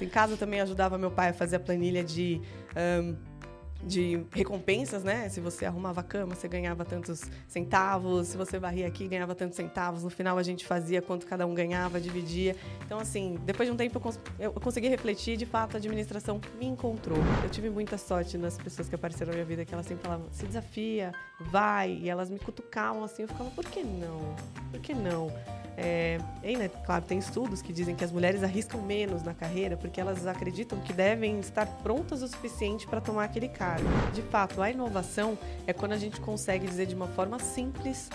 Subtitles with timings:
[0.00, 2.40] Em casa também ajudava meu pai a fazer a planilha de.
[2.76, 3.36] Um,
[3.82, 5.28] de recompensas, né?
[5.28, 8.28] Se você arrumava a cama, você ganhava tantos centavos.
[8.28, 10.02] Se você varria aqui, ganhava tantos centavos.
[10.02, 12.56] No final, a gente fazia quanto cada um ganhava, dividia.
[12.84, 16.40] Então, assim, depois de um tempo, eu, cons eu consegui refletir de fato, a administração
[16.58, 17.18] me encontrou.
[17.42, 20.26] Eu tive muita sorte nas pessoas que apareceram na minha vida, que elas sempre falavam,
[20.30, 21.92] se desafia, vai.
[22.02, 23.22] E elas me cutucavam, assim.
[23.22, 24.34] Eu ficava, por que não?
[24.70, 25.30] Por que não?
[25.78, 29.76] É, e, né, claro, tem estudos que dizem que as mulheres arriscam menos na carreira
[29.76, 33.86] porque elas acreditam que devem estar prontas o suficiente para tomar aquele cargo.
[34.14, 38.08] De fato, a inovação é quando a gente consegue dizer de uma forma simples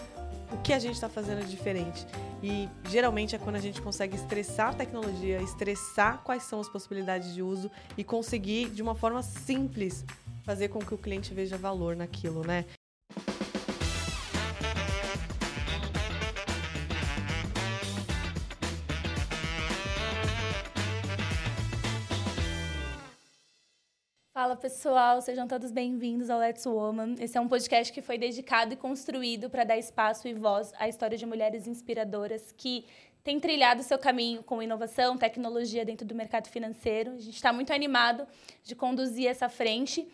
[0.52, 2.06] o que a gente está fazendo de diferente.
[2.44, 7.34] E geralmente é quando a gente consegue estressar a tecnologia, estressar quais são as possibilidades
[7.34, 10.04] de uso e conseguir, de uma forma simples,
[10.44, 12.66] fazer com que o cliente veja valor naquilo, né?
[24.42, 27.14] Fala pessoal, sejam todos bem-vindos ao Let's Woman.
[27.20, 30.90] Esse é um podcast que foi dedicado e construído para dar espaço e voz à
[30.90, 32.84] história de mulheres inspiradoras que
[33.24, 37.12] têm trilhado seu caminho com inovação, tecnologia dentro do mercado financeiro.
[37.12, 38.28] A gente está muito animado
[38.64, 40.12] de conduzir essa frente.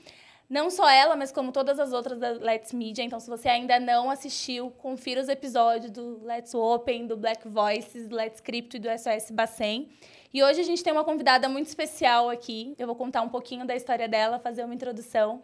[0.50, 3.05] Não só ela, mas como todas as outras da Let's Media.
[3.05, 8.09] Então, se você ainda não assistiu, confira os episódios do Let's Open, do Black Voices,
[8.09, 9.89] do Let's Crypto e do SOS Bacen.
[10.38, 12.76] E hoje a gente tem uma convidada muito especial aqui.
[12.78, 15.42] Eu vou contar um pouquinho da história dela, fazer uma introdução.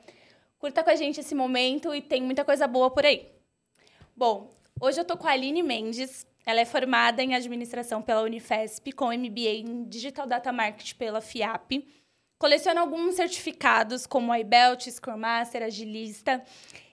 [0.60, 3.28] Curta com a gente esse momento e tem muita coisa boa por aí.
[4.16, 6.28] Bom, hoje eu tô com a Aline Mendes.
[6.46, 11.88] Ela é formada em administração pela Unifesp, com MBA em Digital Data Marketing pela FIAP.
[12.38, 16.44] Coleciona alguns certificados, como IBELT, Scrum Master, Agilista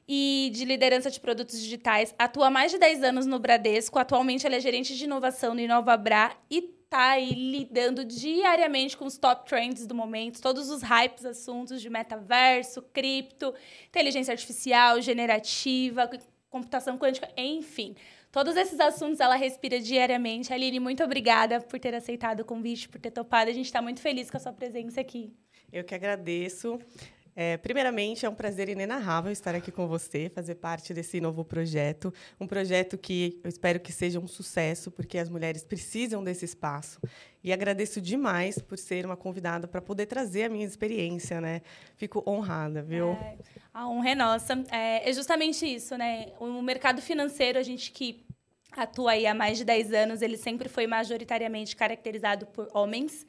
[0.08, 2.14] e de liderança de produtos digitais.
[2.18, 3.98] Atua há mais de 10 anos no Bradesco.
[3.98, 9.16] Atualmente, ela é gerente de inovação no InovaBra e tá aí lidando diariamente com os
[9.16, 13.54] top trends do momento, todos os hypes, assuntos de metaverso, cripto,
[13.88, 16.10] inteligência artificial, generativa,
[16.50, 17.94] computação quântica, enfim.
[18.32, 20.52] Todos esses assuntos ela respira diariamente.
[20.52, 23.50] Aline, muito obrigada por ter aceitado o convite, por ter topado.
[23.50, 25.32] A gente está muito feliz com a sua presença aqui.
[25.72, 26.78] Eu que agradeço.
[27.42, 32.12] É, primeiramente, é um prazer inenarrável estar aqui com você, fazer parte desse novo projeto.
[32.38, 37.00] Um projeto que eu espero que seja um sucesso, porque as mulheres precisam desse espaço.
[37.42, 41.62] E agradeço demais por ser uma convidada para poder trazer a minha experiência, né?
[41.96, 43.12] Fico honrada, viu?
[43.12, 43.38] É,
[43.72, 44.62] a honra é nossa.
[44.70, 46.34] É, é justamente isso, né?
[46.38, 48.22] O mercado financeiro, a gente que
[48.70, 53.26] atua aí há mais de 10 anos, ele sempre foi majoritariamente caracterizado por homens.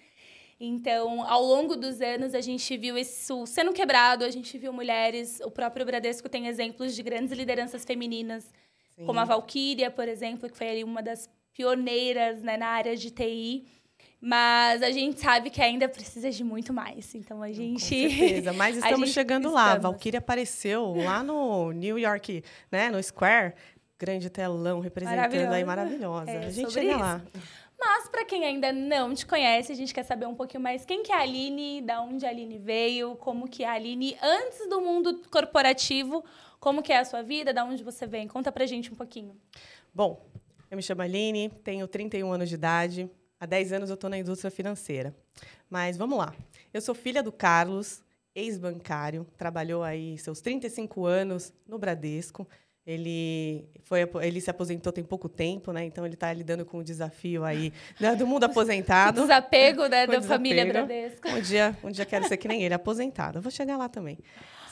[0.63, 5.41] Então, ao longo dos anos, a gente viu isso sendo quebrado, a gente viu mulheres,
[5.43, 8.43] o próprio Bradesco tem exemplos de grandes lideranças femininas,
[8.95, 9.07] Sim.
[9.07, 13.65] como a Valkyria, por exemplo, que foi uma das pioneiras né, na área de TI.
[14.21, 17.15] Mas a gente sabe que ainda precisa de muito mais.
[17.15, 17.73] Então a gente.
[17.73, 19.55] Com certeza, mas estamos chegando estamos.
[19.55, 19.73] lá.
[19.73, 22.91] A Valkyria apareceu lá no New York, né?
[22.91, 23.55] No Square.
[23.97, 25.55] Grande telão representando maravilhosa.
[25.55, 26.31] aí, maravilhosa.
[26.31, 26.99] É, a gente chega isso.
[26.99, 27.21] lá.
[27.83, 31.01] Mas para quem ainda não te conhece, a gente quer saber um pouquinho mais quem
[31.01, 34.69] que é a Aline, da onde a Aline veio, como que é a Aline antes
[34.69, 36.23] do mundo corporativo,
[36.59, 38.27] como que é a sua vida, da onde você vem.
[38.27, 39.35] Conta pra gente um pouquinho.
[39.91, 40.23] Bom,
[40.69, 43.09] eu me chamo Aline, tenho 31 anos de idade.
[43.39, 45.15] Há 10 anos eu estou na indústria financeira.
[45.67, 46.35] Mas vamos lá.
[46.71, 48.03] Eu sou filha do Carlos,
[48.35, 52.47] ex-bancário, trabalhou aí seus 35 anos no Bradesco.
[52.85, 55.85] Ele, foi, ele se aposentou tem pouco tempo, né?
[55.85, 59.21] Então ele está lidando com o desafio aí né, do mundo aposentado.
[59.21, 60.27] desapego, né, da desapego.
[60.27, 61.29] família Bradesco.
[61.29, 63.37] Um dia, um dia quero ser que nem ele, aposentado.
[63.37, 64.17] Eu vou chegar lá também.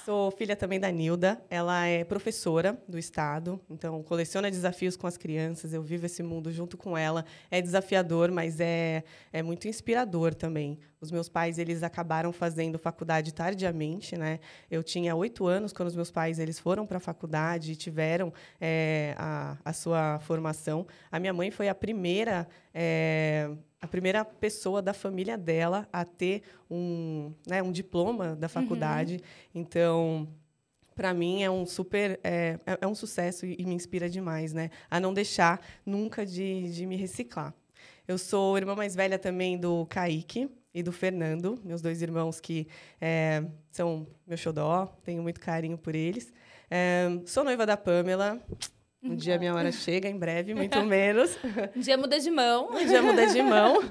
[0.06, 1.42] Sou filha também da Nilda.
[1.50, 5.74] Ela é professora do Estado, então coleciona desafios com as crianças.
[5.74, 7.26] Eu vivo esse mundo junto com ela.
[7.52, 10.80] É desafiador, mas é, é muito inspirador também.
[11.02, 14.40] Os meus pais eles acabaram fazendo faculdade tardiamente, né?
[14.70, 18.34] Eu tinha oito anos quando os meus pais eles foram para a faculdade e tiveram
[18.60, 20.88] é, a, a sua formação.
[21.12, 23.52] A minha mãe foi a primeira é,
[23.82, 29.16] a primeira pessoa da família dela a ter um, né, um diploma da faculdade.
[29.16, 29.62] Uhum.
[29.62, 30.28] Então,
[30.96, 34.70] para mim é um super é, é, é um sucesso e, me inspira demais, né?
[34.92, 37.54] A não deixar nunca de, de me reciclar.
[38.06, 42.68] Eu sou irmã mais velha também do Kaique e do Fernando, meus dois irmãos que
[43.00, 46.34] é, são meu xodó, tenho muito carinho por eles.
[46.70, 48.40] É, sou noiva da Pamela,
[49.02, 51.38] um dia minha hora chega, em breve, muito menos.
[51.76, 52.70] Um dia muda de mão.
[52.72, 53.82] Um dia muda de mão.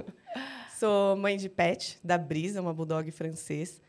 [0.78, 3.80] Sou mãe de pet, da Brisa, uma bulldog francês.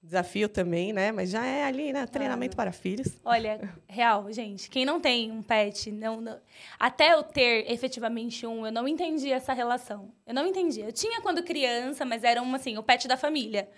[0.00, 1.10] Desafio também, né?
[1.10, 2.06] Mas já é ali, né?
[2.06, 3.18] Treinamento para filhos.
[3.24, 4.70] Olha, real, gente.
[4.70, 6.38] Quem não tem um pet, não, não,
[6.78, 10.12] até eu ter efetivamente um, eu não entendi essa relação.
[10.24, 10.80] Eu não entendi.
[10.80, 13.68] Eu tinha quando criança, mas era um, assim, o pet da família.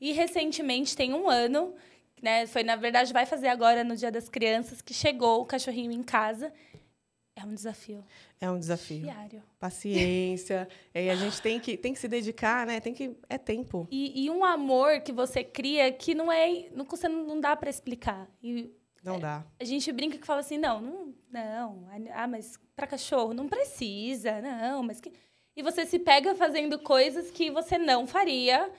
[0.00, 1.74] E recentemente, tem um ano,
[2.22, 2.46] né?
[2.46, 6.02] Foi, na verdade, vai fazer agora no Dia das Crianças, que chegou o cachorrinho em
[6.02, 6.52] casa.
[7.34, 8.02] É um desafio.
[8.40, 9.02] É um desafio.
[9.02, 9.42] Diário.
[9.58, 10.66] Paciência.
[10.94, 12.80] e a gente tem que, tem que se dedicar, né?
[12.80, 13.14] Tem que.
[13.28, 13.86] É tempo.
[13.90, 16.68] E, e um amor que você cria que não é.
[16.74, 18.26] Não, você não dá para explicar.
[18.42, 18.70] E,
[19.04, 19.44] não dá.
[19.60, 21.88] A gente brinca que fala assim, não, não, não.
[22.12, 25.12] Ah, mas para cachorro não precisa, não, mas que.
[25.54, 28.70] E você se pega fazendo coisas que você não faria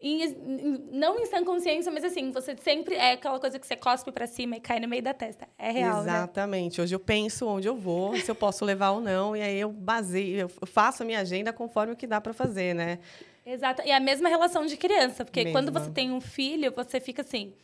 [0.00, 4.12] em, não em sã consciência, mas assim, você sempre é aquela coisa que você cospe
[4.12, 5.48] para cima e cai no meio da testa.
[5.58, 6.02] É real.
[6.02, 6.12] Né?
[6.12, 6.78] Exatamente.
[6.78, 6.84] Né?
[6.84, 9.72] Hoje eu penso onde eu vou, se eu posso levar ou não, e aí eu
[9.72, 12.98] baseio, eu faço a minha agenda conforme o que dá para fazer, né?
[13.44, 13.82] Exato.
[13.84, 15.60] E a mesma relação de criança, porque Mesma.
[15.60, 17.54] quando você tem um filho, você fica assim: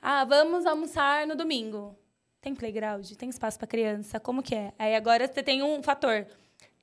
[0.00, 1.94] ah, vamos almoçar no domingo.
[2.40, 3.10] Tem playground?
[3.12, 4.18] Tem espaço para criança?
[4.18, 4.72] Como que é?
[4.78, 6.26] Aí agora você tem um fator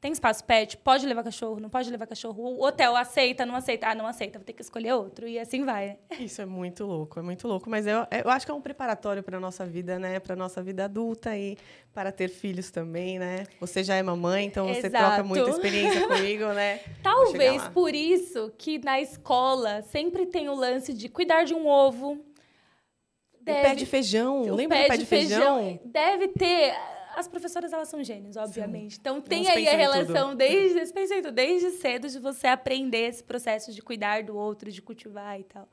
[0.03, 0.75] tem espaço pet?
[0.75, 1.61] Pode levar cachorro?
[1.61, 2.43] Não pode levar cachorro?
[2.43, 3.45] O hotel aceita?
[3.45, 3.87] Não aceita?
[3.87, 5.25] Ah, não aceita, vou ter que escolher outro.
[5.25, 5.97] E assim vai.
[6.19, 7.69] Isso é muito louco, é muito louco.
[7.69, 10.19] Mas eu, eu acho que é um preparatório para a nossa vida, né?
[10.19, 11.57] Para a nossa vida adulta e
[11.93, 13.45] para ter filhos também, né?
[13.61, 15.05] Você já é mamãe, então você Exato.
[15.05, 16.81] troca muita experiência comigo, né?
[17.01, 22.19] Talvez por isso que na escola sempre tem o lance de cuidar de um ovo.
[23.39, 25.59] Deve, o pé de feijão, lembra do pé de feijão?
[25.59, 25.79] feijão?
[25.85, 26.73] Deve ter
[27.15, 28.95] as professoras, elas são gênios, obviamente.
[28.95, 28.99] Sim.
[29.01, 33.81] Então, tem aí a relação desde, desde, desde cedo de você aprender esse processo de
[33.81, 35.67] cuidar do outro, de cultivar e tal.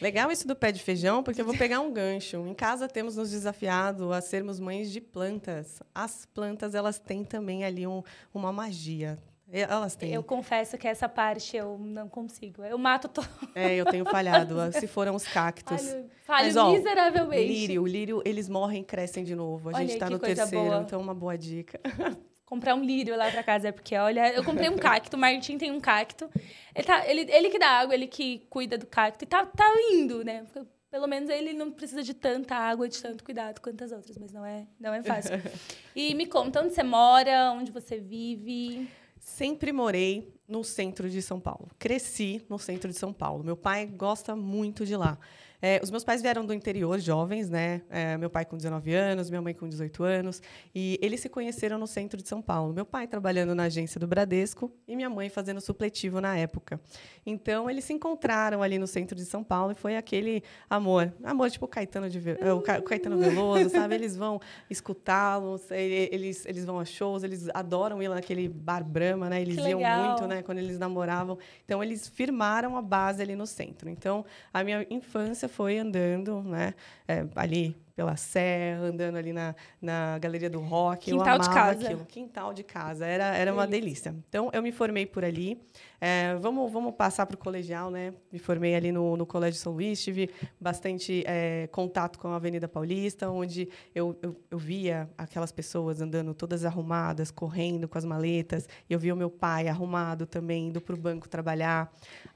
[0.00, 2.46] Legal isso do pé de feijão, porque eu vou pegar um gancho.
[2.46, 5.82] Em casa temos nos desafiado a sermos mães de plantas.
[5.94, 8.02] As plantas, elas têm também ali um,
[8.32, 9.18] uma magia.
[9.52, 10.12] Elas têm.
[10.12, 12.64] Eu confesso que essa parte eu não consigo.
[12.64, 13.28] Eu mato todo.
[13.54, 14.56] É, eu tenho falhado.
[14.72, 15.80] Se foram os cactos.
[15.80, 17.46] Falho, falho Mas, ó, miseravelmente.
[17.46, 19.68] Lírio, lírio, eles morrem e crescem de novo.
[19.68, 20.82] A olha, gente está no terceiro, boa.
[20.82, 21.80] então uma boa dica.
[22.44, 25.70] Comprar um lírio lá para casa, porque olha, eu comprei um cacto, o Martim tem
[25.70, 26.30] um cacto.
[26.74, 29.64] Ele, tá, ele, ele que dá água, ele que cuida do cacto e tá, tá
[29.90, 30.44] indo, né?
[30.90, 34.30] Pelo menos ele não precisa de tanta água, de tanto cuidado quanto as outras, mas
[34.30, 35.32] não é, não é fácil.
[35.96, 38.88] e me conta onde você mora, onde você vive.
[39.24, 41.70] Sempre morei no centro de São Paulo.
[41.78, 43.42] Cresci no centro de São Paulo.
[43.42, 45.18] Meu pai gosta muito de lá.
[45.60, 47.82] É, os meus pais vieram do interior, jovens, né?
[47.88, 50.42] É, meu pai com 19 anos, minha mãe com 18 anos.
[50.74, 52.72] E eles se conheceram no centro de São Paulo.
[52.72, 56.80] Meu pai trabalhando na agência do Bradesco e minha mãe fazendo supletivo na época.
[57.24, 61.12] Então, eles se encontraram ali no centro de São Paulo e foi aquele amor.
[61.22, 62.20] Amor tipo Caetano, de,
[62.52, 63.94] o Caetano Veloso, sabe?
[63.94, 69.30] Eles vão escutá-los, eles, eles vão a shows, eles adoram ir lá naquele bar Brahma,
[69.30, 69.40] né?
[69.40, 70.42] Eles iam muito, né?
[70.42, 71.38] Quando eles namoravam.
[71.64, 73.88] Então, eles firmaram a base ali no centro.
[73.88, 76.74] Então, a minha infância foi andando, né?
[77.06, 81.10] É, ali pela Serra, andando ali na, na Galeria do Rock.
[81.10, 81.84] Quintal de casa.
[81.84, 82.04] Aquilo.
[82.06, 83.06] Quintal de casa.
[83.06, 84.14] Era, era uma delícia.
[84.28, 85.60] Então, eu me formei por ali.
[86.00, 88.12] É, vamos, vamos passar para o colegial, né?
[88.32, 90.28] Me formei ali no, no Colégio São Luís, tive
[90.60, 96.34] bastante é, contato com a Avenida Paulista, onde eu, eu, eu, via aquelas pessoas andando
[96.34, 98.68] todas arrumadas, correndo com as maletas.
[98.90, 101.92] E eu via o meu pai arrumado também, indo para o banco trabalhar.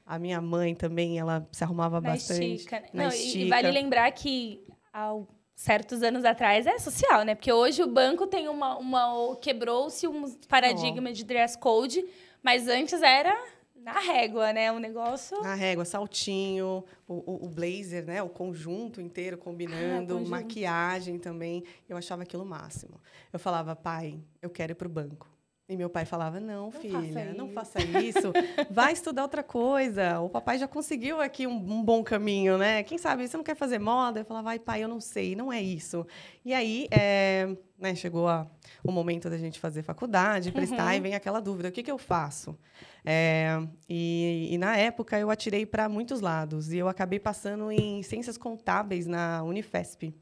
[0.06, 2.54] A minha mãe também, ela se arrumava na bastante.
[2.54, 2.88] Estica, né?
[2.92, 5.28] Não, e vale lembrar que ao
[5.58, 7.34] certos anos atrás é social, né?
[7.34, 8.78] Porque hoje o banco tem uma.
[8.78, 11.12] uma quebrou-se um paradigma oh.
[11.12, 12.06] de dress code,
[12.40, 13.36] mas antes era
[13.74, 14.70] na régua, né?
[14.70, 15.36] Um negócio.
[15.42, 18.22] Na régua, saltinho, o, o blazer, né?
[18.22, 21.64] O conjunto inteiro combinando, ah, maquiagem também.
[21.88, 23.00] Eu achava aquilo o máximo.
[23.32, 25.28] Eu falava, pai, eu quero ir para o banco.
[25.68, 28.32] E meu pai falava: Não, não filha, faça não faça isso.
[28.70, 30.18] Vai estudar outra coisa.
[30.18, 32.82] O papai já conseguiu aqui um, um, bom caminho, né?
[32.82, 34.20] Quem sabe você não quer fazer moda?
[34.20, 36.06] Eu falava: Ai, pai, eu não sei, não é isso.
[36.42, 38.46] E aí, é, né, chegou a,
[38.82, 40.94] o momento da gente fazer faculdade, prestar, uhum.
[40.94, 42.58] e vem aquela dúvida: o que, que eu faço?
[43.04, 46.72] É, e, e, na época eu atirei para muitos lados.
[46.72, 50.14] E eu acabei passando em ciências contábeis na Unifesp.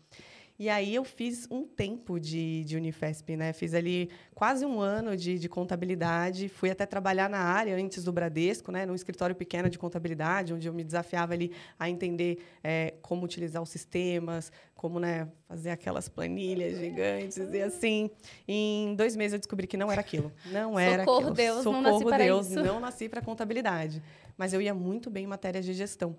[0.58, 3.52] E aí eu fiz um tempo de, de Unifesp, né?
[3.52, 6.48] Fiz ali quase um ano de, de contabilidade.
[6.48, 8.86] Fui até trabalhar na área antes do Bradesco, né?
[8.86, 13.62] Num escritório pequeno de contabilidade, onde eu me desafiava ali a entender é, como utilizar
[13.62, 18.10] os sistemas, como né, fazer aquelas planilhas gigantes e assim.
[18.48, 20.32] Em dois meses eu descobri que não era aquilo.
[20.46, 21.34] Não era Socorro aquilo.
[21.34, 22.62] Deus, Socorro não nasci Deus, isso.
[22.62, 24.02] não nasci para contabilidade.
[24.38, 26.16] Mas eu ia muito bem em matérias de gestão.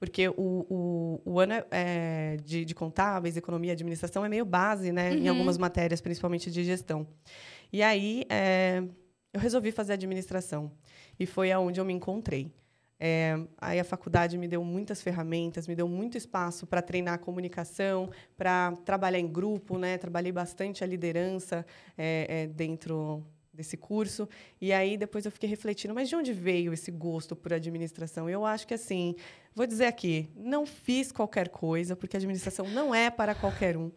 [0.00, 5.10] Porque o, o, o ano é, de, de, contábeis, economia administração é meio base, né?
[5.10, 5.18] Uhum.
[5.18, 7.06] Em algumas matérias, principalmente de gestão.
[7.70, 8.82] E aí, é,
[9.30, 10.72] eu resolvi fazer administração.
[11.18, 12.50] E foi aonde eu me encontrei.
[12.98, 17.18] É, aí a faculdade me deu muitas ferramentas, me deu muito espaço para treinar a
[17.18, 19.98] comunicação, para trabalhar em grupo, né?
[19.98, 21.64] Trabalhei bastante a liderança
[21.96, 23.22] é, é, dentro
[23.60, 24.28] desse curso.
[24.60, 28.28] E aí depois eu fiquei refletindo, mas de onde veio esse gosto por administração?
[28.28, 29.14] Eu acho que assim,
[29.54, 33.90] vou dizer aqui, não fiz qualquer coisa, porque administração não é para qualquer um.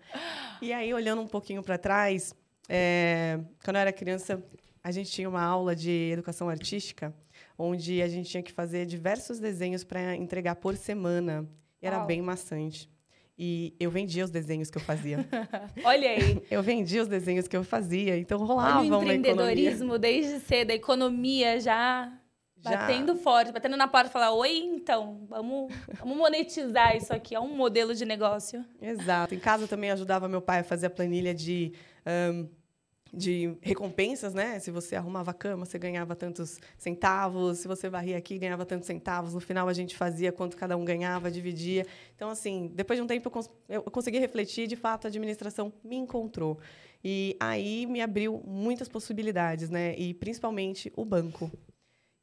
[0.62, 2.36] E aí olhando um pouquinho para trás,
[2.70, 4.44] é, quando eu era criança,
[4.84, 7.14] a gente tinha uma aula de educação artística
[7.58, 11.48] onde a gente tinha que fazer diversos desenhos para entregar por semana.
[11.82, 12.08] E era Uau.
[12.08, 12.90] bem maçante.
[13.38, 15.26] E eu vendia os desenhos que eu fazia.
[15.84, 16.42] Olha aí.
[16.52, 20.76] Eu vendia os desenhos que eu fazia, então rolava Olha o empreendedorismo desde cedo, a
[20.76, 22.12] economia já,
[22.60, 27.40] já, batendo forte, batendo na porta, falar: "Oi, então, vamos, vamos monetizar isso aqui, é
[27.40, 28.64] um modelo de negócio".
[28.80, 29.34] Exato.
[29.34, 31.74] Em casa eu também ajudava meu pai a fazer a planilha de
[32.06, 32.48] um,
[33.14, 34.58] de recompensas, né?
[34.60, 37.60] Se você arrumava a cama, você ganhava tantos centavos.
[37.60, 39.36] Se você varria aqui, ganhava tantos centavos.
[39.36, 41.86] No final, a gente fazia quanto cada um ganhava, dividia.
[42.16, 44.66] Então, assim, depois de um tempo, eu, cons eu consegui refletir.
[44.66, 46.58] De fato, a administração me encontrou.
[47.04, 49.96] E aí me abriu muitas possibilidades, né?
[49.96, 51.52] E principalmente o banco.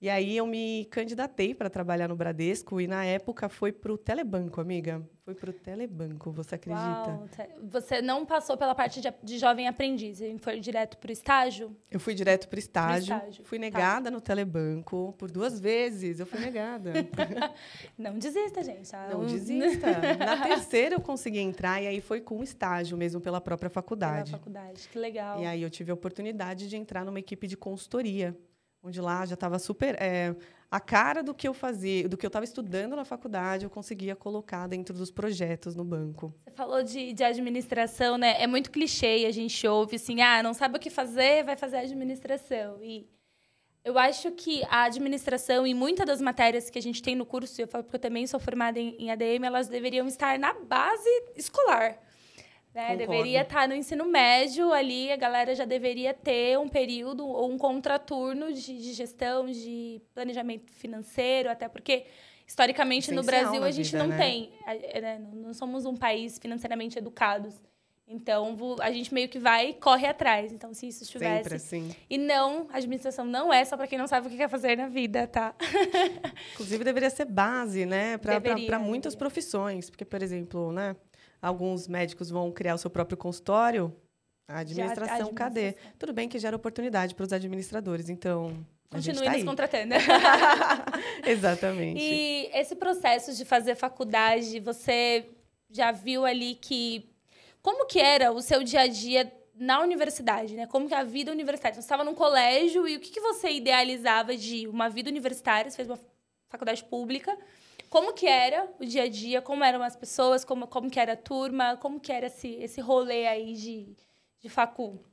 [0.00, 3.98] E aí eu me candidatei para trabalhar no Bradesco e na época foi para o
[3.98, 5.06] Telebanco, amiga.
[5.22, 7.10] Foi para o Telebanco, você acredita?
[7.10, 7.28] Uau,
[7.64, 11.76] você não passou pela parte de, de jovem aprendiz, foi direto para o estágio?
[11.90, 13.14] Eu fui direto para o estágio.
[13.14, 13.44] estágio.
[13.44, 13.60] Fui tá.
[13.60, 14.10] negada tá.
[14.10, 16.18] no Telebanco por duas vezes.
[16.18, 16.94] Eu fui negada.
[17.96, 18.96] não desista, gente.
[18.96, 19.86] Ah, não desista.
[20.18, 24.30] Na terceira eu consegui entrar e aí foi com estágio mesmo pela própria faculdade.
[24.30, 25.42] Pela faculdade, que legal.
[25.42, 28.34] E aí eu tive a oportunidade de entrar numa equipe de consultoria
[28.82, 30.34] onde lá já estava super é,
[30.70, 34.14] a cara do que eu fazia, do que eu estava estudando na faculdade, eu conseguia
[34.14, 36.32] colocar dentro dos projetos no banco.
[36.44, 38.40] Você falou de, de administração, né?
[38.40, 41.78] É muito clichê, a gente ouve assim, ah, não sabe o que fazer, vai fazer
[41.78, 42.78] administração.
[42.82, 43.08] E
[43.84, 47.60] eu acho que a administração e muitas das matérias que a gente tem no curso,
[47.60, 51.08] eu falo porque eu também sou formada em, em ADM, elas deveriam estar na base
[51.34, 51.98] escolar.
[52.74, 52.96] Né?
[52.96, 57.50] Deveria estar tá no ensino médio ali, a galera já deveria ter um período ou
[57.50, 62.04] um contraturno de, de gestão, de planejamento financeiro, até porque
[62.46, 64.16] historicamente no Brasil a gente vida, não né?
[64.16, 64.52] tem,
[65.00, 65.20] né?
[65.32, 67.60] não somos um país financeiramente educados.
[68.12, 70.52] Então, a gente meio que vai e corre atrás.
[70.52, 71.44] Então, se isso estivesse.
[71.44, 71.94] Sempre assim.
[72.10, 74.76] E não, a administração não é só para quem não sabe o que quer fazer
[74.76, 75.54] na vida, tá?
[76.54, 78.18] Inclusive, deveria ser base, né?
[78.18, 79.88] Para muitas profissões.
[79.88, 80.96] Porque, por exemplo, né?
[81.40, 83.94] Alguns médicos vão criar o seu próprio consultório.
[84.46, 85.34] A administração, Já, a administração.
[85.34, 85.76] cadê?
[85.98, 88.66] Tudo bem que gera oportunidade para os administradores, então.
[88.90, 89.94] Continue tá nos contratando.
[91.24, 92.00] Exatamente.
[92.00, 95.26] E esse processo de fazer faculdade, você
[95.70, 97.08] já viu ali que.
[97.62, 100.66] Como que era o seu dia a dia na universidade, né?
[100.66, 101.74] Como que é a vida universitária?
[101.74, 105.70] Então, você estava num colégio e o que, que você idealizava de uma vida universitária?
[105.70, 105.98] Você fez uma
[106.48, 107.36] faculdade pública.
[107.90, 109.42] Como que era o dia a dia?
[109.42, 110.44] Como eram as pessoas?
[110.44, 111.76] Como, como que era a turma?
[111.76, 113.96] Como que era esse, esse rolê aí de,
[114.40, 115.04] de facul?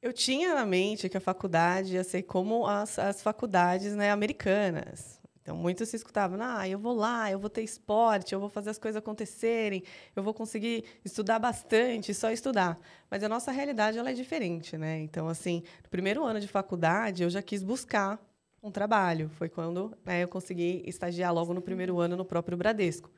[0.00, 5.20] Eu tinha na mente que a faculdade ia ser como as, as faculdades né, americanas.
[5.42, 8.70] Então, muitos se escutavam, ah, eu vou lá, eu vou ter esporte, eu vou fazer
[8.70, 9.82] as coisas acontecerem,
[10.14, 12.78] eu vou conseguir estudar bastante, só estudar.
[13.10, 15.00] Mas a nossa realidade ela é diferente, né?
[15.00, 18.18] Então, assim, no primeiro ano de faculdade, eu já quis buscar
[18.62, 19.28] um trabalho.
[19.30, 23.10] Foi quando né, eu consegui estagiar logo no primeiro ano no próprio Bradesco.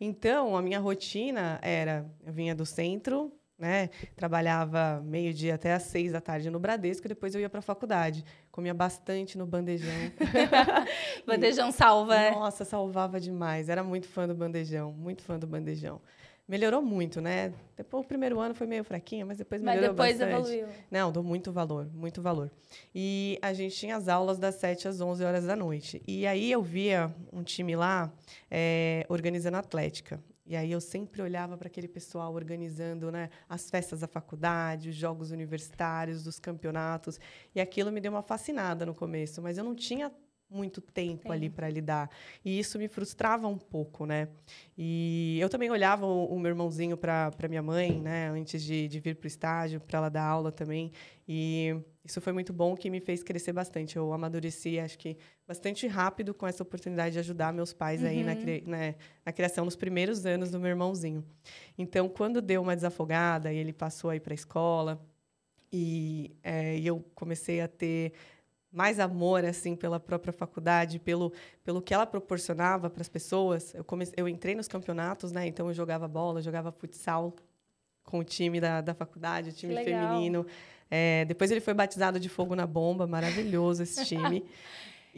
[0.00, 6.12] Então, a minha rotina era: eu vinha do centro, né, trabalhava meio-dia até às seis
[6.12, 8.24] da tarde no Bradesco, e depois eu ia para a faculdade.
[8.50, 9.92] Comia bastante no bandejão.
[11.26, 12.30] bandejão salva, é?
[12.30, 13.68] Nossa, salvava demais.
[13.68, 16.00] Era muito fã do bandejão, muito fã do bandejão
[16.48, 17.52] melhorou muito, né?
[17.76, 20.56] Depois o primeiro ano foi meio fraquinho, mas depois melhorou mas depois bastante.
[20.56, 20.76] evoluiu.
[20.90, 22.50] Não, dou muito valor, muito valor.
[22.94, 26.02] E a gente tinha as aulas das 7 às 11 horas da noite.
[26.08, 28.10] E aí eu via um time lá
[28.50, 30.18] é, organizando atlética.
[30.46, 34.96] E aí eu sempre olhava para aquele pessoal organizando né, as festas da faculdade, os
[34.96, 37.20] jogos universitários, os campeonatos.
[37.54, 40.10] E aquilo me deu uma fascinada no começo, mas eu não tinha
[40.50, 42.10] muito tempo ali para lidar.
[42.44, 44.28] E isso me frustrava um pouco, né?
[44.76, 48.30] E eu também olhava o, o meu irmãozinho para minha mãe, né?
[48.30, 50.92] Antes de, de vir para o estágio, para ela dar aula também.
[51.28, 53.96] E isso foi muito bom, que me fez crescer bastante.
[53.96, 58.08] Eu amadureci, acho que, bastante rápido com essa oportunidade de ajudar meus pais uhum.
[58.08, 58.62] aí na, uhum.
[58.66, 58.94] né,
[59.26, 61.22] na criação nos primeiros anos do meu irmãozinho.
[61.76, 64.98] Então, quando deu uma desafogada e ele passou aí para a escola,
[65.72, 68.12] e, é, e eu comecei a ter
[68.70, 71.32] mais amor assim pela própria faculdade, pelo
[71.64, 73.74] pelo que ela proporcionava para as pessoas.
[73.74, 75.46] Eu comecei, eu entrei nos campeonatos, né?
[75.46, 77.34] Então eu jogava bola, jogava futsal
[78.04, 80.46] com o time da, da faculdade, o time feminino.
[80.90, 84.44] É, depois ele foi batizado de fogo na bomba, maravilhoso esse time.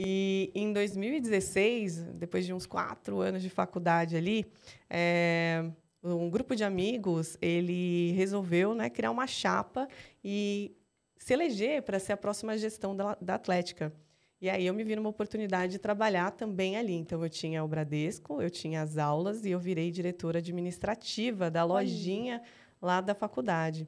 [0.02, 4.46] E em 2016, depois de uns quatro anos de faculdade ali,
[4.88, 5.62] é,
[6.02, 9.86] um grupo de amigos ele resolveu né, criar uma chapa
[10.24, 10.74] e
[11.20, 13.92] se eleger para ser a próxima gestão da, da Atlética.
[14.40, 16.94] E aí eu me vi numa oportunidade de trabalhar também ali.
[16.94, 21.62] Então eu tinha o Bradesco, eu tinha as aulas e eu virei diretora administrativa da
[21.62, 22.42] lojinha
[22.80, 23.86] lá da faculdade.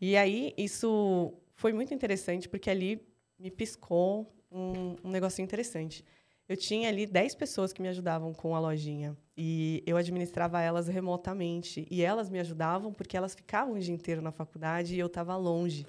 [0.00, 3.06] E aí isso foi muito interessante porque ali
[3.38, 6.02] me piscou um, um negocinho interessante.
[6.48, 9.14] Eu tinha ali 10 pessoas que me ajudavam com a lojinha.
[9.36, 11.86] E eu administrava elas remotamente.
[11.90, 15.36] E elas me ajudavam porque elas ficavam o dia inteiro na faculdade e eu estava
[15.36, 15.86] longe.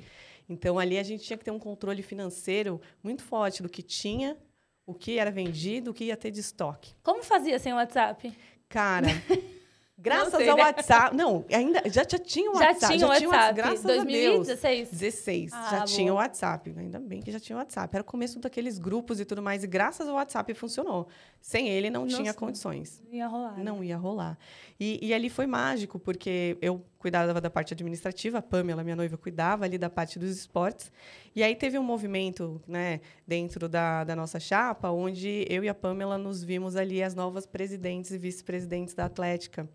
[0.52, 4.38] Então, ali a gente tinha que ter um controle financeiro muito forte do que tinha,
[4.86, 6.94] o que era vendido, o que ia ter de estoque.
[7.02, 8.34] Como fazia sem o WhatsApp?
[8.68, 9.08] Cara.
[10.02, 10.64] Graças sei, ao né?
[10.64, 11.16] WhatsApp.
[11.16, 12.82] Não, ainda já, já tinha o WhatsApp.
[12.82, 13.30] Já tinha o WhatsApp.
[13.30, 14.66] Tinha, graças 2016?
[14.66, 15.00] a Deus.
[15.00, 15.54] 16.
[15.54, 15.86] Ah, já boa.
[15.86, 16.74] tinha o WhatsApp.
[16.76, 17.96] Ainda bem que já tinha o WhatsApp.
[17.96, 19.64] Era o começo daqueles grupos e tudo mais.
[19.64, 21.08] E graças ao WhatsApp funcionou.
[21.40, 23.00] Sem ele, não Nossa, tinha condições.
[23.06, 23.64] Não ia rolar.
[23.64, 23.86] Não né?
[23.86, 24.40] ia rolar.
[24.80, 29.18] E, e ali foi mágico, porque eu cuidava da parte administrativa, a Pamela, minha noiva,
[29.18, 30.92] cuidava ali da parte dos esportes.
[31.36, 35.74] E aí teve um movimento né, dentro da, da nossa chapa, onde eu e a
[35.74, 39.68] Pamela nos vimos ali as novas presidentes e vice-presidentes da Atlética.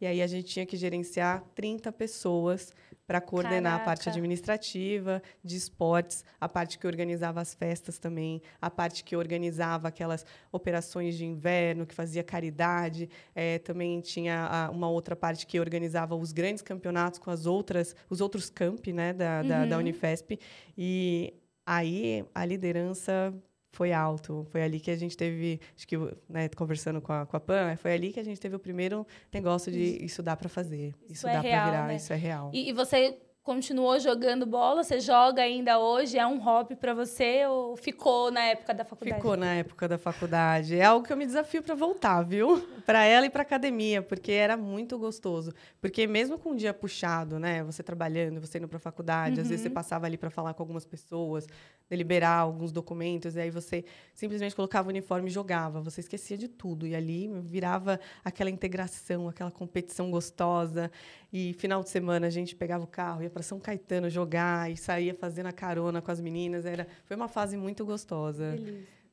[0.00, 2.74] E aí a gente tinha que gerenciar 30 pessoas
[3.12, 3.82] para coordenar Caraca.
[3.82, 9.14] a parte administrativa, de esportes, a parte que organizava as festas também, a parte que
[9.14, 13.10] organizava aquelas operações de inverno, que fazia caridade.
[13.34, 17.94] É, também tinha a, uma outra parte que organizava os grandes campeonatos com as outras,
[18.08, 19.68] os outros campi né, da, da, uhum.
[19.68, 20.38] da Unifesp.
[20.78, 21.34] E
[21.66, 23.34] aí a liderança
[23.72, 24.46] foi alto.
[24.50, 25.96] Foi ali que a gente teve, acho que,
[26.28, 29.06] né, conversando com a, com a Pan, foi ali que a gente teve o primeiro
[29.32, 31.96] negócio de isso dá para fazer, isso, isso é dá é para virar, né?
[31.96, 32.50] isso é real.
[32.52, 34.84] E, e, você continuou jogando bola?
[34.84, 36.16] Você joga ainda hoje?
[36.16, 39.20] É um hobby para você ou ficou na época da faculdade?
[39.20, 40.76] Ficou na época da faculdade.
[40.76, 42.60] É algo que eu me desafio para voltar, viu?
[42.86, 45.52] para ela e para academia, porque era muito gostoso.
[45.80, 49.42] Porque mesmo com um dia puxado, né, você trabalhando, você indo para faculdade, uhum.
[49.42, 49.74] às vezes você uhum.
[49.74, 51.46] passava ali para falar com algumas pessoas,
[51.90, 53.84] deliberar alguns documentos, e aí você
[54.14, 55.80] simplesmente colocava o uniforme e jogava.
[55.80, 60.90] Você esquecia de tudo e ali virava aquela integração, aquela competição gostosa.
[61.32, 64.76] E final de semana a gente pegava o carro, ia para São Caetano jogar e
[64.76, 66.66] saía fazendo a carona com as meninas.
[66.66, 68.54] Era, foi uma fase muito gostosa.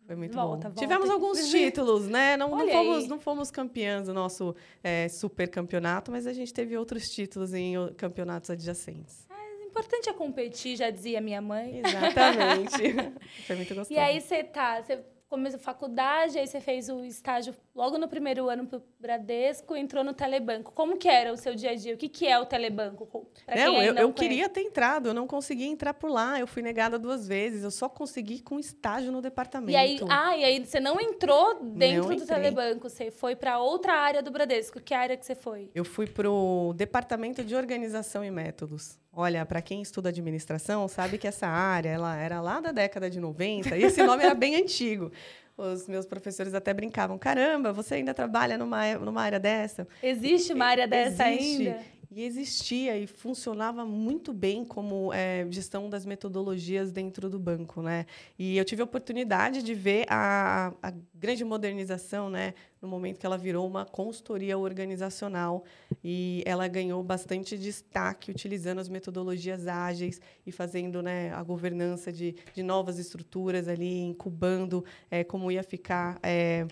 [0.05, 0.75] Foi muito volta, bom.
[0.75, 0.79] Volta.
[0.81, 2.35] Tivemos alguns títulos, né?
[2.35, 4.53] Não, não, fomos, não fomos campeãs do nosso
[4.83, 9.25] é, super campeonato, mas a gente teve outros títulos em campeonatos adjacentes.
[9.29, 11.79] É, importante é competir, já dizia minha mãe.
[11.85, 13.13] Exatamente.
[13.47, 13.93] Foi muito gostoso.
[13.93, 18.09] E aí você tá, você começou a faculdade, aí você fez o estágio logo no
[18.09, 20.73] primeiro ano para o Bradesco, entrou no Telebanco.
[20.73, 21.93] Como que era o seu dia a dia?
[21.93, 23.25] O que, que é o Telebanco?
[23.47, 26.37] Não, eu, eu queria ter entrado, eu não consegui entrar por lá.
[26.37, 29.71] Eu fui negada duas vezes, eu só consegui com estágio no departamento.
[29.71, 33.59] E aí, ah, e aí você não entrou dentro não do Telebanco, você foi para
[33.59, 34.81] outra área do Bradesco.
[34.81, 35.71] Que área que você foi?
[35.73, 38.99] Eu fui para o departamento de organização e métodos.
[39.13, 43.21] Olha, para quem estuda administração, sabe que essa área ela era lá da década de
[43.21, 45.11] 90 e esse nome era bem antigo.
[45.59, 49.85] Os meus professores até brincavam: caramba, você ainda trabalha numa, numa área dessa?
[50.01, 51.67] Existe uma área dessa Existe.
[51.67, 51.98] ainda?
[52.11, 58.07] E existia e funcionava muito bem como é, gestão das metodologias dentro do banco, né?
[58.37, 62.55] E eu tive a oportunidade de ver a, a grande modernização, né?
[62.81, 65.63] No momento que ela virou uma consultoria organizacional
[66.03, 72.35] e ela ganhou bastante destaque utilizando as metodologias ágeis e fazendo, né, a governança de,
[72.55, 76.65] de novas estruturas ali, incubando é, como ia ficar é,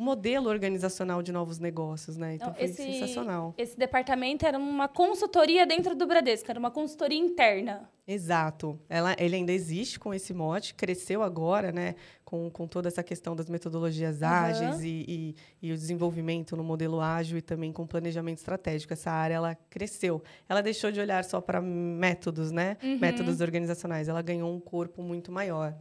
[0.00, 2.36] um modelo organizacional de novos negócios, né?
[2.36, 3.54] Então, foi esse, sensacional.
[3.58, 7.86] Esse departamento era uma consultoria dentro do Bradesco, era uma consultoria interna.
[8.08, 8.80] Exato.
[8.88, 11.94] Ela, ele ainda existe com esse mote, cresceu agora, né?
[12.24, 14.26] Com, com toda essa questão das metodologias uhum.
[14.28, 18.94] ágeis e, e, e, o desenvolvimento no modelo ágil e também com planejamento estratégico.
[18.94, 20.22] Essa área ela cresceu.
[20.48, 22.78] Ela deixou de olhar só para métodos, né?
[22.82, 22.98] Uhum.
[22.98, 24.08] Métodos organizacionais.
[24.08, 25.76] Ela ganhou um corpo muito maior.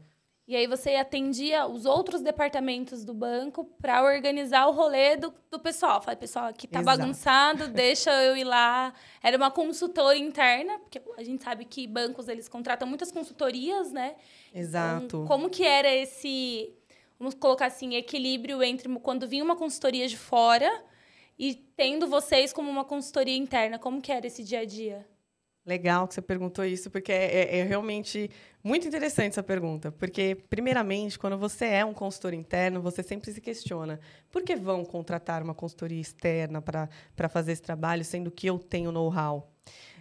[0.50, 5.60] E aí você atendia os outros departamentos do banco para organizar o rolê do, do
[5.60, 6.02] pessoal.
[6.02, 6.98] Falei, pessoal, aqui tá Exato.
[6.98, 8.92] bagunçado, deixa eu ir lá.
[9.22, 14.16] Era uma consultora interna, porque a gente sabe que bancos eles contratam muitas consultorias, né?
[14.52, 15.06] Exato.
[15.06, 16.74] Então, como que era esse,
[17.20, 20.84] vamos colocar assim, equilíbrio entre quando vinha uma consultoria de fora
[21.38, 25.06] e tendo vocês como uma consultoria interna, como que era esse dia a dia?
[25.66, 28.30] Legal que você perguntou isso, porque é, é, é, realmente
[28.64, 29.92] muito interessante essa pergunta.
[29.92, 34.00] Porque, primeiramente, quando você é um consultor interno, você sempre se questiona
[34.32, 38.92] por que vão contratar uma consultoria externa para fazer esse trabalho, sendo que eu tenho
[38.92, 39.52] know-how.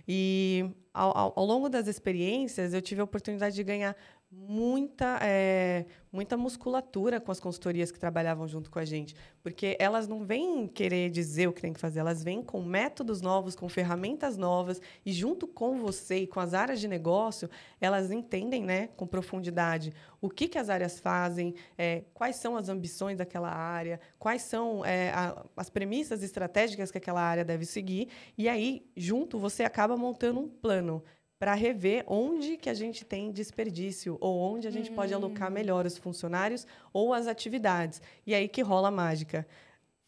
[0.06, 3.94] E, ao, ao, ao longo das experiências, eu tive a oportunidade de ganhar
[4.30, 9.14] muita, é, muita musculatura com as consultorias que trabalhavam junto com a gente.
[9.42, 13.22] Porque elas não vêm querer dizer o que tem que fazer, elas vêm com métodos
[13.22, 17.48] novos, com ferramentas novas, e junto com você e com as áreas de negócio,
[17.80, 22.68] elas entendem né, com profundidade o que, que as áreas fazem, é, quais são as
[22.68, 28.08] ambições daquela área, quais são é, a, as premissas estratégicas que aquela área deve seguir,
[28.36, 31.02] e aí, junto, você acaba montando um plano
[31.38, 35.86] para rever onde que a gente tem desperdício ou onde a gente pode alocar melhor
[35.86, 38.02] os funcionários ou as atividades.
[38.26, 39.46] E aí que rola a mágica.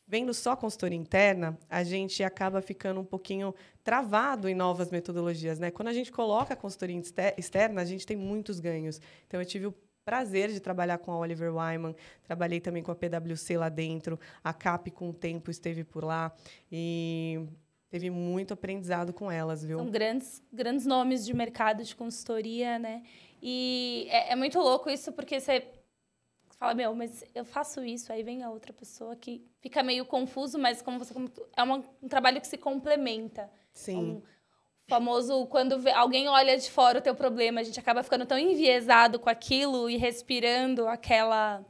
[0.07, 5.61] Vendo só consultoria interna, a gente acaba ficando um pouquinho travado em novas metodologias.
[5.61, 5.71] Né?
[5.71, 7.01] Quando a gente coloca a consultoria
[7.37, 9.01] externa, a gente tem muitos ganhos.
[9.29, 12.97] Então, eu tive o prazer de trabalhar com a Oliver Wyman, trabalhei também com a
[12.97, 16.33] PwC lá dentro, a CAP com o tempo esteve por lá
[16.73, 17.47] e
[17.91, 19.79] teve muito aprendizado com elas, viu?
[19.79, 23.03] São grandes, grandes nomes de mercado de consultoria, né?
[23.43, 25.67] E é, é muito louco isso, porque você
[26.57, 30.59] fala, meu, mas eu faço isso, aí vem a outra pessoa que fica meio confuso,
[30.59, 31.13] mas como você
[31.57, 33.51] é uma, um trabalho que se complementa.
[33.73, 33.97] Sim.
[33.97, 34.23] Um
[34.87, 39.19] famoso quando alguém olha de fora o teu problema, a gente acaba ficando tão enviesado
[39.19, 41.65] com aquilo e respirando aquela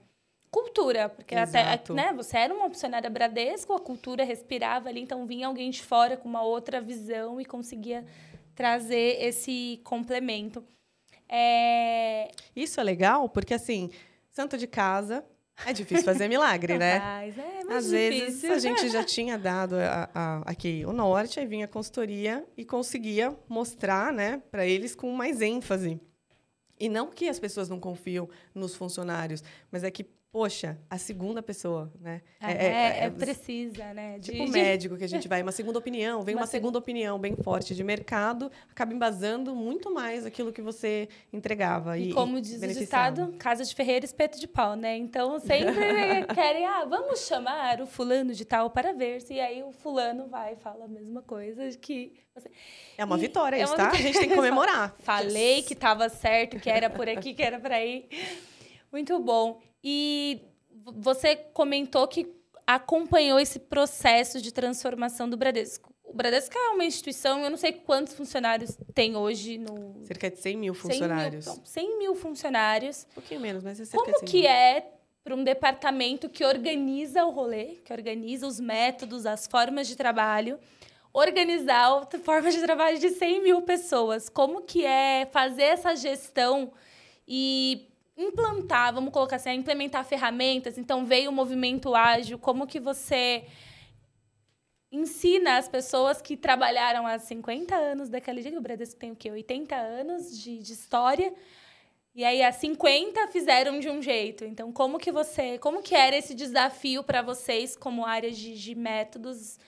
[0.50, 1.92] cultura, porque Exato.
[1.92, 5.82] até, né, você era uma opcionária Bradesco, a cultura respirava ali, então vinha alguém de
[5.82, 8.04] fora com uma outra visão e conseguia
[8.54, 10.64] trazer esse complemento.
[11.28, 12.28] É...
[12.54, 13.90] Isso é legal, porque assim,
[14.30, 15.24] santo de casa
[15.64, 16.98] é difícil fazer milagre, né?
[16.98, 17.90] Mas é Às difícil.
[17.90, 22.44] vezes a gente já tinha dado a, a, aqui o norte, aí vinha a consultoria
[22.56, 26.00] e conseguia mostrar, né, para eles com mais ênfase.
[26.78, 31.42] E não que as pessoas não confiam nos funcionários, mas é que poxa, a segunda
[31.42, 32.22] pessoa, né?
[32.40, 34.18] É, é, é, é precisa, né?
[34.18, 34.50] De, tipo de...
[34.50, 37.74] médico que a gente vai, uma segunda opinião, vem uma, uma segunda opinião bem forte
[37.74, 41.98] de mercado, acaba embasando muito mais aquilo que você entregava.
[41.98, 44.96] E, e como diz o ditado, casa de ferreiro, espeto de pau, né?
[44.96, 45.74] Então, sempre
[46.32, 50.52] querem, ah, vamos chamar o fulano de tal para ver se aí o fulano vai
[50.52, 52.12] e fala a mesma coisa que...
[52.34, 52.48] Você...
[52.96, 53.90] É uma e vitória é isso, tá?
[53.90, 54.94] A gente tem que comemorar.
[55.02, 58.08] Falei que estava certo, que era por aqui, que era para ir.
[58.92, 59.60] Muito bom.
[59.82, 60.42] E
[60.84, 62.32] você comentou que
[62.66, 65.92] acompanhou esse processo de transformação do Bradesco.
[66.04, 70.04] O Bradesco é uma instituição, eu não sei quantos funcionários tem hoje no...
[70.04, 71.44] Cerca de 100 mil funcionários.
[71.44, 73.06] 100 mil, 100 mil funcionários.
[73.10, 74.50] Um pouquinho menos, mas é cerca Como de 100 que mil.
[74.50, 74.86] é
[75.22, 80.58] para um departamento que organiza o rolê, que organiza os métodos, as formas de trabalho,
[81.12, 84.28] organizar a forma de trabalho de 100 mil pessoas?
[84.28, 86.72] Como que é fazer essa gestão
[87.26, 87.89] e
[88.20, 90.76] implantar, vamos colocar assim, implementar ferramentas.
[90.78, 93.44] Então veio o movimento ágil, como que você
[94.92, 99.30] ensina as pessoas que trabalharam há 50 anos daquele dia, o Bradesco tem o quê?
[99.30, 101.33] 80 anos de, de história.
[102.12, 104.44] E aí, há 50 fizeram de um jeito.
[104.44, 105.59] Então, como que você.
[105.59, 109.61] Como que era esse desafio para vocês, como área de, de métodos,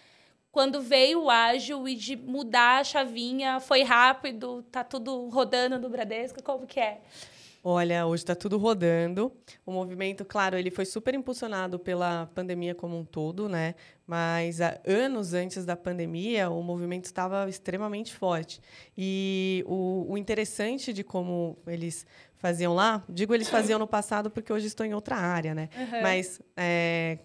[0.51, 5.89] quando veio o ágil e de mudar a chavinha, foi rápido, tá tudo rodando no
[5.89, 6.43] Bradesco?
[6.43, 7.01] Como que é?
[7.65, 9.33] Olha, hoje está tudo rodando.
[9.65, 13.77] O movimento, claro, ele foi super impulsionado pela pandemia como um todo, né?
[14.05, 18.61] Mas há anos antes da pandemia, o movimento estava extremamente forte.
[18.99, 24.53] E o, o interessante de como eles faziam lá, digo eles faziam no passado porque
[24.53, 25.69] hoje estou em outra área, né?
[25.77, 26.03] Uhum.
[26.03, 27.19] Mas é,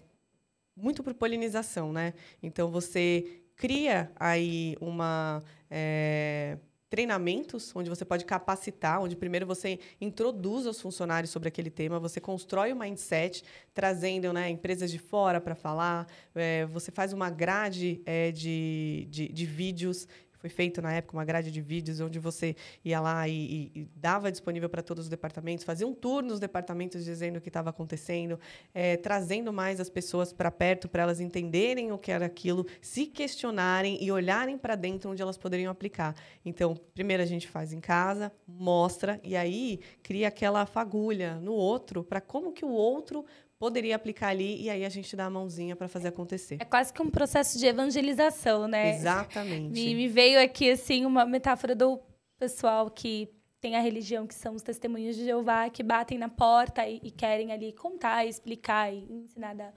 [0.76, 2.14] muito por polinização, né?
[2.40, 10.66] Então você cria aí uma é, treinamentos onde você pode capacitar, onde primeiro você introduz
[10.66, 15.54] os funcionários sobre aquele tema, você constrói o mindset, trazendo né, empresas de fora para
[15.54, 21.16] falar, é, você faz uma grade é, de, de, de vídeos foi feito na época
[21.16, 23.32] uma grade de vídeos onde você ia lá e,
[23.74, 27.40] e, e dava disponível para todos os departamentos, fazia um tour nos departamentos dizendo o
[27.40, 28.38] que estava acontecendo,
[28.72, 33.06] é, trazendo mais as pessoas para perto para elas entenderem o que era aquilo, se
[33.06, 36.14] questionarem e olharem para dentro onde elas poderiam aplicar.
[36.44, 42.04] Então, primeiro a gente faz em casa, mostra e aí cria aquela fagulha no outro
[42.04, 43.24] para como que o outro
[43.58, 46.58] poderia aplicar ali e aí a gente dá a mãozinha para fazer acontecer.
[46.60, 48.94] É quase que um processo de evangelização, né?
[48.94, 49.72] Exatamente.
[49.72, 52.00] Me, me veio aqui assim uma metáfora do
[52.38, 53.28] pessoal que
[53.60, 57.10] tem a religião que são os testemunhos de Jeová que batem na porta e, e
[57.10, 59.72] querem ali contar, explicar e ensinar da,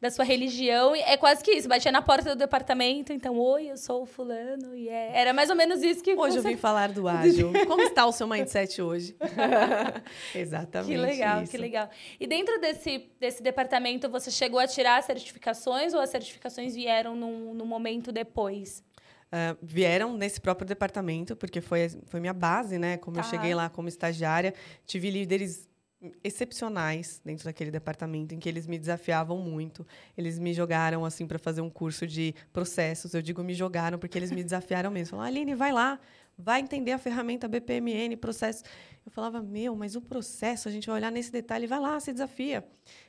[0.00, 0.94] da sua religião.
[0.94, 4.06] E é quase que isso, batia na porta do departamento, então, oi, eu sou o
[4.06, 4.74] fulano.
[4.74, 7.52] E é, era mais ou menos isso que Hoje eu vim falar do ágil.
[7.66, 9.16] Como está o seu mindset hoje?
[10.34, 10.92] Exatamente.
[10.92, 11.50] Que legal, isso.
[11.50, 11.88] que legal.
[12.20, 17.54] E dentro desse, desse departamento, você chegou a tirar certificações ou as certificações vieram num,
[17.54, 18.84] num momento depois?
[19.32, 22.96] Uh, vieram nesse próprio departamento, porque foi, foi minha base, né?
[22.98, 23.22] Como tá.
[23.22, 24.54] eu cheguei lá como estagiária,
[24.86, 25.68] tive líderes
[26.22, 29.86] excepcionais dentro daquele departamento em que eles me desafiavam muito.
[30.16, 33.14] Eles me jogaram assim para fazer um curso de processos.
[33.14, 35.16] Eu digo me jogaram porque eles me desafiaram mesmo.
[35.16, 36.00] Falaram, Aline, vai lá,
[36.36, 38.64] vai entender a ferramenta BPMN, processo.
[39.04, 42.12] Eu falava, meu, mas o processo, a gente vai olhar nesse detalhe, vai lá, se
[42.12, 42.66] desafia.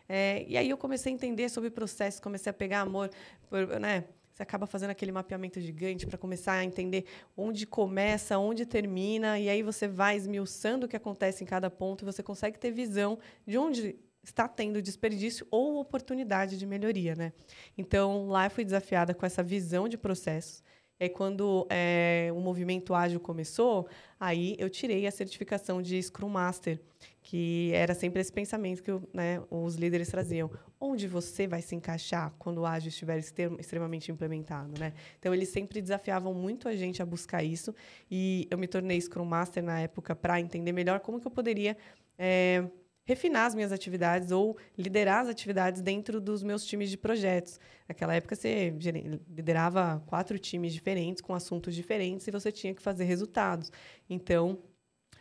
[0.07, 3.09] É, e aí eu comecei a entender sobre processo, comecei a pegar amor,
[3.49, 4.03] por, né?
[4.33, 7.05] Você acaba fazendo aquele mapeamento gigante para começar a entender
[7.37, 12.03] onde começa, onde termina, e aí você vai esmiuçando o que acontece em cada ponto
[12.03, 17.33] e você consegue ter visão de onde está tendo desperdício ou oportunidade de melhoria, né?
[17.77, 20.63] Então, lá eu fui desafiada com essa visão de processos.
[20.99, 23.87] Aí, quando é, o movimento ágil começou,
[24.19, 26.79] aí eu tirei a certificação de Scrum Master,
[27.21, 30.49] que era sempre esse pensamento que né, os líderes traziam.
[30.79, 34.79] Onde você vai se encaixar quando o ágil estiver extremamente implementado?
[34.79, 34.93] Né?
[35.19, 37.73] Então, eles sempre desafiavam muito a gente a buscar isso.
[38.09, 41.75] E eu me tornei Scrum Master na época para entender melhor como que eu poderia...
[42.17, 42.63] É,
[43.05, 47.59] refinar as minhas atividades ou liderar as atividades dentro dos meus times de projetos.
[47.87, 48.73] Naquela época, você
[49.29, 53.71] liderava quatro times diferentes, com assuntos diferentes, e você tinha que fazer resultados.
[54.09, 54.59] Então,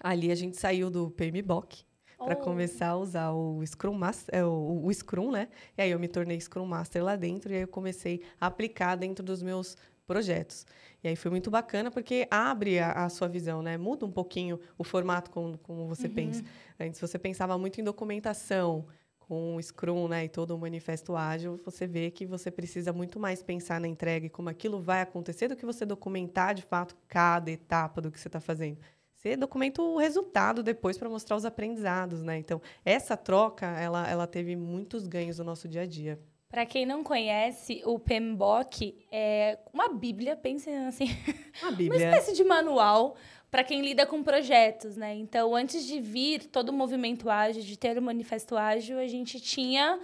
[0.00, 1.84] ali a gente saiu do PMBOK,
[2.24, 2.42] para oh.
[2.42, 5.48] começar a usar o Scrum Master, é, o, o, Scrum, né?
[5.76, 8.96] E aí eu me tornei Scrum Master lá dentro e aí eu comecei a aplicar
[8.96, 10.66] dentro dos meus projetos.
[11.02, 13.76] E aí foi muito bacana porque abre a, a sua visão, né?
[13.76, 16.14] Muda um pouquinho o formato como, como você uhum.
[16.14, 16.44] pensa.
[16.78, 18.86] Antes você pensava muito em documentação,
[19.32, 23.18] com o Scrum né, e todo o manifesto ágil, você vê que você precisa muito
[23.18, 26.94] mais pensar na entrega e como aquilo vai acontecer do que você documentar de fato
[27.08, 28.78] cada etapa do que você está fazendo.
[29.14, 32.36] Você documenta o resultado depois para mostrar os aprendizados, né?
[32.38, 36.20] Então, essa troca, ela, ela teve muitos ganhos no nosso dia a dia.
[36.52, 41.06] Para quem não conhece, o PMBOK é uma bíblia, pensem assim,
[41.62, 41.98] uma, bíblia.
[41.98, 43.16] uma espécie de manual
[43.50, 45.14] para quem lida com projetos, né?
[45.14, 49.40] Então, antes de vir todo o movimento ágil, de ter o manifesto ágil, a gente
[49.40, 49.98] tinha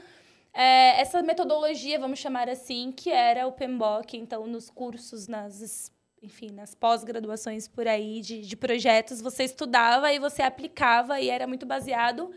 [0.55, 4.17] é, essa metodologia, vamos chamar assim, que era o PMBOK.
[4.17, 10.19] Então, nos cursos, nas enfim, nas pós-graduações por aí de, de projetos, você estudava e
[10.19, 12.33] você aplicava e era muito baseado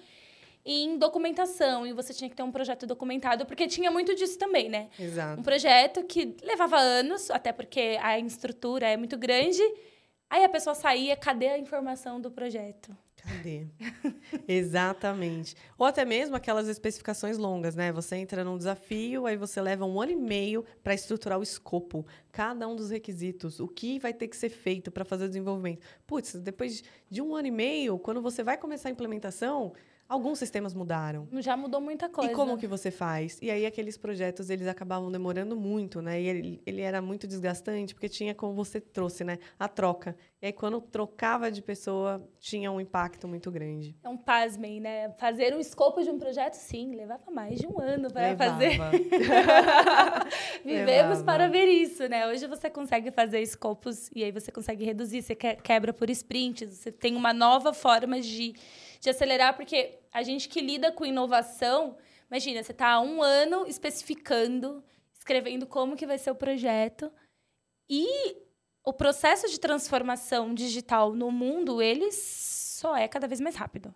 [0.66, 4.70] em documentação e você tinha que ter um projeto documentado, porque tinha muito disso também,
[4.70, 4.90] né?
[5.00, 5.40] Exato.
[5.40, 9.62] Um projeto que levava anos, até porque a estrutura é muito grande.
[10.30, 12.96] Aí a pessoa saía, cadê a informação do projeto?
[13.18, 13.68] Cadê?
[14.48, 15.56] Exatamente.
[15.78, 17.92] Ou até mesmo aquelas especificações longas, né?
[17.92, 22.06] Você entra num desafio, aí você leva um ano e meio para estruturar o escopo,
[22.32, 25.86] cada um dos requisitos, o que vai ter que ser feito para fazer o desenvolvimento.
[26.08, 29.74] Putz, depois de um ano e meio, quando você vai começar a implementação,
[30.12, 31.26] Alguns sistemas mudaram.
[31.40, 32.34] Já mudou muita coisa.
[32.34, 33.40] E como que você faz?
[33.42, 36.22] E aí aqueles projetos, eles acabavam demorando muito, né?
[36.22, 39.40] E ele, ele era muito desgastante, porque tinha, como você trouxe, né?
[39.58, 40.14] A troca.
[40.42, 43.96] E aí quando trocava de pessoa, tinha um impacto muito grande.
[44.04, 45.12] É um pasmem, né?
[45.12, 48.72] Fazer um escopo de um projeto, sim, levava mais de um ano para fazer.
[50.62, 51.24] Vivemos levava.
[51.24, 52.28] para ver isso, né?
[52.28, 56.92] Hoje você consegue fazer escopos e aí você consegue reduzir, você quebra por sprints, você
[56.92, 58.56] tem uma nova forma de
[59.02, 61.98] de acelerar, porque a gente que lida com inovação,
[62.30, 67.12] imagina, você está há um ano especificando, escrevendo como que vai ser o projeto,
[67.90, 68.38] e
[68.84, 73.94] o processo de transformação digital no mundo, ele só é cada vez mais rápido.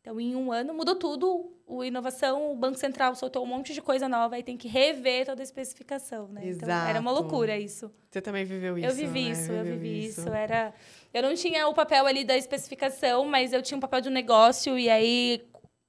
[0.00, 1.50] Então, em um ano, mudou tudo.
[1.66, 5.24] O inovação, o Banco Central soltou um monte de coisa nova e tem que rever
[5.24, 6.46] toda a especificação, né?
[6.46, 6.64] Exato.
[6.66, 7.90] Então, era uma loucura isso.
[8.10, 9.30] Você também viveu isso, Eu vivi né?
[9.30, 10.20] isso, eu vivi isso.
[10.20, 10.28] isso.
[10.28, 10.74] Era...
[11.12, 14.12] Eu não tinha o papel ali da especificação, mas eu tinha um papel de um
[14.12, 15.42] negócio e aí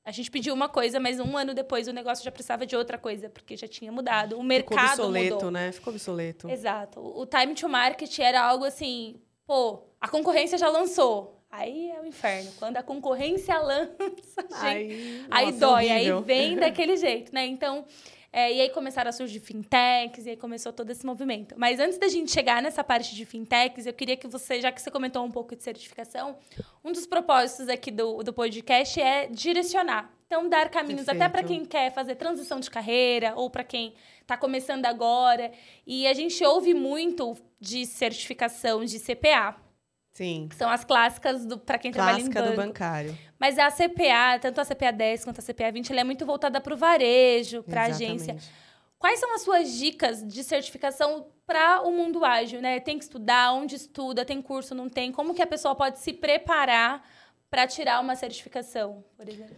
[0.05, 2.95] a gente pediu uma coisa, mas um ano depois o negócio já precisava de outra
[2.95, 4.37] coisa, porque já tinha mudado.
[4.37, 5.51] O mercado Ficou obsoleto, mudou.
[5.51, 5.71] né?
[5.71, 6.47] Ficou obsoleto.
[6.49, 6.99] Exato.
[6.99, 11.41] O time to market era algo assim, pô, a concorrência já lançou.
[11.49, 12.51] Aí é o inferno.
[12.59, 13.95] Quando a concorrência lança,
[14.61, 16.17] gente, aí, dói, horrível.
[16.17, 17.45] aí vem daquele jeito, né?
[17.47, 17.83] Então,
[18.35, 21.55] é, e aí começaram a surgir fintechs, e aí começou todo esse movimento.
[21.57, 24.81] Mas antes da gente chegar nessa parte de fintechs, eu queria que você, já que
[24.81, 26.35] você comentou um pouco de certificação,
[26.83, 30.11] um dos propósitos aqui do, do podcast é direcionar.
[30.27, 31.23] Então, dar caminhos Perfeito.
[31.23, 35.53] até para quem quer fazer transição de carreira ou para quem está começando agora.
[35.87, 39.55] E a gente ouve muito de certificação de CPA.
[40.11, 40.47] Sim.
[40.49, 42.61] Que são as clássicas para quem Clássica trabalha em banco.
[42.61, 43.17] do bancário.
[43.45, 46.60] Mas a CPA, tanto a CPA 10 quanto a CPA 20, ela é muito voltada
[46.60, 48.36] para o varejo, para a agência.
[48.97, 52.79] Quais são as suas dicas de certificação para o mundo ágil, né?
[52.79, 55.12] Tem que estudar, onde estuda, tem curso, não tem?
[55.12, 57.08] Como que a pessoa pode se preparar
[57.47, 59.55] para tirar uma certificação, por exemplo?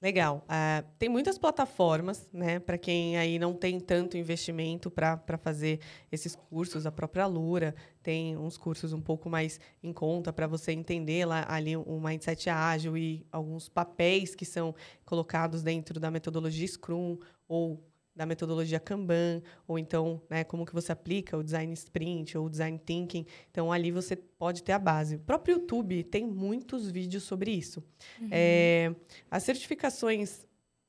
[0.00, 0.42] Legal.
[0.44, 6.34] Uh, tem muitas plataformas, né, para quem aí não tem tanto investimento para fazer esses
[6.34, 6.86] cursos.
[6.86, 7.74] A própria Lura
[8.06, 12.48] tem uns cursos um pouco mais em conta para você entender lá ali um mindset
[12.48, 14.72] ágil e alguns papéis que são
[15.04, 20.92] colocados dentro da metodologia Scrum ou da metodologia Kanban, ou então, né, como que você
[20.92, 23.26] aplica o design sprint ou o design thinking.
[23.50, 25.16] Então, ali você pode ter a base.
[25.16, 27.82] O próprio YouTube tem muitos vídeos sobre isso.
[28.20, 28.28] Uhum.
[28.30, 28.94] É,
[29.28, 30.46] as certificações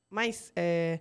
[0.08, 1.00] mais é,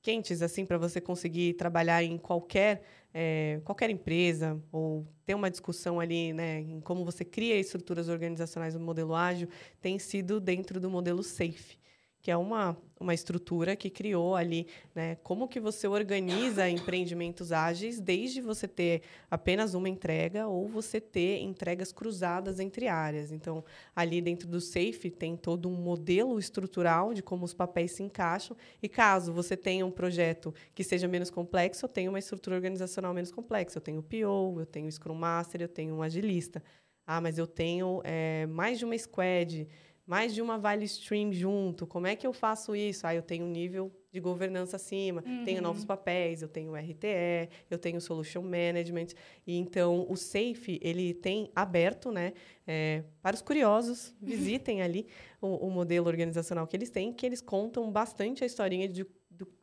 [0.00, 2.82] quentes, assim, para você conseguir trabalhar em qualquer,
[3.14, 8.74] é, qualquer empresa, ou ter uma discussão ali, né, em como você cria estruturas organizacionais
[8.74, 9.48] no modelo ágil,
[9.80, 11.81] tem sido dentro do modelo SAFE
[12.22, 18.00] que é uma, uma estrutura que criou ali, né, como que você organiza empreendimentos ágeis,
[18.00, 23.32] desde você ter apenas uma entrega ou você ter entregas cruzadas entre áreas.
[23.32, 28.04] Então, ali dentro do SAFE tem todo um modelo estrutural de como os papéis se
[28.04, 32.54] encaixam, e caso você tenha um projeto que seja menos complexo, eu tenho uma estrutura
[32.54, 33.78] organizacional menos complexa.
[33.78, 36.62] Eu tenho o PO, eu tenho o Scrum Master, eu tenho um agilista.
[37.04, 39.66] Ah, mas eu tenho é, mais de uma squad,
[40.06, 41.86] mais de uma value stream junto.
[41.86, 43.06] Como é que eu faço isso?
[43.06, 45.44] Ah, eu tenho um nível de governança acima, uhum.
[45.44, 49.08] tenho novos papéis, eu tenho RTE, eu tenho solution management.
[49.46, 52.34] E então o Safe ele tem aberto, né,
[52.66, 55.06] é, para os curiosos visitem ali
[55.40, 59.06] o, o modelo organizacional que eles têm, que eles contam bastante a historinha de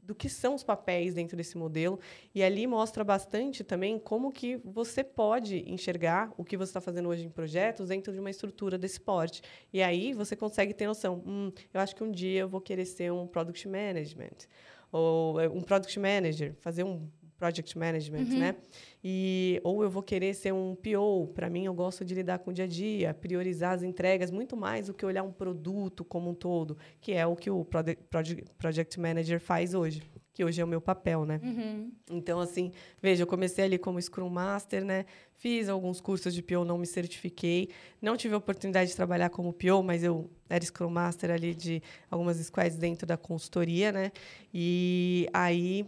[0.10, 2.00] do, que são os papéis dentro desse modelo.
[2.34, 7.10] E ali mostra bastante também como que você pode enxergar o que você está fazendo
[7.10, 9.42] hoje em projetos dentro de uma estrutura desse porte.
[9.72, 11.24] E aí você consegue ter noção.
[11.26, 14.48] Hum, eu acho que um dia eu vou querer ser um Product Management
[14.92, 17.08] ou é, um Product Manager, fazer um
[17.40, 18.40] project management, uhum.
[18.40, 18.56] né?
[19.02, 22.52] E ou eu vou querer ser um PO, para mim eu gosto de lidar com
[22.52, 26.30] o dia a dia, priorizar as entregas muito mais do que olhar um produto como
[26.30, 30.68] um todo, que é o que o project, manager faz hoje, que hoje é o
[30.68, 31.40] meu papel, né?
[31.42, 31.92] Uhum.
[32.12, 35.06] Então assim, veja, eu comecei ali como Scrum Master, né?
[35.36, 37.70] Fiz alguns cursos de PO, não me certifiquei,
[38.02, 41.82] não tive a oportunidade de trabalhar como PO, mas eu era Scrum Master ali de
[42.12, 44.12] algumas squads dentro da consultoria, né?
[44.54, 45.88] E aí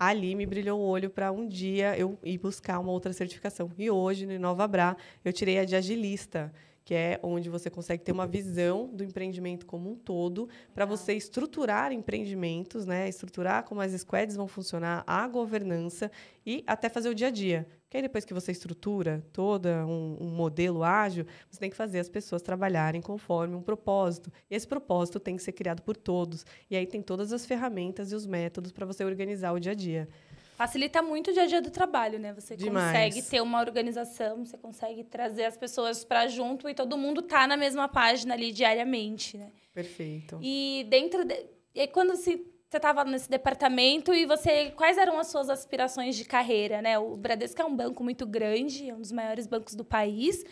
[0.00, 3.70] ali me brilhou o olho para um dia eu ir buscar uma outra certificação.
[3.76, 6.50] E hoje, no Inova Bra, eu tirei a de agilista,
[6.82, 11.12] que é onde você consegue ter uma visão do empreendimento como um todo, para você
[11.12, 13.10] estruturar empreendimentos, né?
[13.10, 16.10] estruturar como as squads vão funcionar, a governança
[16.46, 17.66] e até fazer o dia a dia.
[17.90, 21.98] Porque aí depois que você estrutura todo um, um, modelo ágil, você tem que fazer
[21.98, 24.32] as pessoas trabalharem conforme um propósito.
[24.48, 26.46] E esse propósito tem que ser criado por todos.
[26.70, 29.74] E aí tem todas as ferramentas e os métodos para você organizar o dia a
[29.74, 30.08] dia.
[30.54, 32.32] Facilita muito o dia a dia do trabalho, né?
[32.32, 32.92] Você Demais.
[32.92, 37.44] consegue ter uma organização, você consegue trazer as pessoas para junto e todo mundo tá
[37.48, 39.50] na mesma página ali diariamente, né?
[39.74, 40.38] Perfeito.
[40.40, 41.44] E dentro de...
[41.74, 42.36] E quando se
[42.70, 46.96] você estava nesse departamento e você quais eram as suas aspirações de carreira, né?
[47.00, 50.44] O Bradesco é um banco muito grande, é um dos maiores bancos do país.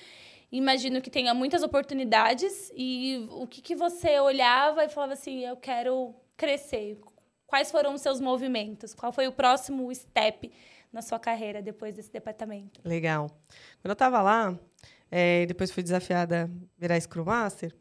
[0.50, 5.57] Imagino que tenha muitas oportunidades e o que, que você olhava e falava assim, eu
[5.57, 6.98] quero crescer.
[7.46, 8.92] Quais foram os seus movimentos?
[8.94, 10.50] Qual foi o próximo step
[10.92, 12.81] na sua carreira depois desse departamento?
[12.85, 13.28] Legal.
[13.81, 14.59] Quando eu estava lá,
[15.09, 17.72] é, depois fui desafiada a virar Scrum Master,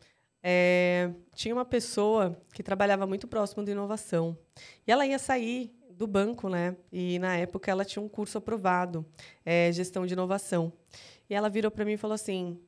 [0.44, 4.38] é, tinha uma pessoa que trabalhava muito próximo de inovação.
[4.86, 6.76] E ela ia sair do banco, né?
[6.92, 9.06] E na época ela tinha um curso aprovado,
[9.46, 10.72] é, gestão de inovação.
[11.30, 12.60] E ela virou para mim e falou assim: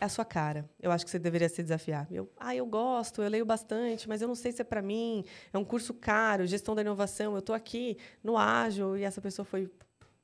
[0.00, 0.68] é a sua cara.
[0.80, 2.08] Eu acho que você deveria se desafiar.
[2.10, 5.24] Eu, ah, eu gosto, eu leio bastante, mas eu não sei se é para mim.
[5.52, 7.34] É um curso caro, gestão da inovação.
[7.34, 9.70] Eu estou aqui no ágil e essa pessoa foi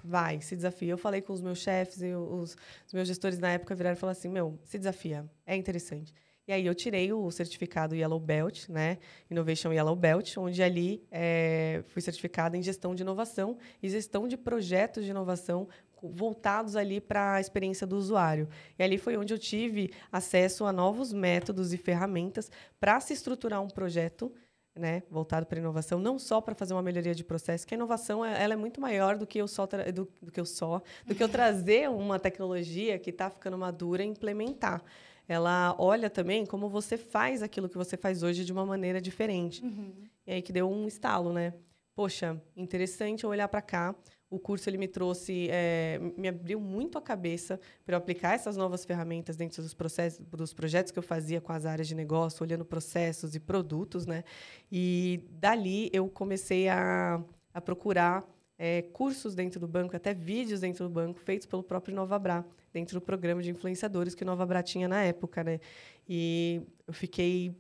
[0.03, 0.93] vai, se desafia.
[0.93, 4.01] Eu falei com os meus chefes e os, os meus gestores na época viraram e
[4.01, 6.15] falaram assim: meu, se desafia, é interessante.
[6.49, 8.99] E aí eu tirei o certificado Yellow Belt, né?
[9.29, 14.37] Innovation Yellow Belt, onde ali é, fui certificada em gestão de inovação e gestão de
[14.37, 15.67] projetos de inovação
[16.01, 18.49] voltados ali para a experiência do usuário.
[18.79, 23.61] E ali foi onde eu tive acesso a novos métodos e ferramentas para se estruturar
[23.61, 24.33] um projeto
[24.73, 28.25] né, voltado para inovação, não só para fazer uma melhoria de processo, que a inovação
[28.25, 31.23] ela é muito maior do que eu só do, do que eu só, do que
[31.23, 34.85] eu trazer uma tecnologia que está ficando madura e implementar
[35.29, 39.63] ela olha também como você faz aquilo que você faz hoje de uma maneira diferente.
[39.65, 39.93] Uhum.
[40.27, 41.55] E aí que deu um estalo, né?
[41.95, 43.95] Poxa, interessante eu olhar para cá.
[44.29, 48.57] O curso ele me trouxe, é, me abriu muito a cabeça para eu aplicar essas
[48.57, 52.43] novas ferramentas dentro dos processos, dos projetos que eu fazia com as áreas de negócio,
[52.43, 54.25] olhando processos e produtos, né?
[54.71, 57.23] E dali eu comecei a,
[57.55, 58.29] a procurar
[58.59, 62.45] é, cursos dentro do banco, até vídeos dentro do banco, feitos pelo próprio Novabra,
[62.77, 65.61] dentro do programa de influenciadores que o Novabra tinha na época, né?
[66.07, 67.57] E eu fiquei,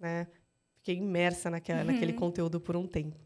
[0.00, 0.26] né?
[0.74, 1.86] fiquei imersa naquela, uhum.
[1.86, 3.16] naquele conteúdo por um tempo.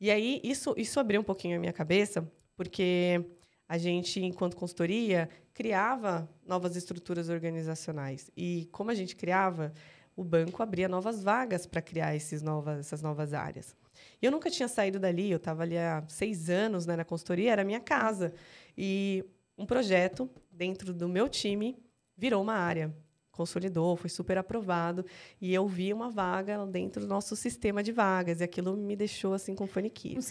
[0.00, 3.22] E aí, isso, isso abriu um pouquinho a minha cabeça, porque
[3.68, 8.30] a gente, enquanto consultoria, criava novas estruturas organizacionais.
[8.34, 9.74] E como a gente criava,
[10.16, 13.76] o banco abria novas vagas para criar esses novas, essas novas áreas.
[14.22, 17.52] E eu nunca tinha saído dali, eu estava ali há seis anos né, na consultoria,
[17.52, 18.32] era a minha casa.
[18.76, 19.22] E
[19.56, 20.28] um projeto
[20.62, 21.76] dentro do meu time
[22.16, 22.94] virou uma área
[23.32, 25.04] consolidou, foi super aprovado
[25.40, 29.32] e eu vi uma vaga dentro do nosso sistema de vagas e aquilo me deixou
[29.32, 30.18] assim com faniquito.
[30.18, 30.22] Um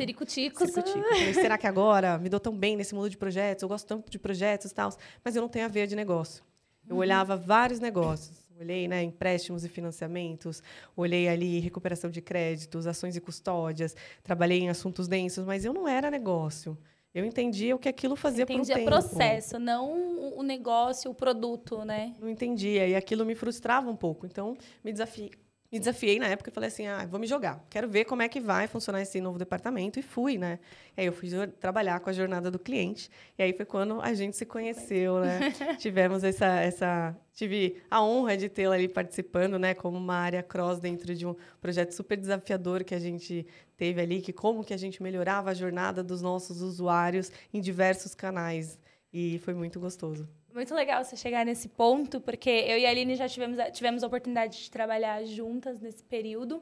[0.68, 1.10] ciricutico.
[1.10, 3.64] Falei, será que agora me dou tão bem nesse mundo de projetos?
[3.64, 6.44] Eu gosto tanto de projetos e tal, mas eu não tenho a ver de negócio.
[6.88, 7.02] Eu uhum.
[7.02, 8.40] olhava vários negócios.
[8.60, 10.62] Olhei né, empréstimos e financiamentos,
[10.96, 15.88] olhei ali recuperação de créditos, ações e custódias, trabalhei em assuntos densos, mas eu não
[15.88, 16.78] era negócio.
[17.14, 18.72] Eu entendia o que aquilo fazia por um tempo.
[18.72, 22.14] Entendia processo, não o negócio, o produto, né?
[22.20, 22.88] Não entendia.
[22.88, 24.26] E aquilo me frustrava um pouco.
[24.26, 25.32] Então, me desafiei,
[25.72, 27.66] me desafiei na época e falei assim: ah, vou me jogar.
[27.70, 29.98] Quero ver como é que vai funcionar esse novo departamento.
[29.98, 30.60] E fui, né?
[30.98, 33.10] Aí eu fui trabalhar com a jornada do cliente.
[33.38, 35.40] E aí foi quando a gente se conheceu, né?
[35.80, 37.16] Tivemos essa, essa.
[37.34, 39.74] Tive a honra de tê-la ali participando, né?
[39.74, 43.48] Como uma área cross dentro de um projeto super desafiador que a gente
[43.78, 48.14] teve ali, que como que a gente melhorava a jornada dos nossos usuários em diversos
[48.14, 48.78] canais.
[49.14, 50.28] E foi muito gostoso.
[50.54, 54.08] Muito legal você chegar nesse ponto, porque eu e a Aline já tivemos, tivemos a
[54.08, 56.62] oportunidade de trabalhar juntas nesse período.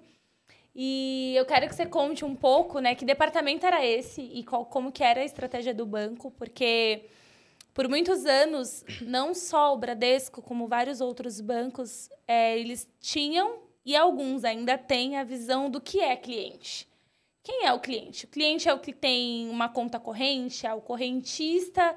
[0.75, 4.65] E eu quero que você conte um pouco, né, que departamento era esse e qual,
[4.65, 7.05] como que era a estratégia do banco, porque
[7.73, 13.95] por muitos anos, não só o Bradesco, como vários outros bancos, é, eles tinham e
[13.95, 16.87] alguns ainda têm a visão do que é cliente.
[17.41, 18.25] Quem é o cliente?
[18.25, 21.95] O cliente é o que tem uma conta corrente, é o correntista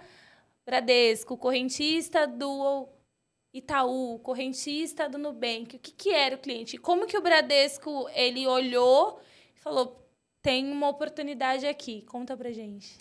[0.64, 2.88] Bradesco, correntista do
[3.52, 5.76] Itaú, correntista do Nubank.
[5.76, 6.78] O que, que era o cliente?
[6.78, 9.20] Como que o Bradesco ele olhou
[9.54, 10.06] e falou:
[10.40, 12.02] tem uma oportunidade aqui?
[12.02, 12.96] Conta pra gente.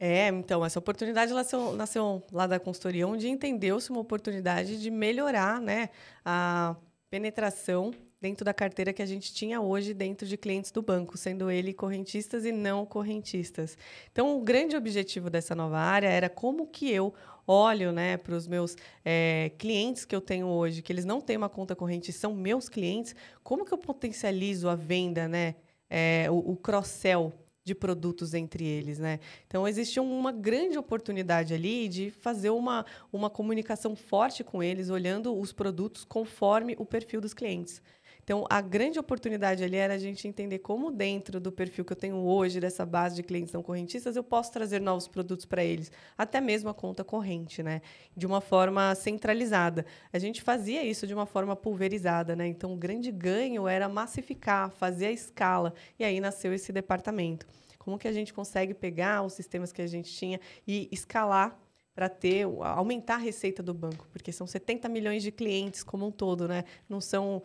[0.00, 5.60] É, então, essa oportunidade nasceu, nasceu lá da consultoria, onde entendeu-se uma oportunidade de melhorar
[5.60, 5.90] né,
[6.24, 6.76] a
[7.10, 11.50] penetração dentro da carteira que a gente tinha hoje dentro de clientes do banco, sendo
[11.50, 13.78] ele correntistas e não correntistas.
[14.10, 17.14] Então, o grande objetivo dessa nova área era como que eu
[17.46, 21.36] olho né, para os meus é, clientes que eu tenho hoje, que eles não têm
[21.36, 25.54] uma conta corrente, são meus clientes, como que eu potencializo a venda, né,
[25.88, 27.32] é, o, o cross-sell
[27.68, 29.20] de produtos entre eles, né?
[29.46, 35.38] Então existe uma grande oportunidade ali de fazer uma, uma comunicação forte com eles, olhando
[35.38, 37.82] os produtos conforme o perfil dos clientes.
[38.28, 41.96] Então, a grande oportunidade ali era a gente entender como, dentro do perfil que eu
[41.96, 45.90] tenho hoje, dessa base de clientes não correntistas, eu posso trazer novos produtos para eles,
[46.16, 47.80] até mesmo a conta corrente, né?
[48.14, 49.86] de uma forma centralizada.
[50.12, 52.36] A gente fazia isso de uma forma pulverizada.
[52.36, 52.46] Né?
[52.48, 55.72] Então, o grande ganho era massificar, fazer a escala.
[55.98, 57.46] E aí nasceu esse departamento.
[57.78, 61.58] Como que a gente consegue pegar os sistemas que a gente tinha e escalar
[61.94, 66.12] para ter aumentar a receita do banco, porque são 70 milhões de clientes como um
[66.12, 66.64] todo, né?
[66.88, 67.42] Não são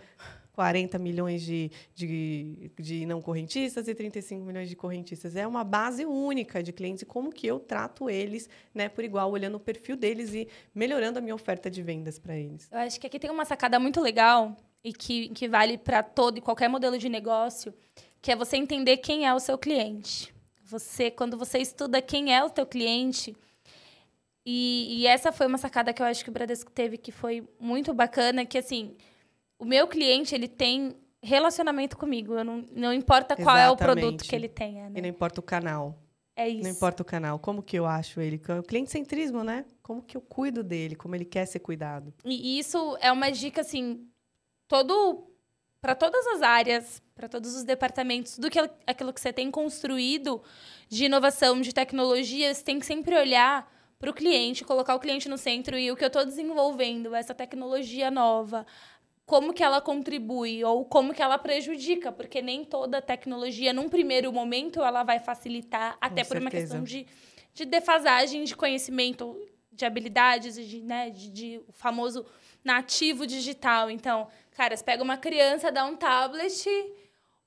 [0.53, 5.35] 40 milhões de, de, de não correntistas e 35 milhões de correntistas.
[5.35, 9.31] É uma base única de clientes e como que eu trato eles né, por igual,
[9.31, 12.69] olhando o perfil deles e melhorando a minha oferta de vendas para eles.
[12.71, 16.37] Eu acho que aqui tem uma sacada muito legal e que, que vale para todo
[16.37, 17.73] e qualquer modelo de negócio,
[18.21, 20.33] que é você entender quem é o seu cliente.
[20.65, 23.35] Você, quando você estuda quem é o teu cliente,
[24.45, 27.47] e, e, essa foi uma sacada que eu acho que o Bradesco teve que foi
[27.59, 28.93] muito bacana, que assim,
[29.63, 32.33] o meu cliente, ele tem relacionamento comigo.
[32.33, 33.69] Eu não, não importa qual Exatamente.
[33.69, 34.89] é o produto que ele tenha.
[34.89, 34.99] Né?
[34.99, 35.97] E não importa o canal.
[36.35, 36.63] É isso.
[36.63, 37.39] Não importa o canal.
[37.39, 38.41] Como que eu acho ele?
[38.59, 39.65] O cliente centrismo, né?
[39.81, 40.95] Como que eu cuido dele?
[40.95, 42.13] Como ele quer ser cuidado?
[42.25, 44.05] E isso é uma dica, assim,
[44.67, 45.29] todo
[45.79, 50.41] para todas as áreas, para todos os departamentos, do que aquilo que você tem construído
[50.89, 53.69] de inovação, de tecnologia, você tem que sempre olhar
[54.03, 57.33] para o cliente, colocar o cliente no centro e o que eu estou desenvolvendo, essa
[57.33, 58.65] tecnologia nova,
[59.25, 64.31] como que ela contribui ou como que ela prejudica, porque nem toda tecnologia, num primeiro
[64.31, 66.45] momento, ela vai facilitar, até Com por certeza.
[66.45, 67.07] uma questão de,
[67.53, 69.39] de defasagem de conhecimento,
[69.71, 72.25] de habilidades, de, né, de, de o famoso
[72.63, 73.89] nativo digital.
[73.89, 76.67] Então, cara, você pega uma criança, dá um tablet,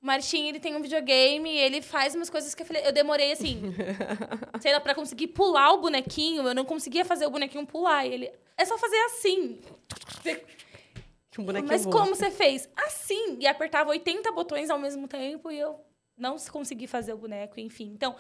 [0.02, 3.32] o Martim, ele tem um videogame, ele faz umas coisas que eu falei, eu demorei
[3.32, 3.74] assim,
[4.60, 8.14] sei lá, para conseguir pular o bonequinho, eu não conseguia fazer o bonequinho pular, e
[8.14, 9.60] ele é só fazer assim.
[11.40, 12.68] Um bonequinho Mas como você fez?
[12.76, 15.78] Assim, e apertava 80 botões ao mesmo tempo e eu
[16.16, 17.92] não consegui fazer o boneco, enfim.
[17.94, 18.16] Então,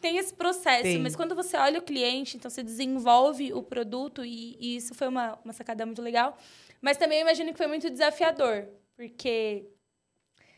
[0.00, 4.56] tem esse processo, mas quando você olha o cliente, então você desenvolve o produto e,
[4.60, 6.38] e isso foi uma, uma sacada muito legal.
[6.80, 9.66] Mas também eu imagino que foi muito desafiador, porque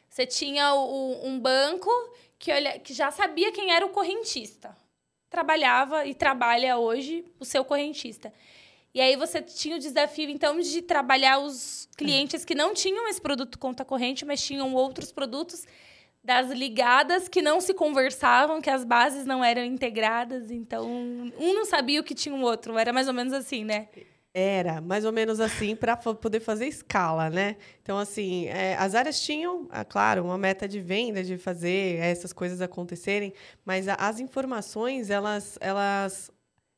[0.08, 1.90] Você tinha o, um banco
[2.38, 4.76] que, olha, que já sabia quem era o correntista.
[5.28, 8.32] Trabalhava e trabalha hoje o seu correntista.
[8.94, 13.20] E aí você tinha o desafio, então, de trabalhar os clientes que não tinham esse
[13.20, 15.66] produto conta corrente, mas tinham outros produtos
[16.22, 20.50] das ligadas que não se conversavam, que as bases não eram integradas.
[20.50, 22.78] Então, um não sabia o que tinha o outro.
[22.78, 23.88] Era mais ou menos assim, né?
[24.32, 27.56] Era mais ou menos assim para poder fazer escala, né?
[27.82, 32.32] Então, assim, é, as áreas tinham, é, claro, uma meta de venda, de fazer essas
[32.32, 33.32] coisas acontecerem,
[33.64, 36.32] mas a, as informações, elas, elas,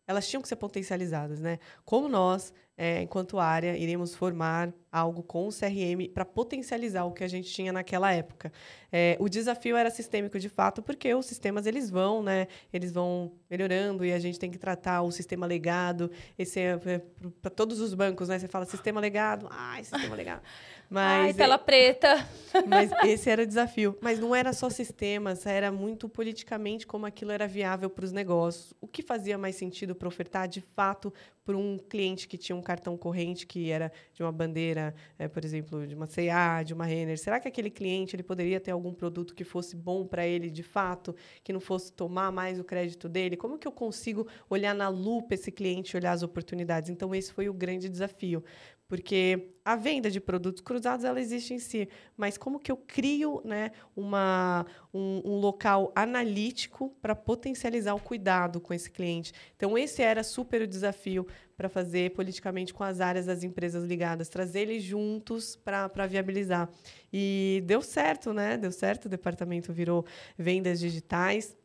[0.07, 1.59] elas tinham que ser potencializadas, né?
[1.85, 7.23] Como nós, é, enquanto área, iremos formar algo com o CRM para potencializar o que
[7.23, 8.51] a gente tinha naquela época.
[8.91, 12.47] É, o desafio era sistêmico de fato, porque os sistemas eles vão, né?
[12.73, 16.11] Eles vão melhorando e a gente tem que tratar o sistema legado.
[16.39, 17.03] Esse é, é
[17.43, 18.39] para todos os bancos, né?
[18.39, 20.41] Você fala sistema legado, ai, sistema legado.
[20.89, 22.27] Mas Ai, tela preta.
[22.67, 23.99] Mas esse era o desafio.
[24.01, 28.73] Mas não era só sistemas, era muito politicamente como aquilo era viável para os negócios.
[28.81, 31.13] O que fazia mais sentido para ofertar, de fato,
[31.45, 34.86] para um cliente que tinha um cartão corrente que era de uma bandeira,
[35.19, 37.19] é, por exemplo, de uma C&A, de uma Renner.
[37.19, 40.63] Será que aquele cliente ele poderia ter algum produto que fosse bom para ele, de
[40.63, 43.37] fato, que não fosse tomar mais o crédito dele?
[43.37, 46.91] Como que eu consigo olhar na lupa esse cliente, olhar as oportunidades?
[46.91, 48.43] Então, esse foi o grande desafio
[48.89, 53.43] porque a venda de produtos cruzados ela existe em si, mas como que eu crio
[53.45, 54.65] né, uma,
[54.95, 59.33] um, um local analítico para potencializar o cuidado com esse cliente?
[59.57, 61.27] Então, esse era super o desafio
[61.57, 66.69] para fazer politicamente com as áreas das empresas ligadas, trazer eles juntos para viabilizar.
[67.13, 68.57] E deu certo, né?
[68.57, 70.05] Deu certo, o departamento virou
[70.39, 71.56] vendas digitais.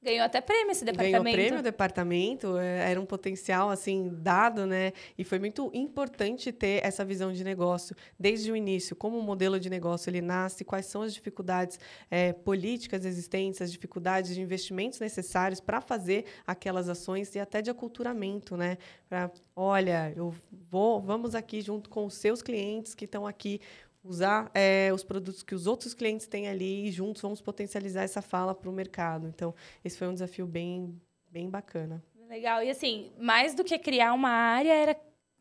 [0.00, 1.24] Ganhou até prêmio esse departamento.
[1.24, 4.92] Ganhou prêmio o departamento, é, era um potencial assim dado, né?
[5.18, 9.58] E foi muito importante ter essa visão de negócio desde o início, como o modelo
[9.58, 15.00] de negócio ele nasce, quais são as dificuldades é, políticas existentes, as dificuldades de investimentos
[15.00, 18.78] necessários para fazer aquelas ações e até de aculturamento, né?
[19.08, 20.32] Para, olha, eu
[20.70, 23.60] vou, vamos aqui junto com os seus clientes que estão aqui
[24.08, 28.22] usar é, os produtos que os outros clientes têm ali e juntos vamos potencializar essa
[28.22, 29.28] fala para o mercado.
[29.28, 29.54] Então,
[29.84, 30.98] esse foi um desafio bem,
[31.30, 32.02] bem bacana.
[32.28, 32.62] Legal.
[32.62, 34.96] E assim, mais do que criar uma área, era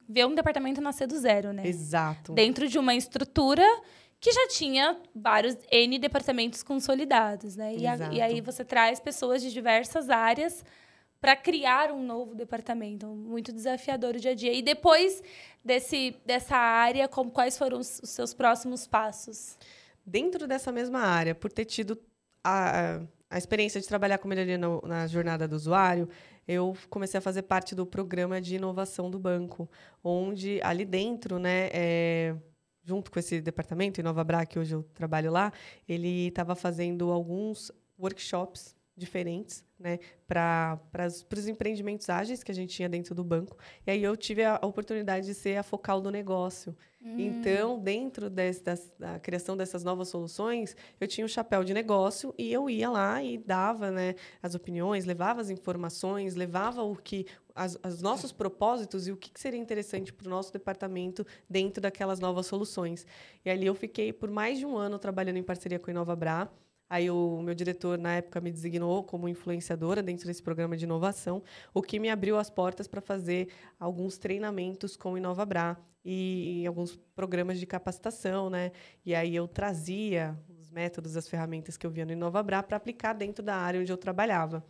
[0.07, 1.65] ver um departamento nascer do zero, né?
[1.65, 2.33] Exato.
[2.33, 3.63] Dentro de uma estrutura
[4.19, 7.73] que já tinha vários N departamentos consolidados, né?
[7.75, 10.63] E, a, e aí você traz pessoas de diversas áreas
[11.19, 14.53] para criar um novo departamento, muito desafiador o dia a dia.
[14.53, 15.21] E depois
[15.63, 19.57] desse, dessa área, como, quais foram os, os seus próximos passos?
[20.05, 21.99] Dentro dessa mesma área, por ter tido
[22.43, 26.07] a, a experiência de trabalhar com melhoria no, na jornada do usuário,
[26.47, 29.69] eu comecei a fazer parte do programa de inovação do banco,
[30.01, 32.35] onde ali dentro, né, é,
[32.85, 35.51] junto com esse departamento, Bra, que hoje eu trabalho lá,
[35.87, 42.89] ele estava fazendo alguns workshops diferentes né, para os empreendimentos ágeis que a gente tinha
[42.89, 43.55] dentro do banco.
[43.85, 46.75] E aí eu tive a, oportunidade de ser a focal do negócio.
[46.99, 47.15] Hum.
[47.19, 48.63] Então, dentro desse,
[48.97, 52.89] da criação dessas novas soluções, eu tinha o um chapéu de negócio e eu ia
[52.89, 57.27] lá e dava né, as opiniões, levava as informações, levava o que
[57.83, 62.19] os nossos propósitos e o que, que seria interessante para o nosso departamento dentro daquelas
[62.19, 63.05] novas soluções.
[63.45, 66.51] E ali eu fiquei por mais de um ano trabalhando em parceria com a InovaBra.
[66.89, 71.43] Aí o meu diretor, na época, me designou como influenciadora dentro desse programa de inovação,
[71.73, 76.67] o que me abriu as portas para fazer alguns treinamentos com o InovaBra e, e
[76.67, 78.71] alguns programas de capacitação, né?
[79.05, 83.13] E aí eu trazia os métodos, as ferramentas que eu via no InovaBra para aplicar
[83.13, 84.63] dentro da área onde eu trabalhava.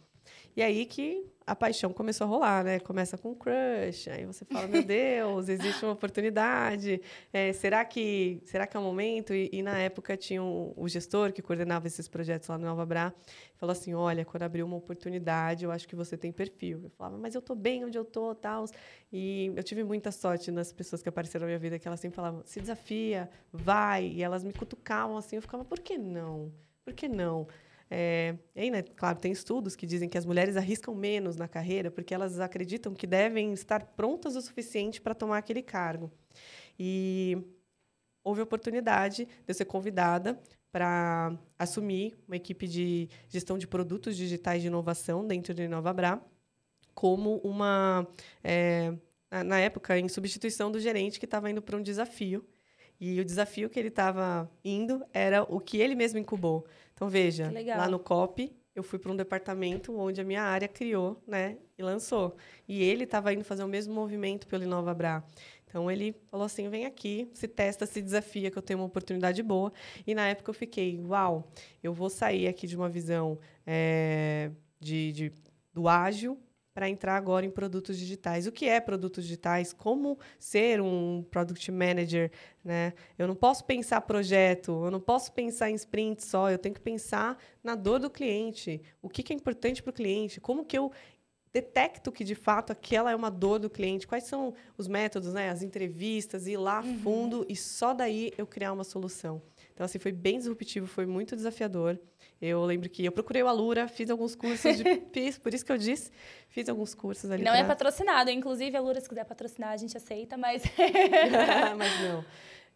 [0.57, 2.79] E aí que a paixão começou a rolar, né?
[2.79, 6.99] Começa com crush, aí você fala, meu Deus, existe uma oportunidade.
[7.31, 9.35] É, será que será que é o um momento?
[9.35, 12.83] E, e, na época tinha um, o gestor que coordenava esses projetos lá no Nova
[12.87, 13.13] Bra,
[13.55, 16.81] falou assim, olha, quando abrir uma oportunidade, eu acho que você tem perfil.
[16.85, 18.65] Eu falava, mas eu tô bem onde eu tô, tal.
[19.13, 22.15] E eu tive muita sorte nas pessoas que apareceram na minha vida, que elas sempre
[22.15, 24.07] falavam, se desafia, vai.
[24.07, 26.51] E elas me cutucavam assim, eu ficava, por que não?
[26.83, 27.47] Por que não?
[27.89, 31.89] É, e né, claro, tem estudos que dizem que as mulheres arriscam menos na carreira
[31.89, 36.11] porque elas acreditam que devem estar prontas o suficiente para tomar aquele cargo.
[36.77, 37.37] E
[38.23, 40.37] houve a oportunidade de eu ser convidada
[40.71, 46.21] para assumir uma equipe de gestão de produtos digitais de inovação dentro do InovaBra,
[46.93, 48.05] como uma,
[48.43, 48.93] é,
[49.45, 52.45] na época, em substituição do gerente que estava indo para um desafio.
[52.99, 56.65] E o desafio que ele estava indo era o que ele mesmo incubou.
[56.97, 61.21] Então, veja, lá no COP, eu fui para um departamento onde a minha área criou
[61.27, 62.35] né, e lançou.
[62.67, 65.23] E ele estava indo fazer o mesmo movimento pelo InovaBra.
[65.63, 69.43] Então ele falou assim: vem aqui, se testa, se desafia, que eu tenho uma oportunidade
[69.43, 69.71] boa.
[70.07, 71.47] E na época eu fiquei, uau,
[71.83, 75.31] eu vou sair aqui de uma visão é, de, de,
[75.71, 76.35] do ágil
[76.77, 78.45] para entrar agora em produtos digitais.
[78.45, 79.73] O que é produtos digitais?
[79.73, 82.29] Como ser um product manager?
[82.63, 82.93] Né?
[83.17, 86.81] Eu não posso pensar projeto, eu não posso pensar em sprint só, eu tenho que
[86.81, 88.79] pensar na dor do cliente.
[89.01, 90.39] O que, que é importante para o cliente?
[90.39, 90.91] Como que eu
[91.51, 95.49] detecto que de fato aquela é uma dor do cliente, quais são os métodos, né,
[95.49, 96.99] as entrevistas, ir lá uhum.
[96.99, 99.41] fundo e só daí eu criar uma solução.
[99.73, 101.99] Então assim foi bem disruptivo, foi muito desafiador.
[102.41, 105.71] Eu lembro que eu procurei o Alura, fiz alguns cursos de fiz, por isso que
[105.71, 106.11] eu disse,
[106.49, 107.43] fiz alguns cursos ali.
[107.43, 107.61] Não pra...
[107.61, 110.63] é patrocinado, inclusive Alura se quiser patrocinar a gente aceita, mas
[111.77, 112.23] mas não.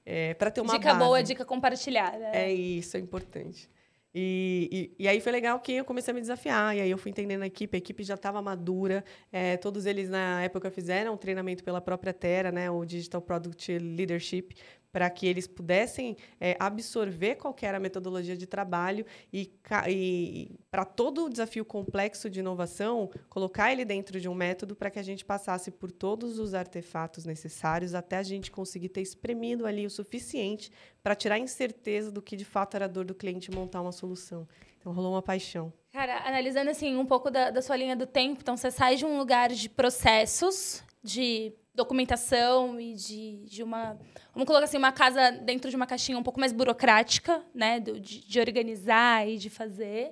[0.05, 1.05] É, para ter uma dica base.
[1.05, 2.32] boa, dica compartilhada.
[2.34, 3.70] É isso, é importante.
[4.14, 6.76] E, e, e, aí foi legal que eu comecei a me desafiar.
[6.76, 9.05] E aí eu fui entendendo a equipe, a equipe já estava madura.
[9.32, 13.78] É, todos eles, na época, fizeram um treinamento pela própria Terra, né, o Digital Product
[13.78, 14.53] Leadership,
[14.91, 19.51] para que eles pudessem é, absorver qual era a metodologia de trabalho e,
[19.87, 24.89] e para todo o desafio complexo de inovação, colocar ele dentro de um método para
[24.89, 29.65] que a gente passasse por todos os artefatos necessários até a gente conseguir ter espremido
[29.65, 30.71] ali o suficiente
[31.01, 33.91] para tirar a incerteza do que de fato era a dor do cliente montar uma
[33.91, 34.47] solução.
[34.79, 35.71] Então rolou uma paixão.
[35.91, 39.05] Cara, analisando assim um pouco da, da sua linha do tempo, então você sai de
[39.05, 43.97] um lugar de processos, de documentação e de, de uma
[44.34, 48.01] vamos colocar assim uma casa dentro de uma caixinha um pouco mais burocrática né de,
[48.01, 50.11] de organizar e de fazer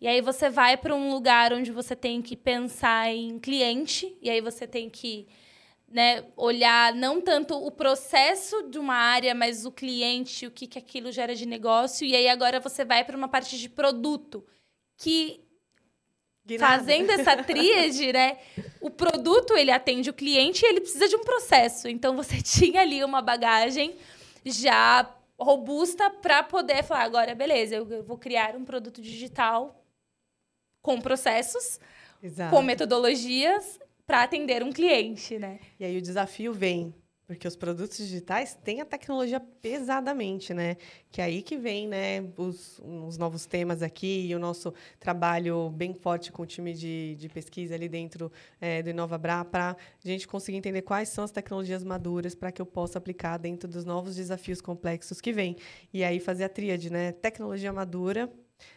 [0.00, 4.30] e aí você vai para um lugar onde você tem que pensar em cliente e
[4.30, 5.28] aí você tem que
[5.92, 10.78] né, olhar não tanto o processo de uma área, mas o cliente, o que, que
[10.78, 12.06] aquilo gera de negócio.
[12.06, 14.44] E aí agora você vai para uma parte de produto,
[14.96, 15.44] que
[16.58, 18.38] fazendo essa tríade, né?
[18.80, 21.88] O produto ele atende o cliente e ele precisa de um processo.
[21.88, 23.96] Então você tinha ali uma bagagem
[24.44, 29.84] já robusta para poder falar agora beleza, eu vou criar um produto digital
[30.80, 31.80] com processos,
[32.22, 32.54] Exato.
[32.54, 35.60] com metodologias para atender um cliente, né?
[35.78, 36.94] E aí o desafio vem
[37.32, 40.76] porque os produtos digitais têm a tecnologia pesadamente, né?
[41.10, 45.70] Que é aí que vem, né, os, os novos temas aqui e o nosso trabalho
[45.70, 48.30] bem forte com o time de, de pesquisa ali dentro
[48.60, 49.76] é, do InovaBra para a
[50.06, 53.84] gente conseguir entender quais são as tecnologias maduras para que eu possa aplicar dentro dos
[53.84, 55.56] novos desafios complexos que vêm.
[55.92, 57.12] E aí fazer a tríade, né?
[57.12, 58.30] Tecnologia madura,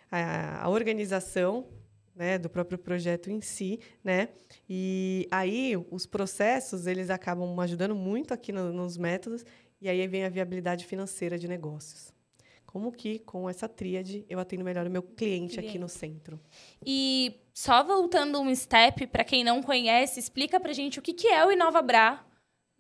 [0.10, 1.68] a, a organização
[2.16, 4.30] né, do próprio projeto em si, né?
[4.70, 9.46] E aí os processos eles acabam ajudando muito aqui no, nos métodos
[9.82, 12.14] e aí vem a viabilidade financeira de negócios.
[12.66, 15.60] Como que com essa tríade eu atendo melhor o meu cliente, cliente.
[15.60, 16.40] aqui no centro?
[16.86, 21.28] E só voltando um step para quem não conhece, explica para gente o que que
[21.28, 22.26] é o InovaBra.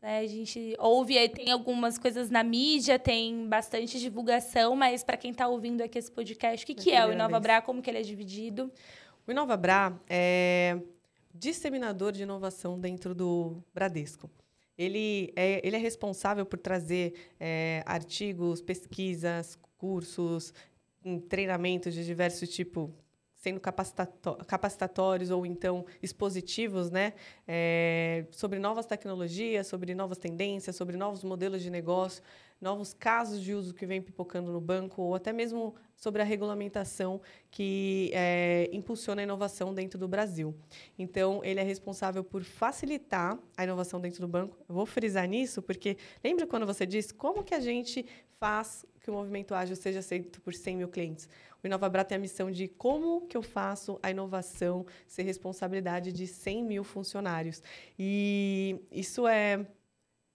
[0.01, 5.31] É, a gente ouve, tem algumas coisas na mídia, tem bastante divulgação, mas para quem
[5.31, 8.03] está ouvindo aqui esse podcast, o que, que é o InovaBra, como que ele é
[8.03, 8.71] dividido?
[9.27, 10.79] O InovaBra é
[11.33, 14.29] disseminador de inovação dentro do Bradesco.
[14.77, 20.53] Ele é, ele é responsável por trazer é, artigos, pesquisas, cursos,
[21.27, 22.91] treinamentos de diversos tipos,
[23.45, 27.13] sendo capacitatórios ou então expositivos, né,
[27.47, 32.23] é, sobre novas tecnologias, sobre novas tendências, sobre novos modelos de negócio,
[32.59, 37.21] novos casos de uso que vem pipocando no banco, ou até mesmo sobre a regulamentação
[37.51, 40.55] que é, impulsiona a inovação dentro do Brasil.
[40.97, 44.57] Então, ele é responsável por facilitar a inovação dentro do banco.
[44.67, 48.03] Eu vou frisar nisso, porque lembra quando você disse como que a gente
[48.39, 51.29] faz que o movimento ágil seja aceito por 100 mil clientes?
[51.65, 56.27] O InovaBra tem a missão de como que eu faço a inovação ser responsabilidade de
[56.27, 57.63] 100 mil funcionários.
[57.97, 59.65] E isso é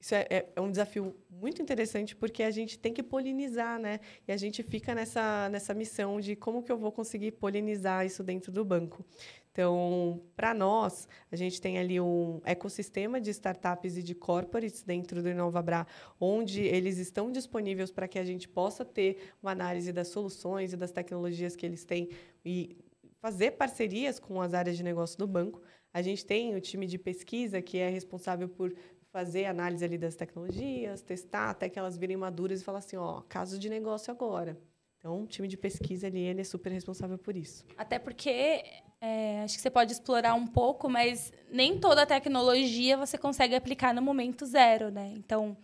[0.01, 4.01] isso é, é, é, um desafio muito interessante porque a gente tem que polinizar, né?
[4.27, 8.25] E a gente fica nessa, nessa missão de como que eu vou conseguir polinizar isso
[8.25, 9.05] dentro do banco.
[9.53, 15.23] Então, para nós, a gente tem ali um ecossistema de startups e de corporates dentro
[15.23, 15.87] do InovaBra,
[16.21, 20.77] onde eles estão disponíveis para que a gente possa ter uma análise das soluções e
[20.77, 22.11] das tecnologias que eles têm
[22.45, 22.77] e
[23.21, 25.61] fazer parcerias com as áreas de negócio do banco.
[25.93, 28.73] A gente tem o time de pesquisa, que é responsável por
[29.11, 33.21] fazer análise ali das tecnologias, testar até que elas virem maduras e falar assim, ó,
[33.23, 34.57] caso de negócio agora.
[34.99, 37.65] Então, o time de pesquisa ali, ele é super responsável por isso.
[37.77, 38.63] Até porque,
[39.01, 43.95] é, acho que você pode explorar um pouco, mas nem toda tecnologia você consegue aplicar
[43.95, 45.13] no momento zero, né?
[45.17, 45.57] Então,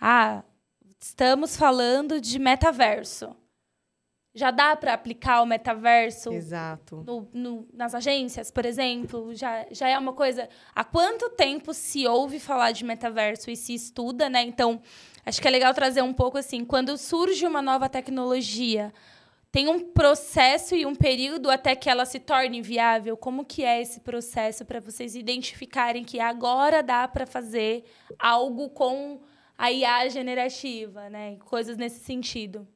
[0.00, 0.44] ah,
[1.00, 3.34] estamos falando de metaverso.
[4.32, 7.02] já dá para aplicar o metaverso Exato.
[7.04, 9.34] No, no, nas agências, por exemplo?
[9.34, 10.48] Já, já é uma coisa.
[10.72, 14.42] Há quanto tempo se ouve falar de metaverso e se estuda, né?
[14.42, 14.80] Então,
[15.26, 18.92] acho que é legal trazer um pouco assim: quando surge uma nova tecnologia,
[19.50, 23.16] tem um processo e um período até que ela se torne viável.
[23.16, 27.84] Como que é esse processo para vocês identificarem que agora dá para fazer
[28.18, 29.20] algo com
[29.56, 31.36] a IA generativa, né?
[31.46, 32.68] Coisas nesse sentido.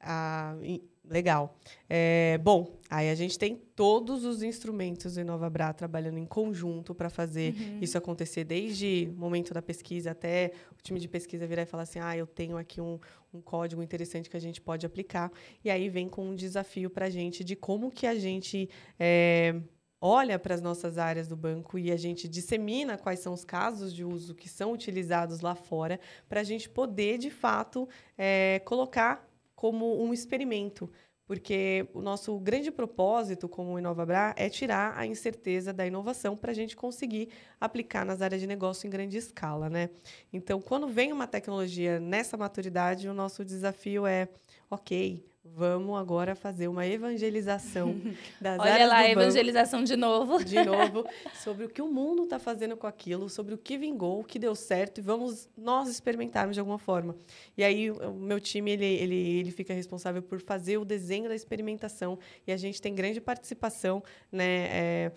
[0.00, 0.56] Ah,
[1.04, 1.56] legal.
[1.88, 7.10] É, bom, aí a gente tem todos os instrumentos do InovaBra trabalhando em conjunto para
[7.10, 7.78] fazer uhum.
[7.80, 11.84] isso acontecer, desde o momento da pesquisa até o time de pesquisa virar e falar
[11.84, 12.98] assim: ah, eu tenho aqui um,
[13.32, 15.32] um código interessante que a gente pode aplicar.
[15.64, 18.68] E aí vem com um desafio para a gente de como que a gente.
[18.98, 19.60] É,
[20.00, 23.94] olha para as nossas áreas do banco e a gente dissemina quais são os casos
[23.94, 29.24] de uso que são utilizados lá fora, para a gente poder, de fato, é, colocar
[29.54, 30.90] como um experimento.
[31.26, 36.54] Porque o nosso grande propósito como InovaBra é tirar a incerteza da inovação para a
[36.54, 37.28] gente conseguir
[37.60, 39.70] aplicar nas áreas de negócio em grande escala.
[39.70, 39.90] Né?
[40.32, 44.28] Então, quando vem uma tecnologia nessa maturidade, o nosso desafio é,
[44.70, 48.00] ok, Vamos agora fazer uma evangelização
[48.40, 50.42] das Olha lá, evangelização de novo.
[50.44, 51.04] De novo,
[51.42, 54.38] sobre o que o mundo está fazendo com aquilo, sobre o que vingou, o que
[54.38, 57.16] deu certo, e vamos nós experimentarmos de alguma forma.
[57.56, 61.34] E aí, o meu time ele, ele, ele fica responsável por fazer o desenho da
[61.34, 65.12] experimentação, e a gente tem grande participação né, é,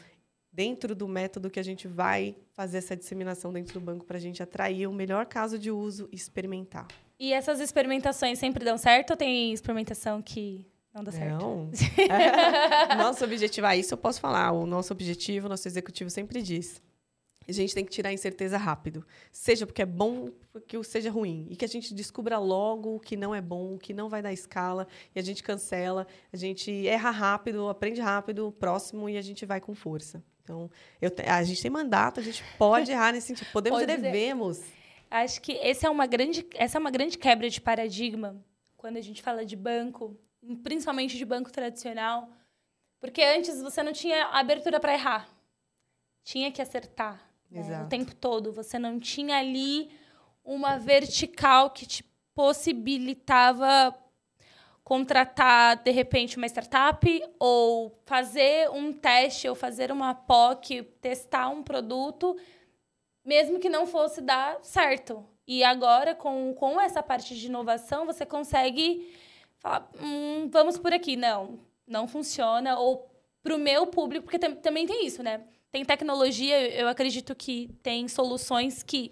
[0.52, 4.22] dentro do método que a gente vai fazer essa disseminação dentro do banco para a
[4.22, 6.88] gente atrair o melhor caso de uso e experimentar.
[7.20, 11.42] E essas experimentações sempre dão certo ou tem experimentação que não dá certo?
[11.42, 11.70] Não.
[12.98, 14.54] nosso objetivo, ah, isso eu posso falar.
[14.54, 16.82] O nosso objetivo, nosso executivo sempre diz.
[17.48, 19.06] A gente tem que tirar a incerteza rápido.
[19.32, 21.46] Seja porque é bom, porque seja ruim.
[21.50, 24.22] E que a gente descubra logo o que não é bom, o que não vai
[24.22, 29.22] dar escala, e a gente cancela, a gente erra rápido, aprende rápido, próximo, e a
[29.22, 30.24] gente vai com força.
[30.44, 30.70] Então,
[31.02, 33.52] eu, a gente tem mandato, a gente pode errar nesse sentido.
[33.52, 34.58] Podemos pode e devemos.
[34.58, 34.75] Dizer
[35.10, 38.44] Acho que esse é uma grande, essa é uma grande quebra de paradigma
[38.78, 40.18] quando a gente fala de banco,
[40.64, 42.30] principalmente de banco tradicional,
[43.00, 45.30] porque antes você não tinha abertura para errar,
[46.24, 47.84] tinha que acertar né?
[47.84, 48.52] o tempo todo.
[48.52, 49.90] Você não tinha ali
[50.44, 52.04] uma vertical que te
[52.34, 53.96] possibilitava
[54.84, 61.64] contratar de repente uma startup ou fazer um teste ou fazer uma POC, testar um
[61.64, 62.38] produto
[63.26, 65.26] mesmo que não fosse dar certo.
[65.48, 69.12] E agora, com, com essa parte de inovação, você consegue
[69.58, 71.16] falar: hum, vamos por aqui.
[71.16, 72.78] Não, não funciona.
[72.78, 73.10] Ou
[73.44, 75.44] para o meu público, porque também tem isso, né?
[75.72, 79.12] Tem tecnologia, eu acredito que tem soluções que,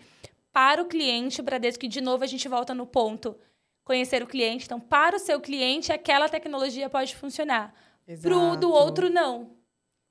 [0.52, 3.38] para o cliente, Bradesco, que de novo a gente volta no ponto,
[3.84, 4.66] conhecer o cliente.
[4.66, 7.76] Então, para o seu cliente, aquela tecnologia pode funcionar.
[8.22, 9.40] Para o do outro, não.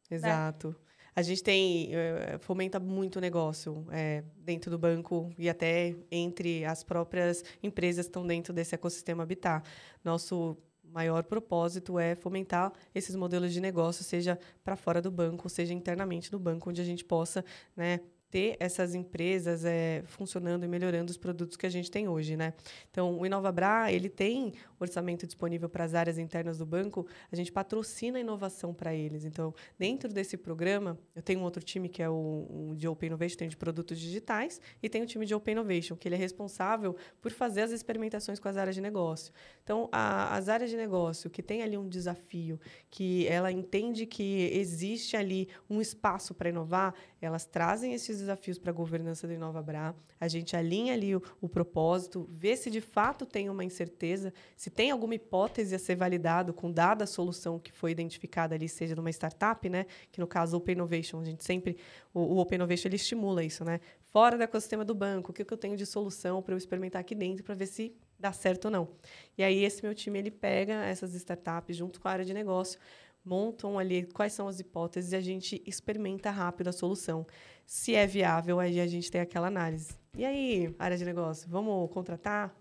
[0.09, 0.17] Né?
[0.17, 0.69] Exato.
[0.69, 0.75] Né?
[1.15, 6.83] A gente tem uh, fomenta muito negócio é, dentro do banco e até entre as
[6.83, 9.69] próprias empresas que estão dentro desse ecossistema Habitat.
[10.03, 15.73] Nosso maior propósito é fomentar esses modelos de negócio, seja para fora do banco, seja
[15.73, 17.45] internamente no banco, onde a gente possa
[17.77, 18.01] né,
[18.33, 22.55] ter essas empresas é, funcionando e melhorando os produtos que a gente tem hoje, né?
[22.91, 27.53] Então, o InovaBra, ele tem orçamento disponível para as áreas internas do banco, a gente
[27.53, 29.27] patrocina a inovação para eles.
[29.27, 33.09] Então, dentro desse programa, eu tenho um outro time que é o, o de Open
[33.09, 36.19] Innovation, tem de produtos digitais, e tem o time de Open Innovation, que ele é
[36.19, 39.31] responsável por fazer as experimentações com as áreas de negócio.
[39.63, 42.59] Então, a, as áreas de negócio que tem ali um desafio,
[42.91, 48.71] que ela entende que existe ali um espaço para inovar, elas trazem esses desafios para
[48.71, 53.27] a governança do InovaBra, a gente alinha ali o, o, propósito, vê se de fato
[53.27, 57.71] tem uma incerteza, se tem alguma hipótese a ser validado com dada a solução que
[57.71, 59.87] foi identificada ali, seja numa startup, né?
[60.11, 61.77] que no caso Open Innovation, a gente sempre,
[62.15, 63.81] o, o Open Innovation ele estimula isso, né?
[64.13, 67.01] fora do ecossistema do banco, o que, que eu tenho de solução para eu experimentar
[67.01, 68.89] aqui dentro para ver se dá certo ou não.
[69.37, 72.79] E aí esse meu time ele pega essas startups junto com a área de negócio,
[73.25, 77.27] montam ali quais são as hipóteses e a gente experimenta rápido a solução.
[77.67, 79.95] Se é viável, aí a gente tem aquela análise.
[80.17, 82.55] E aí, área de negócio, vamos contratar?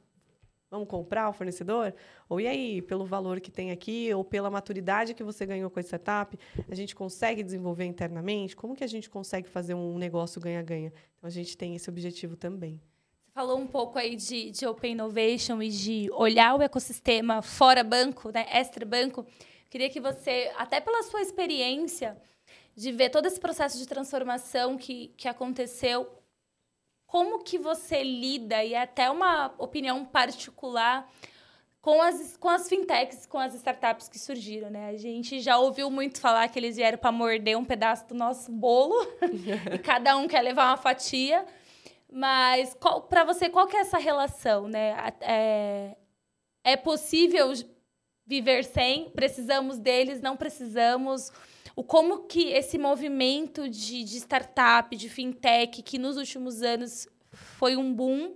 [0.70, 1.94] Vamos comprar o fornecedor?
[2.30, 5.80] Ou e aí, pelo valor que tem aqui, ou pela maturidade que você ganhou com
[5.80, 6.40] a startup,
[6.70, 8.56] a gente consegue desenvolver internamente?
[8.56, 10.94] Como que a gente consegue fazer um negócio ganha-ganha?
[11.18, 12.80] Então, a gente tem esse objetivo também.
[13.26, 17.84] Você falou um pouco aí de, de Open Innovation e de olhar o ecossistema fora
[17.84, 19.26] banco, né, extra banco.
[19.70, 22.18] Queria que você, até pela sua experiência,
[22.76, 26.10] de ver todo esse processo de transformação que, que aconteceu,
[27.06, 31.10] como que você lida, e é até uma opinião particular,
[31.82, 34.90] com as, com as fintechs, com as startups que surgiram, né?
[34.90, 38.52] A gente já ouviu muito falar que eles vieram para morder um pedaço do nosso
[38.52, 38.96] bolo
[39.74, 41.44] e cada um quer levar uma fatia.
[42.10, 42.78] Mas
[43.10, 44.96] para você, qual que é essa relação, né?
[45.22, 45.96] É,
[46.64, 47.52] é possível
[48.26, 49.10] viver sem?
[49.10, 50.22] Precisamos deles?
[50.22, 51.32] Não precisamos?
[51.76, 57.76] O como que esse movimento de, de startup, de fintech, que nos últimos anos foi
[57.78, 58.36] um boom,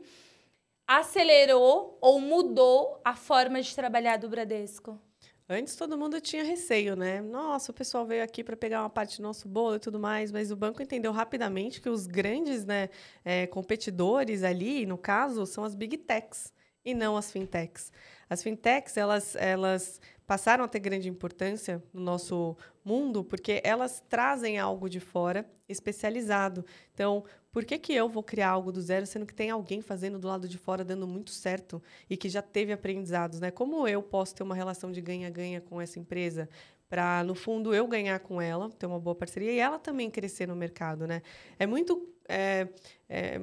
[0.87, 4.99] acelerou ou mudou a forma de trabalhar do Bradesco?
[5.47, 7.21] Antes todo mundo tinha receio, né?
[7.21, 10.31] Nossa, o pessoal veio aqui para pegar uma parte do nosso bolo e tudo mais,
[10.31, 12.89] mas o banco entendeu rapidamente que os grandes né,
[13.23, 16.51] é, competidores ali, no caso, são as big techs
[16.83, 17.91] e não as fintechs.
[18.27, 24.57] As fintechs, elas, elas passaram a ter grande importância no nosso mundo porque elas trazem
[24.57, 26.65] algo de fora especializado.
[26.93, 30.19] Então, por que, que eu vou criar algo do zero, sendo que tem alguém fazendo
[30.19, 33.51] do lado de fora dando muito certo e que já teve aprendizados, né?
[33.51, 36.49] Como eu posso ter uma relação de ganha-ganha com essa empresa
[36.89, 40.47] para, no fundo, eu ganhar com ela, ter uma boa parceria e ela também crescer
[40.47, 41.21] no mercado, né?
[41.57, 42.09] É muito...
[42.27, 42.67] É,
[43.07, 43.41] é,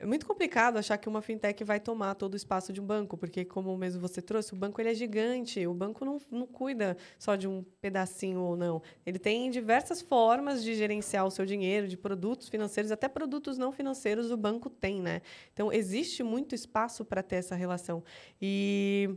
[0.00, 3.16] é muito complicado achar que uma fintech vai tomar todo o espaço de um banco,
[3.16, 5.66] porque, como mesmo você trouxe, o banco ele é gigante.
[5.66, 8.80] O banco não, não cuida só de um pedacinho ou não.
[9.04, 13.72] Ele tem diversas formas de gerenciar o seu dinheiro, de produtos financeiros, até produtos não
[13.72, 15.20] financeiros o banco tem, né?
[15.52, 18.04] Então, existe muito espaço para ter essa relação.
[18.40, 19.10] E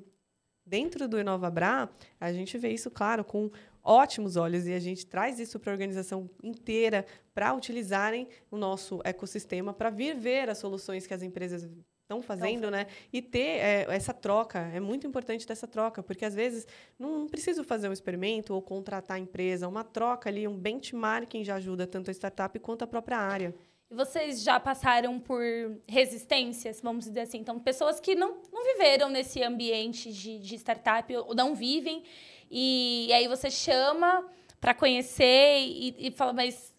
[0.65, 1.89] dentro do InovaBra,
[2.19, 3.49] a gente vê isso, claro, com
[3.83, 8.99] ótimos olhos e a gente traz isso para a organização inteira para utilizarem o nosso
[9.03, 11.67] ecossistema para vir ver as soluções que as empresas
[12.11, 12.87] estão fazendo, né?
[13.11, 16.67] E ter é, essa troca é muito importante dessa troca, porque às vezes
[16.99, 21.55] não, preciso fazer um experimento ou contratar a empresa, uma troca ali, um benchmarking já
[21.55, 23.55] ajuda tanto a startup quanto a própria área.
[23.91, 25.43] E vocês já passaram por
[25.85, 27.39] resistências, vamos dizer assim?
[27.39, 32.01] Então, pessoas que não, não viveram nesse ambiente de, de startup ou não vivem
[32.49, 34.25] e, e aí você chama
[34.61, 36.73] para conhecer e, e fala, mas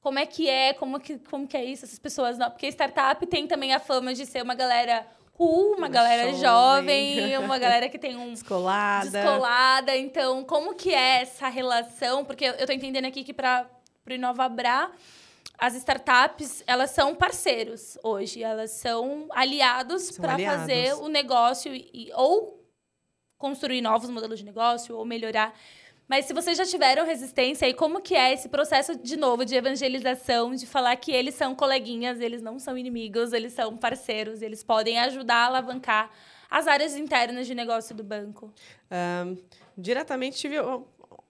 [0.00, 2.48] como é que é, como que, como que é isso, essas pessoas não.
[2.50, 7.38] Porque startup tem também a fama de ser uma galera cool, uma galera jovem, jovem
[7.38, 9.10] uma galera que tem um descolada.
[9.10, 9.96] descolada.
[9.96, 12.24] Então, como que é essa relação?
[12.24, 13.66] Porque eu tô entendendo aqui que para
[14.08, 14.92] o Inovabra
[15.58, 22.62] as startups elas são parceiros hoje, elas são aliados para fazer o negócio e, ou
[23.38, 25.54] construir novos modelos de negócio ou melhorar.
[26.06, 29.54] Mas se vocês já tiveram resistência, aí como que é esse processo de novo de
[29.54, 34.62] evangelização, de falar que eles são coleguinhas, eles não são inimigos, eles são parceiros, eles
[34.62, 36.10] podem ajudar a alavancar
[36.50, 38.52] as áreas internas de negócio do banco?
[38.90, 39.36] Um,
[39.76, 40.56] diretamente tive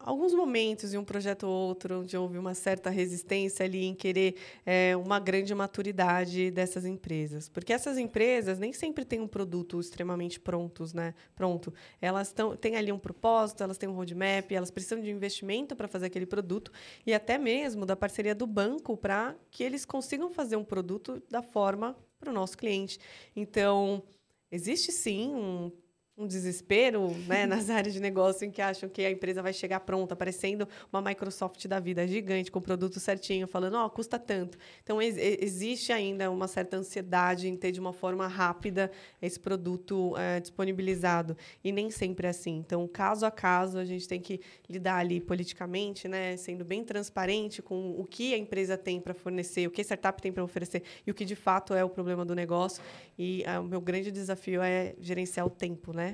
[0.05, 4.37] alguns momentos em um projeto ou outro onde houve uma certa resistência ali em querer
[4.67, 10.39] é, uma grande maturidade dessas empresas, porque essas empresas nem sempre têm um produto extremamente
[10.39, 11.15] prontos, né?
[11.35, 15.75] Pronto, elas tão, têm ali um propósito, elas têm um roadmap, elas precisam de investimento
[15.75, 16.71] para fazer aquele produto
[17.07, 21.43] e até mesmo da parceria do banco para que eles consigam fazer um produto da
[21.43, 22.99] forma para o nosso cliente.
[23.35, 24.03] Então
[24.51, 25.73] existe sim um
[26.17, 29.81] um desespero né, nas áreas de negócio em que acham que a empresa vai chegar
[29.81, 34.19] pronta, parecendo uma Microsoft da vida gigante, com o produto certinho, falando, ó, oh, custa
[34.19, 34.57] tanto.
[34.83, 38.91] Então, ex existe ainda uma certa ansiedade em ter de uma forma rápida
[39.21, 41.37] esse produto é, disponibilizado.
[41.63, 42.57] E nem sempre é assim.
[42.57, 47.61] Então, caso a caso, a gente tem que lidar ali politicamente, né, sendo bem transparente
[47.61, 50.83] com o que a empresa tem para fornecer, o que a startup tem para oferecer
[51.07, 52.83] e o que de fato é o problema do negócio.
[53.19, 56.14] E é, o meu grande desafio é gerenciar o tempo, né?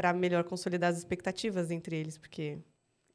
[0.00, 2.56] Para melhor consolidar as expectativas entre eles, porque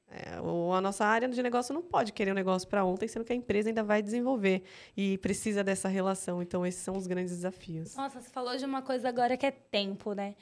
[0.07, 3.33] é, a nossa área de negócio não pode querer um negócio para ontem, sendo que
[3.33, 4.61] a empresa ainda vai desenvolver
[4.95, 6.43] e precisa dessa relação.
[6.43, 7.95] Então, esses são os grandes desafios.
[7.95, 10.35] Nossa, você falou de uma coisa agora que é tempo, né?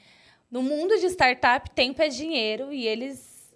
[0.50, 3.50] No mundo de startup, tempo é dinheiro e eles.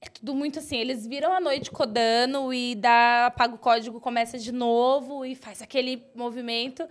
[0.00, 4.38] É tudo muito assim, eles viram a noite codando e dá, apaga o código, começa
[4.38, 6.88] de novo e faz aquele movimento.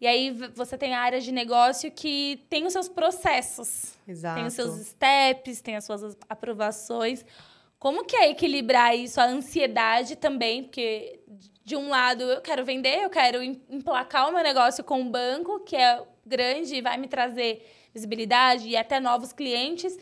[0.00, 3.92] E aí você tem a área de negócio que tem os seus processos.
[4.08, 4.36] Exato.
[4.36, 7.24] Tem os seus steps, tem as suas aprovações.
[7.78, 10.64] Como que é equilibrar isso, a ansiedade também?
[10.64, 11.20] Porque,
[11.64, 15.60] de um lado, eu quero vender, eu quero emplacar o meu negócio com um banco,
[15.60, 19.98] que é grande e vai me trazer visibilidade e até novos clientes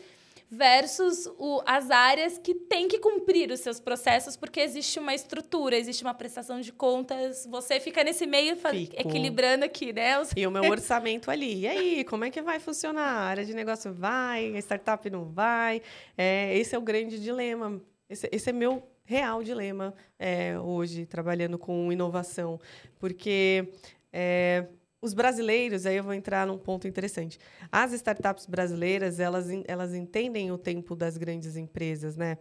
[0.49, 5.77] versus o, as áreas que têm que cumprir os seus processos, porque existe uma estrutura,
[5.77, 7.45] existe uma prestação de contas.
[7.49, 8.57] Você fica nesse meio
[8.93, 10.19] equilibrando aqui, né?
[10.19, 10.31] Os...
[10.35, 11.61] E o meu orçamento ali.
[11.61, 13.01] E aí, como é que vai funcionar?
[13.01, 15.81] A área de negócio vai, a startup não vai.
[16.17, 17.79] É, esse é o grande dilema.
[18.09, 22.59] Esse, esse é meu real dilema é, hoje, trabalhando com inovação.
[22.97, 23.67] Porque.
[24.11, 24.65] É,
[25.01, 27.39] os brasileiros, aí eu vou entrar num ponto interessante.
[27.71, 32.37] As startups brasileiras, elas, elas entendem o tempo das grandes empresas, né?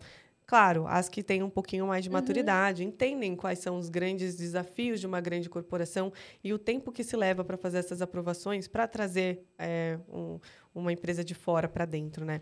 [0.49, 2.15] Claro, as que têm um pouquinho mais de uhum.
[2.15, 2.89] maturidade, uhum.
[2.89, 6.11] entendem quais são os grandes desafios de uma grande corporação
[6.43, 10.41] e o tempo que se leva para fazer essas aprovações para trazer é, um,
[10.75, 12.41] uma empresa de fora para dentro, né?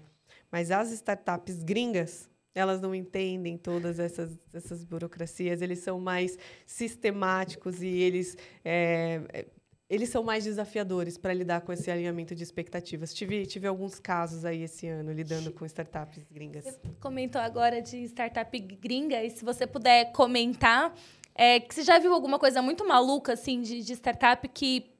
[0.53, 7.83] Mas as startups gringas, elas não entendem todas essas, essas burocracias, eles são mais sistemáticos
[7.83, 9.47] e eles é,
[9.89, 13.15] eles são mais desafiadores para lidar com esse alinhamento de expectativas.
[13.15, 16.65] Tive, tive alguns casos aí esse ano lidando com startups gringas.
[16.65, 20.93] Você comentou agora de startup gringa, e se você puder comentar,
[21.35, 24.91] é, que você já viu alguma coisa muito maluca assim de, de startup que,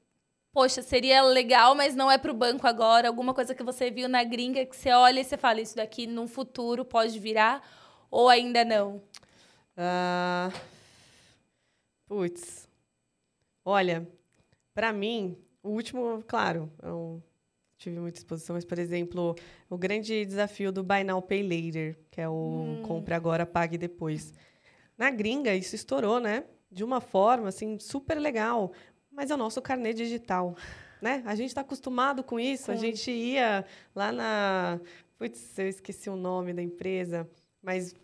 [0.53, 3.09] poxa, seria legal, mas não é para o banco agora?
[3.09, 6.07] Alguma coisa que você viu na gringa que você olha e você fala, isso daqui
[6.07, 7.61] no futuro pode virar,
[8.09, 9.01] ou ainda não?
[9.75, 10.57] Uh,
[12.07, 12.69] putz.
[13.65, 14.07] Olha,
[14.77, 17.19] para mim, o último, claro, eu
[17.79, 19.35] tive muita exposição, mas, por exemplo,
[19.67, 22.83] o grande desafio do Buy Now, Pay Later, que é o hum.
[22.83, 24.31] compre agora, pague depois.
[24.95, 26.43] Na gringa, isso estourou, né?
[26.71, 28.71] De uma forma, assim, super legal.
[29.11, 30.55] Mas é o nosso carnê digital,
[31.01, 31.23] né?
[31.25, 32.71] A gente está acostumado com isso.
[32.71, 33.65] A gente ia
[33.95, 34.79] lá na...
[35.17, 37.27] Putz, eu esqueci o nome da empresa,
[37.63, 37.95] mas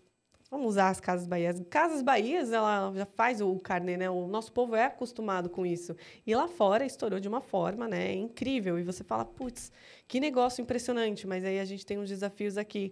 [0.54, 1.60] Vamos usar as Casas Bahias.
[1.68, 4.08] Casas Bahias, ela já faz o carnê, né?
[4.08, 5.96] O nosso povo é acostumado com isso.
[6.28, 8.14] E lá fora estourou de uma forma, né?
[8.14, 8.78] Incrível.
[8.78, 9.72] E você fala, putz,
[10.08, 11.26] que negócio impressionante.
[11.26, 12.92] Mas aí a gente tem uns desafios aqui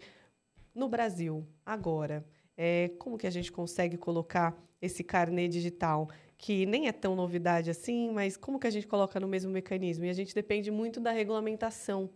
[0.74, 2.26] no Brasil, agora.
[2.58, 6.10] É, como que a gente consegue colocar esse carnê digital?
[6.42, 10.06] que nem é tão novidade assim, mas como que a gente coloca no mesmo mecanismo?
[10.06, 12.10] E a gente depende muito da regulamentação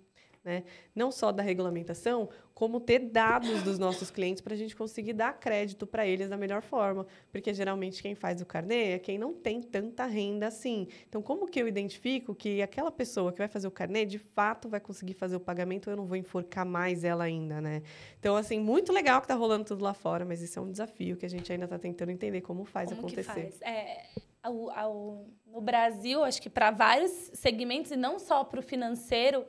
[0.45, 0.63] né?
[0.93, 5.37] Não só da regulamentação, como ter dados dos nossos clientes para a gente conseguir dar
[5.37, 7.05] crédito para eles da melhor forma.
[7.29, 10.87] Porque geralmente quem faz o carnê é quem não tem tanta renda assim.
[11.09, 14.69] Então, como que eu identifico que aquela pessoa que vai fazer o carnê de fato
[14.69, 17.81] vai conseguir fazer o pagamento ou eu não vou enforcar mais ela ainda, né?
[18.19, 21.17] Então, assim, muito legal que está rolando tudo lá fora, mas isso é um desafio
[21.17, 23.33] que a gente ainda está tentando entender como faz como acontecer.
[23.33, 23.61] Que faz?
[23.63, 24.05] É,
[24.45, 29.43] ao, ao, no Brasil, acho que para vários segmentos, e não só para o financeiro,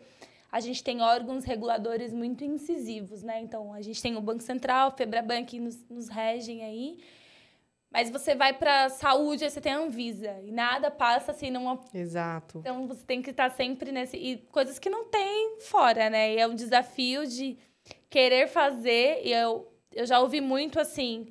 [0.56, 3.42] a gente tem órgãos reguladores muito incisivos, né?
[3.42, 6.98] Então, a gente tem o Banco Central, o Febraban que nos, nos regem aí.
[7.90, 10.34] Mas você vai para saúde, aí você tem a Anvisa.
[10.42, 11.78] E nada passa assim numa.
[11.92, 12.60] Exato.
[12.60, 14.16] Então você tem que estar sempre nesse.
[14.16, 16.32] E coisas que não tem fora, né?
[16.32, 17.58] E é um desafio de
[18.08, 19.20] querer fazer.
[19.24, 21.28] E eu, eu já ouvi muito assim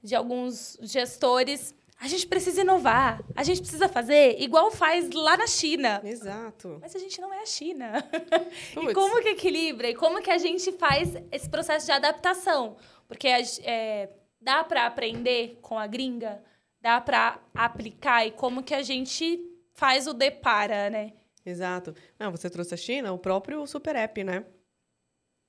[0.00, 5.46] de alguns gestores a gente precisa inovar, a gente precisa fazer igual faz lá na
[5.46, 6.00] China.
[6.02, 6.78] Exato.
[6.80, 7.92] Mas a gente não é a China.
[8.72, 9.86] e como que equilibra?
[9.90, 12.78] E como que a gente faz esse processo de adaptação?
[13.06, 14.08] Porque é,
[14.40, 16.42] dá para aprender com a gringa,
[16.80, 19.38] dá para aplicar e como que a gente
[19.74, 21.12] faz o depara, né?
[21.44, 21.94] Exato.
[22.18, 24.46] Não, você trouxe a China, o próprio Super App, né?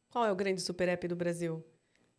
[0.10, 1.64] Qual é o grande Super App do Brasil?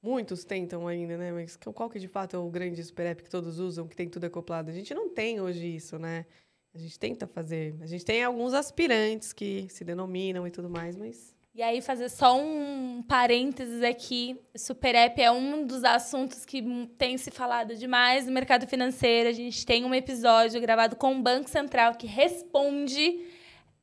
[0.03, 1.31] Muitos tentam ainda, né?
[1.31, 4.09] Mas qual que de fato é o grande super app que todos usam, que tem
[4.09, 4.69] tudo acoplado?
[4.69, 6.27] A gente não tem hoje isso, né?
[6.75, 7.77] A gente tenta fazer.
[7.81, 11.33] A gente tem alguns aspirantes que se denominam e tudo mais, mas.
[11.55, 16.63] E aí, fazer só um parênteses aqui: Super App é um dos assuntos que
[16.99, 19.29] tem se falado demais no mercado financeiro.
[19.29, 23.21] A gente tem um episódio gravado com o Banco Central que responde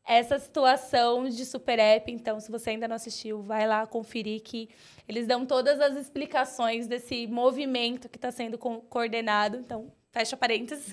[0.10, 2.12] essa situação de Super App.
[2.12, 4.68] Então, se você ainda não assistiu, vai lá conferir que
[5.08, 9.58] eles dão todas as explicações desse movimento que está sendo co coordenado.
[9.58, 10.92] Então, fecha parênteses.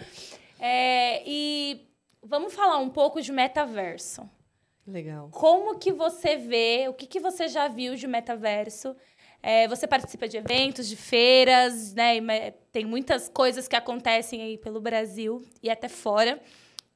[0.58, 1.86] é, e
[2.22, 4.26] vamos falar um pouco de metaverso.
[4.86, 5.28] Legal.
[5.32, 8.96] Como que você vê, o que, que você já viu de metaverso?
[9.42, 12.52] É, você participa de eventos, de feiras, né?
[12.72, 16.40] Tem muitas coisas que acontecem aí pelo Brasil e até fora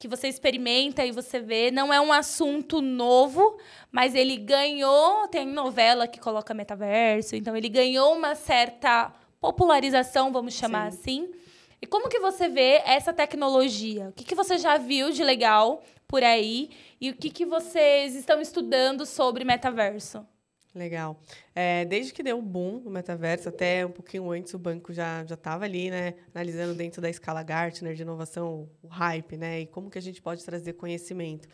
[0.01, 1.69] que você experimenta e você vê.
[1.69, 3.59] Não é um assunto novo,
[3.91, 5.27] mas ele ganhou.
[5.27, 10.97] Tem novela que coloca metaverso, então ele ganhou uma certa popularização, vamos chamar Sim.
[10.97, 11.31] assim.
[11.79, 14.09] E como que você vê essa tecnologia?
[14.09, 16.71] O que, que você já viu de legal por aí?
[16.99, 20.25] E o que, que vocês estão estudando sobre metaverso?
[20.73, 21.19] Legal.
[21.53, 25.21] É, desde que deu o boom no metaverso, até um pouquinho antes, o banco já
[25.23, 29.89] estava ali, né, analisando dentro da escala Gartner de inovação o hype, né, e como
[29.89, 31.45] que a gente pode trazer conhecimento.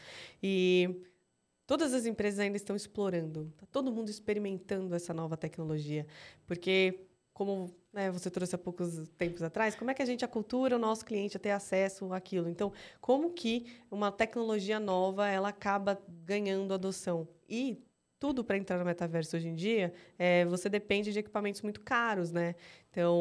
[0.42, 1.02] E
[1.66, 6.06] todas as empresas ainda estão explorando, tá todo mundo experimentando essa nova tecnologia,
[6.46, 10.76] porque como né, você trouxe há poucos tempos atrás, como é que a gente acultura
[10.76, 12.50] o nosso cliente a ter acesso àquilo?
[12.50, 17.28] Então, como que uma tecnologia nova ela acaba ganhando adoção?
[17.48, 17.84] E
[18.20, 22.32] tudo para entrar no metaverso hoje em dia, é, você depende de equipamentos muito caros,
[22.32, 22.56] né?
[22.90, 23.16] Então,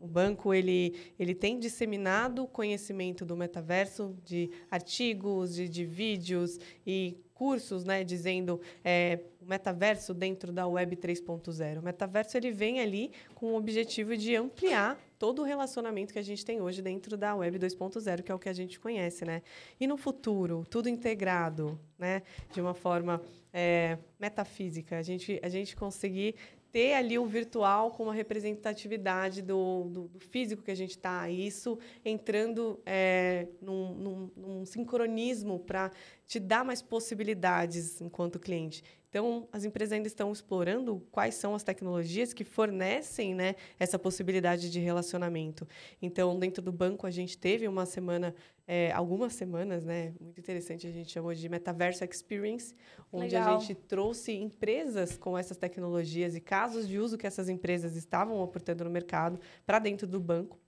[0.00, 7.18] o banco ele, ele tem disseminado conhecimento do metaverso, de artigos, de, de vídeos e
[7.34, 11.78] cursos, né, dizendo é, o metaverso dentro da Web 3.0.
[11.78, 16.22] O metaverso ele vem ali com o objetivo de ampliar todo o relacionamento que a
[16.22, 19.42] gente tem hoje dentro da Web 2.0, que é o que a gente conhece, né?
[19.78, 22.22] E no futuro, tudo integrado, né,
[22.52, 23.22] de uma forma
[23.52, 26.34] é, metafísica, a gente, a gente conseguir
[26.72, 31.28] ter ali o virtual com uma representatividade do, do, do físico que a gente está,
[31.28, 35.92] isso entrando é, num, num, num sincronismo para
[36.26, 38.82] te dar mais possibilidades enquanto cliente.
[39.12, 44.70] Então, as empresas ainda estão explorando quais são as tecnologias que fornecem né, essa possibilidade
[44.70, 45.68] de relacionamento.
[46.00, 48.34] Então, dentro do banco, a gente teve uma semana,
[48.74, 52.74] é, algumas semanas, né, muito interessante, a gente chamou de Metaverse Experience,
[53.12, 53.56] onde Legal.
[53.56, 58.42] a gente trouxe empresas com essas tecnologias e casos de uso que essas empresas estavam
[58.42, 60.58] aportando no mercado para dentro do banco.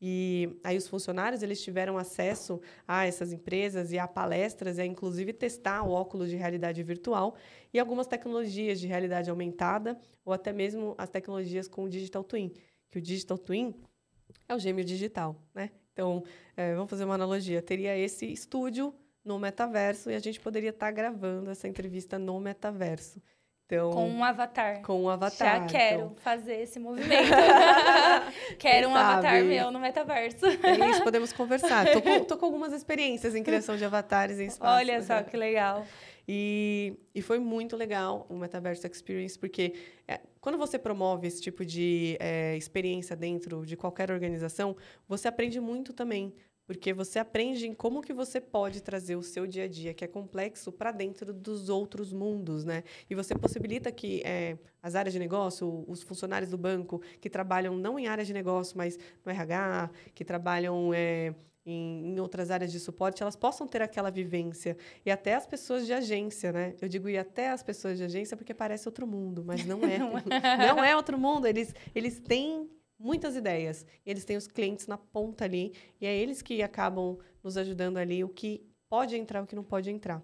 [0.00, 4.84] E aí os funcionários eles tiveram acesso a essas empresas e a palestras, e a
[4.84, 7.36] inclusive testar o óculos de realidade virtual
[7.72, 12.52] e algumas tecnologias de realidade aumentada ou até mesmo as tecnologias com o digital twin,
[12.90, 13.72] que o digital twin
[14.48, 15.70] é o gêmeo digital, né?
[15.92, 16.24] Então,
[16.56, 17.60] é, vamos fazer uma analogia.
[17.62, 23.20] Teria esse estúdio no metaverso e a gente poderia estar gravando essa entrevista no metaverso.
[23.66, 24.82] Então, com um avatar.
[24.82, 25.60] Com um avatar.
[25.60, 26.16] Já quero então...
[26.16, 27.30] fazer esse movimento.
[28.58, 30.44] quero um avatar meu no metaverso.
[30.44, 31.90] É isso, podemos conversar.
[31.90, 34.74] Tô com, tô com algumas experiências em criação de avatares em espaço.
[34.74, 35.86] Olha só que legal.
[36.28, 39.74] E, e foi muito legal o Metaverse Experience, porque
[40.06, 44.76] é, quando você promove esse tipo de é, experiência dentro de qualquer organização,
[45.08, 46.34] você aprende muito também
[46.66, 50.04] porque você aprende em como que você pode trazer o seu dia a dia, que
[50.04, 52.84] é complexo, para dentro dos outros mundos, né?
[53.10, 57.76] E você possibilita que é, as áreas de negócio, os funcionários do banco que trabalham
[57.76, 61.34] não em áreas de negócio, mas no RH, que trabalham é,
[61.64, 64.76] em, em, outras áreas de suporte, elas possam ter aquela vivência.
[65.04, 66.74] E até as pessoas de agência, né?
[66.80, 69.98] Eu digo e até as pessoas de agência porque parece outro mundo, mas não é.
[70.74, 71.46] não é outro mundo.
[71.46, 73.84] Eles, eles têm muitas ideias.
[74.06, 78.22] Eles têm os clientes na ponta ali, e é eles que acabam nos ajudando ali
[78.22, 80.22] o que pode entrar e o que não pode entrar.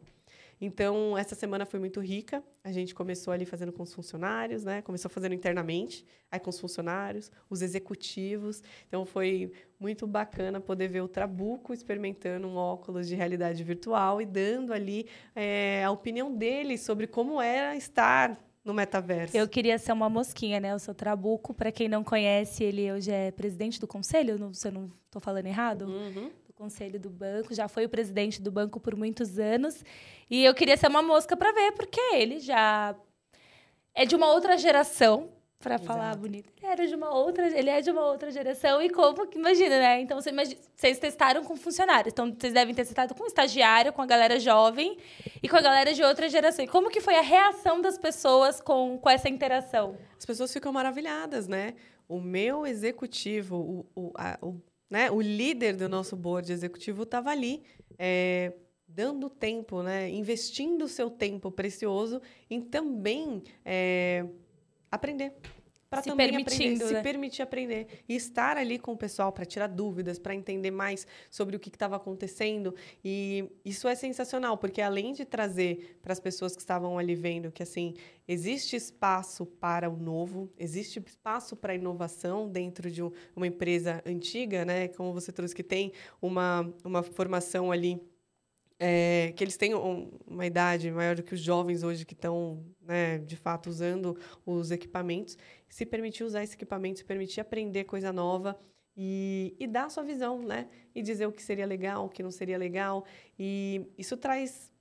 [0.61, 2.43] Então, essa semana foi muito rica.
[2.65, 4.83] A gente começou ali fazendo com os funcionários, né?
[4.83, 8.63] Começou fazendo internamente, aí com os funcionários, os executivos.
[8.89, 14.27] Então, foi muito bacana poder ver o Trabuco experimentando um óculos de realidade virtual e
[14.27, 19.37] dando ali é, a opinião dele sobre como era estar no metaverso.
[19.37, 20.73] Eu queria ser uma mosquinha, né?
[20.73, 21.55] Eu sou Trabuco.
[21.55, 25.21] Para quem não conhece, ele hoje é presidente do conselho, não, se eu não estou
[25.21, 25.87] falando errado.
[25.87, 26.31] Uhum.
[26.59, 29.85] Conselho do banco, já foi o presidente do banco por muitos anos.
[30.29, 32.97] E eu queria ser uma mosca para ver, porque ele já
[33.95, 35.31] é de uma outra geração,
[35.61, 36.53] para falar bonito.
[36.57, 39.79] Ele era de uma outra, ele é de uma outra geração e como que imagina,
[39.79, 40.01] né?
[40.01, 44.01] Então você imagina, vocês testaram com funcionários, então vocês devem ter testado com estagiário, com
[44.01, 44.97] a galera jovem
[45.43, 46.65] e com a galera de outra geração.
[46.65, 49.97] E como que foi a reação das pessoas com, com essa interação?
[50.17, 51.75] As pessoas ficam maravilhadas, né?
[52.09, 55.11] O meu executivo, o, o, a, o, né?
[55.11, 57.63] o líder do nosso board executivo estava ali.
[57.99, 58.53] É,
[58.89, 60.09] dando tempo, né?
[60.09, 64.25] investindo seu tempo precioso em também é,
[64.91, 65.35] aprender.
[65.91, 66.87] Para também aprender, né?
[66.87, 68.05] se permitir aprender.
[68.07, 71.71] E estar ali com o pessoal para tirar dúvidas, para entender mais sobre o que
[71.71, 72.75] estava acontecendo.
[73.03, 77.51] E isso é sensacional, porque além de trazer para as pessoas que estavam ali vendo
[77.51, 77.95] que assim
[78.27, 84.03] existe espaço para o novo, existe espaço para a inovação dentro de um, uma empresa
[84.05, 84.89] antiga, né?
[84.89, 87.99] Como você trouxe, que tem uma, uma formação ali
[88.79, 92.65] é, que eles têm um, uma idade maior do que os jovens hoje que estão,
[92.81, 94.17] né, de fato, usando
[94.47, 95.37] os equipamentos,
[95.69, 98.59] se permitir usar esse equipamento, se permitir aprender coisa nova
[98.97, 100.69] e, e dar a sua visão, né?
[100.95, 103.05] E dizer o que seria legal, o que não seria legal.
[103.39, 104.73] E isso traz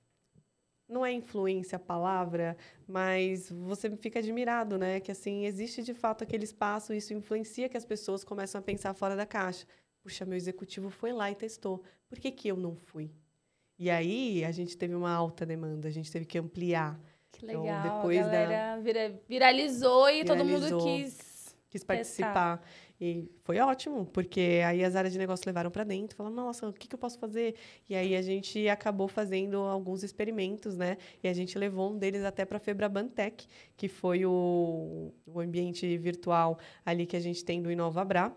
[0.88, 5.00] não é influência a palavra, mas você fica admirado, né?
[5.00, 8.94] Que assim existe de fato aquele espaço, isso influencia que as pessoas começam a pensar
[8.94, 9.66] fora da caixa.
[10.02, 11.82] Puxa, meu executivo foi lá e testou.
[12.08, 13.12] Por que, que eu não fui?
[13.78, 17.00] E aí a gente teve uma alta demanda, a gente teve que ampliar.
[17.30, 18.82] Que então, legal, então, depois a galera da...
[18.82, 22.60] vira, viralizou e viralizou, todo mundo quis, quis participar.
[23.00, 26.72] E foi ótimo, porque aí as áreas de negócio levaram para dentro, falaram, nossa, o
[26.72, 27.54] que, que, eu posso fazer?
[27.88, 30.96] E aí a gente acabou fazendo alguns experimentos, né?
[31.22, 33.46] E a gente levou um deles até para a Febrabantec,
[33.76, 38.34] que foi o, o ambiente virtual ali que a gente tem do InovaBra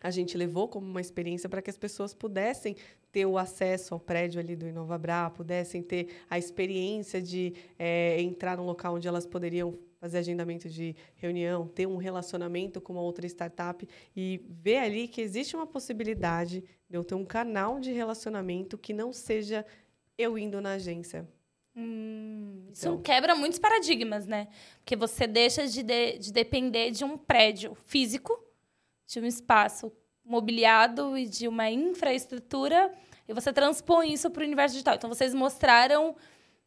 [0.00, 2.76] a gente levou como uma experiência para que as pessoas pudessem
[3.10, 8.56] ter o acesso ao prédio ali do Inovabra, pudessem ter a experiência de é, entrar
[8.56, 13.26] num local onde elas poderiam fazer agendamento de reunião, ter um relacionamento com uma outra
[13.26, 13.86] startup
[14.16, 18.92] e ver ali que existe uma possibilidade de eu ter um canal de relacionamento que
[18.92, 19.66] não seja
[20.16, 21.28] eu indo na agência.
[21.76, 23.02] Hum, isso então.
[23.02, 24.48] quebra muitos paradigmas, né?
[24.78, 28.38] Porque você deixa de, de, de depender de um prédio físico,
[29.06, 29.92] de um espaço
[30.28, 32.92] mobiliado e de uma infraestrutura
[33.26, 34.94] e você transpõe isso para o universo digital.
[34.94, 36.14] Então, vocês mostraram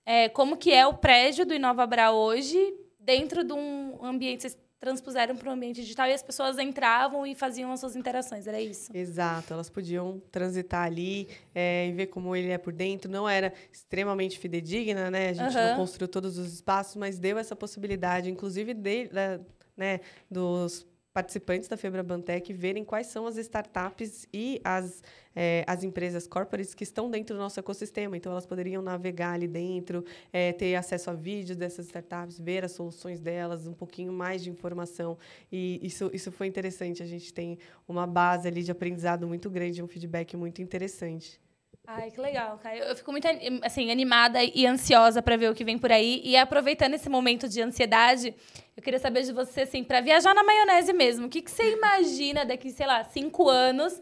[0.06, 2.58] é, como que é o prédio do InovaBra hoje
[3.00, 7.36] dentro de um ambiente, vocês transpuseram para o ambiente digital e as pessoas entravam e
[7.36, 8.96] faziam as suas interações, era isso?
[8.96, 13.10] Exato, elas podiam transitar ali é, e ver como ele é por dentro.
[13.10, 15.30] Não era extremamente fidedigna, né?
[15.30, 15.68] A gente uhum.
[15.68, 19.40] não construiu todos os espaços, mas deu essa possibilidade, inclusive de, da,
[19.78, 25.04] né, dos participantes da Febra Bantec verem quais são as startups e as,
[25.36, 28.16] é, as empresas corporates que estão dentro do nosso ecossistema.
[28.16, 32.72] Então, elas poderiam navegar ali dentro, é, ter acesso a vídeos dessas startups, ver as
[32.72, 35.18] soluções delas, um pouquinho mais de informação.
[35.52, 37.04] E isso, isso foi interessante.
[37.04, 37.58] A gente tem
[37.88, 41.40] uma base ali de aprendizado muito grande, um feedback muito interessante.
[41.88, 42.78] Ai, que legal, cara.
[42.78, 43.28] Eu fico muito
[43.64, 46.22] assim, animada e ansiosa para ver o que vem por aí.
[46.24, 48.34] E aproveitando esse momento de ansiedade,
[48.78, 51.26] eu queria saber de você, assim, para viajar na maionese mesmo.
[51.26, 54.00] O que, que você imagina daqui, sei lá, cinco anos,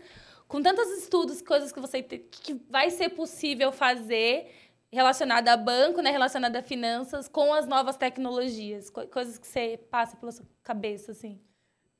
[0.47, 4.51] com tantos estudos, coisas que você que vai ser possível fazer
[4.91, 8.89] relacionada a banco, né, relacionada a finanças, com as novas tecnologias?
[8.89, 11.39] Coisas que você passa pela sua cabeça, assim.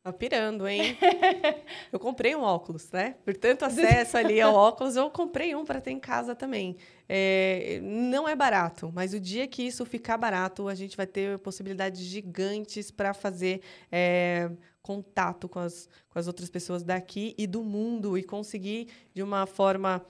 [0.09, 0.97] Tá pirando, hein?
[1.91, 3.15] eu comprei um óculos, né?
[3.23, 6.77] Por tanto acesso ali ao óculos, eu comprei um para ter em casa também.
[7.07, 11.37] É, não é barato, mas o dia que isso ficar barato, a gente vai ter
[11.39, 13.61] possibilidades gigantes para fazer
[13.91, 14.49] é,
[14.81, 19.45] contato com as, com as outras pessoas daqui e do mundo e conseguir, de uma
[19.45, 20.03] forma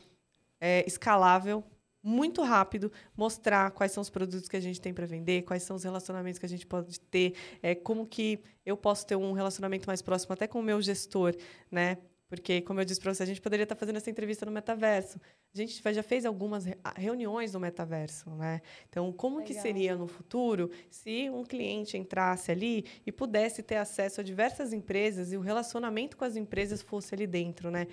[0.62, 1.62] é, escalável,
[2.02, 5.76] muito rápido mostrar quais são os produtos que a gente tem para vender, quais são
[5.76, 9.88] os relacionamentos que a gente pode ter, é, como que eu posso ter um relacionamento
[9.88, 11.36] mais próximo até com o meu gestor,
[11.70, 11.98] né?
[12.30, 14.52] Porque, como eu disse para você, a gente poderia estar tá fazendo essa entrevista no
[14.52, 15.20] metaverso.
[15.52, 16.66] A gente já fez algumas
[16.96, 18.62] reuniões no metaverso, né?
[18.88, 19.48] Então, como Legal.
[19.48, 24.74] que seria no futuro se um cliente entrasse ali e pudesse ter acesso a diversas
[24.74, 27.88] empresas e o relacionamento com as empresas fosse ali dentro, né?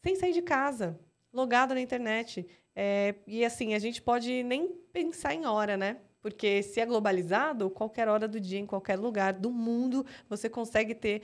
[0.00, 0.96] Sem sair de casa,
[1.32, 2.46] logado na internet.
[2.74, 5.98] É, e assim, a gente pode nem pensar em hora, né?
[6.20, 10.94] Porque se é globalizado, qualquer hora do dia, em qualquer lugar do mundo, você consegue
[10.94, 11.22] ter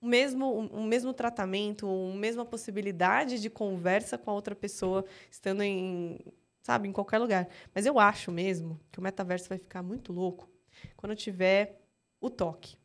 [0.00, 5.62] o mesmo, o mesmo tratamento, a mesma possibilidade de conversa com a outra pessoa, estando
[5.62, 6.20] em,
[6.62, 7.48] sabe, em qualquer lugar.
[7.74, 10.48] Mas eu acho mesmo que o metaverso vai ficar muito louco
[10.96, 11.80] quando tiver
[12.20, 12.76] o toque.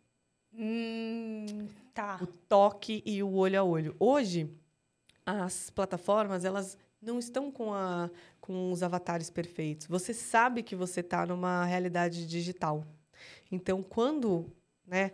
[0.53, 2.19] Hum, tá.
[2.21, 3.95] O toque e o olho a olho.
[3.99, 4.49] Hoje,
[5.25, 8.09] as plataformas, elas não estão com, a,
[8.41, 9.87] com os avatares perfeitos.
[9.87, 12.85] Você sabe que você está numa realidade digital.
[13.51, 14.51] Então, quando
[14.85, 15.11] né,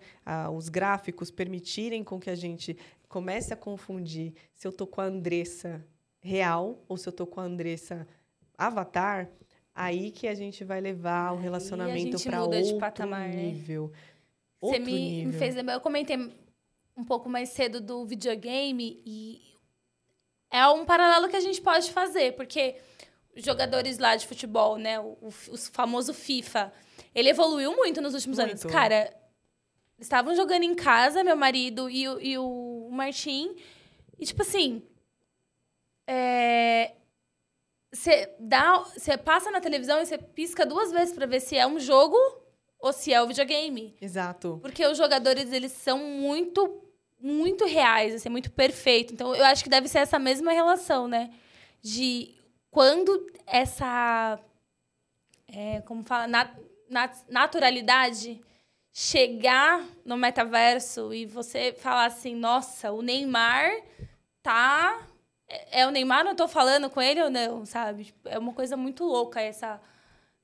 [0.56, 5.06] os gráficos permitirem com que a gente comece a confundir se eu estou com a
[5.06, 5.86] Andressa
[6.22, 8.08] real ou se eu estou com a Andressa
[8.58, 9.30] avatar,
[9.74, 13.36] aí que a gente vai levar o relacionamento para outro patamar, né?
[13.36, 13.88] nível.
[13.88, 14.00] Né?
[14.62, 15.34] Outro Você me, nível.
[15.34, 16.18] me fez lembrar, eu comentei
[16.98, 19.42] um pouco mais cedo do videogame e
[20.56, 22.76] é um paralelo que a gente pode fazer, porque
[23.36, 26.72] os jogadores lá de futebol, né, o, o, o famoso FIFA,
[27.14, 28.52] ele evoluiu muito nos últimos muito.
[28.52, 28.64] anos.
[28.64, 29.14] Cara,
[30.00, 33.56] estavam jogando em casa, meu marido e, o, e o Martim,
[34.18, 34.82] e tipo assim,
[37.92, 41.58] você é, dá, você passa na televisão e você pisca duas vezes para ver se
[41.58, 42.18] é um jogo
[42.80, 43.96] ou se é o videogame.
[44.00, 44.60] Exato.
[44.62, 46.85] Porque os jogadores eles são muito
[47.26, 49.12] muito reais, assim, muito perfeito.
[49.12, 51.32] Então, eu acho que deve ser essa mesma relação, né?
[51.82, 52.36] De
[52.70, 54.40] quando essa.
[55.48, 56.28] É, como fala?
[56.28, 56.52] Nat,
[56.88, 58.40] nat, naturalidade
[58.94, 63.72] chegar no metaverso e você falar assim: nossa, o Neymar
[64.44, 65.08] tá.
[65.48, 68.06] É, é o Neymar, não estou falando com ele ou não, sabe?
[68.06, 69.82] Tipo, é uma coisa muito louca essa.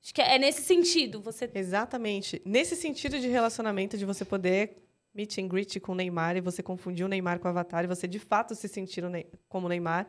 [0.04, 1.22] Acho que é nesse sentido.
[1.22, 1.48] Você...
[1.54, 2.42] Exatamente.
[2.44, 4.82] Nesse sentido de relacionamento, de você poder
[5.14, 7.88] meet and greet com o Neymar e você confundiu o Neymar com o Avatar e
[7.88, 9.04] você de fato se sentir
[9.48, 10.08] como Neymar.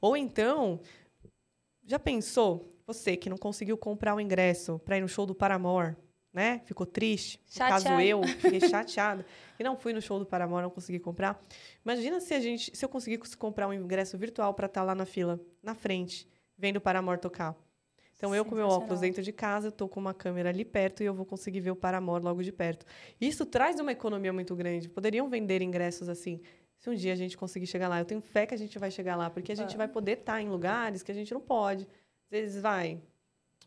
[0.00, 0.80] Ou então,
[1.84, 5.96] já pensou, você que não conseguiu comprar o ingresso para ir no show do Paramore,
[6.32, 6.60] né?
[6.64, 7.40] Ficou triste.
[7.54, 9.24] No caso eu, fiquei chateada.
[9.56, 11.40] E não fui no show do Paramore, não consegui comprar.
[11.84, 14.96] Imagina se a gente, se eu conseguisse comprar um ingresso virtual para estar tá lá
[14.96, 16.28] na fila, na frente,
[16.58, 17.54] vendo o Paramore tocar.
[18.24, 21.06] Então, eu com meu óculos dentro de casa, estou com uma câmera ali perto e
[21.06, 22.86] eu vou conseguir ver o Paramor logo de perto.
[23.20, 24.88] Isso traz uma economia muito grande.
[24.88, 26.40] Poderiam vender ingressos assim
[26.78, 27.98] se um dia a gente conseguir chegar lá.
[27.98, 30.40] Eu tenho fé que a gente vai chegar lá, porque a gente vai poder estar
[30.40, 31.86] em lugares que a gente não pode.
[32.24, 32.98] Às vezes vai.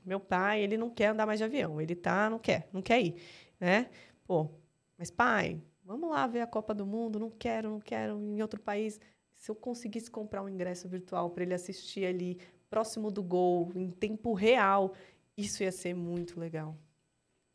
[0.04, 1.80] Meu pai, ele não quer andar mais de avião.
[1.80, 3.16] Ele tá, não quer, não quer ir,
[3.60, 3.92] né?
[4.26, 4.50] Pô,
[4.98, 7.20] mas pai, vamos lá ver a Copa do Mundo.
[7.20, 9.00] Não quero, não quero em outro país.
[9.36, 13.89] Se eu conseguisse comprar um ingresso virtual para ele assistir ali próximo do gol, em
[13.89, 14.94] tempo real,
[15.38, 16.76] isso ia ser muito legal.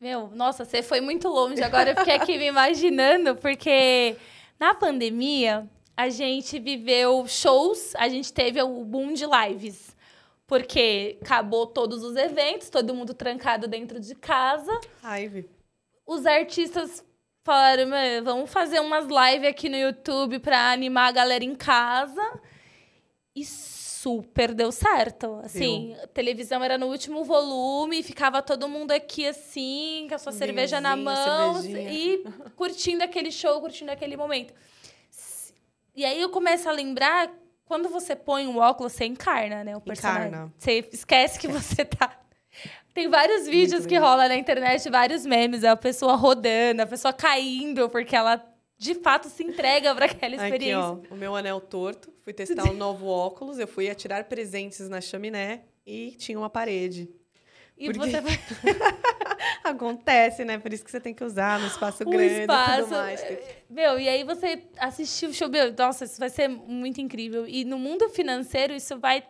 [0.01, 1.63] Meu, nossa, você foi muito longe.
[1.63, 4.17] Agora eu fiquei aqui me imaginando, porque
[4.59, 9.97] na pandemia a gente viveu shows, a gente teve o boom de lives.
[10.47, 14.73] Porque acabou todos os eventos, todo mundo trancado dentro de casa.
[15.03, 15.49] Live.
[16.05, 17.05] Os artistas
[17.45, 17.89] falaram,
[18.25, 22.41] vamos fazer umas lives aqui no YouTube para animar a galera em casa.
[23.35, 25.41] Isso super deu certo.
[25.45, 30.33] Assim, a televisão era no último volume, ficava todo mundo aqui assim, com a sua
[30.33, 32.25] cerveja na mão e
[32.57, 34.53] curtindo aquele show, curtindo aquele momento.
[35.95, 37.31] E aí eu começo a lembrar,
[37.65, 39.77] quando você põe um óculos, você encarna, né?
[39.77, 40.29] O personagem.
[40.29, 40.53] Encarna.
[40.59, 42.19] Você esquece que você tá.
[42.93, 46.87] Tem vários vídeos Muito que rolam na internet, vários memes, é a pessoa rodando, a
[46.87, 48.52] pessoa caindo, porque ela
[48.83, 50.77] de fato se entrega para aquela experiência.
[50.77, 52.13] Aqui, ó, o meu anel torto.
[52.25, 53.61] Fui testar um novo óculos.
[53.61, 57.09] Eu fui atirar presentes na chaminé e tinha uma parede.
[57.79, 58.11] E Porque...
[58.11, 58.33] você vai.
[59.63, 60.59] Acontece, né?
[60.59, 62.73] Por isso que você tem que usar no espaço grande espaço...
[62.73, 63.25] e tudo mais.
[63.71, 65.49] Meu, e aí você assistiu o show.
[65.49, 67.47] Meu, nossa, isso vai ser muito incrível.
[67.47, 69.23] E no mundo financeiro, isso vai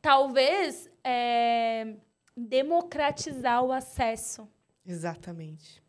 [0.00, 1.94] talvez é...
[2.34, 4.48] democratizar o acesso.
[4.86, 5.86] Exatamente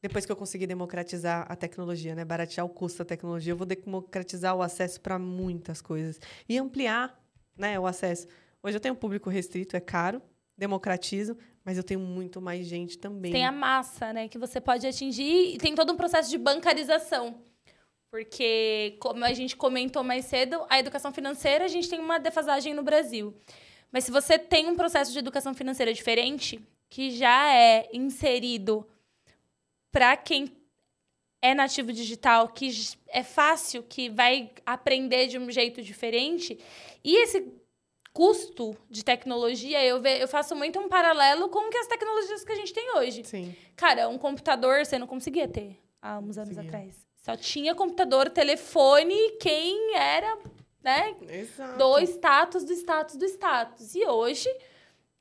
[0.00, 3.66] depois que eu conseguir democratizar a tecnologia, né, baratear o custo da tecnologia, eu vou
[3.66, 7.18] democratizar o acesso para muitas coisas e ampliar,
[7.56, 8.26] né, o acesso.
[8.62, 10.22] Hoje eu tenho um público restrito, é caro,
[10.56, 13.32] democratizo, mas eu tenho muito mais gente também.
[13.32, 17.42] Tem a massa, né, que você pode atingir e tem todo um processo de bancarização.
[18.10, 22.72] Porque, como a gente comentou mais cedo, a educação financeira, a gente tem uma defasagem
[22.72, 23.34] no Brasil.
[23.92, 26.58] Mas se você tem um processo de educação financeira diferente,
[26.88, 28.86] que já é inserido
[29.90, 30.52] para quem
[31.40, 32.70] é nativo digital, que
[33.08, 36.58] é fácil, que vai aprender de um jeito diferente.
[37.04, 37.52] E esse
[38.12, 42.56] custo de tecnologia, eu, ve, eu faço muito um paralelo com as tecnologias que a
[42.56, 43.22] gente tem hoje.
[43.24, 43.54] Sim.
[43.76, 47.06] Cara, um computador você não conseguia ter há uns anos atrás.
[47.16, 50.38] Só tinha computador, telefone, quem era,
[50.82, 51.14] né?
[51.28, 51.78] Exato.
[51.78, 53.94] Do status, do status, do status.
[53.94, 54.48] E hoje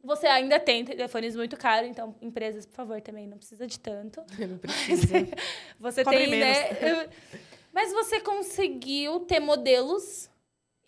[0.04, 4.24] você ainda tem telefones muito caros, então, empresas, por favor, também não precisa de tanto.
[4.40, 5.28] Não precisa.
[5.80, 6.80] você Cobre tem, menos.
[6.80, 7.10] né?
[7.74, 10.30] Mas você conseguiu ter modelos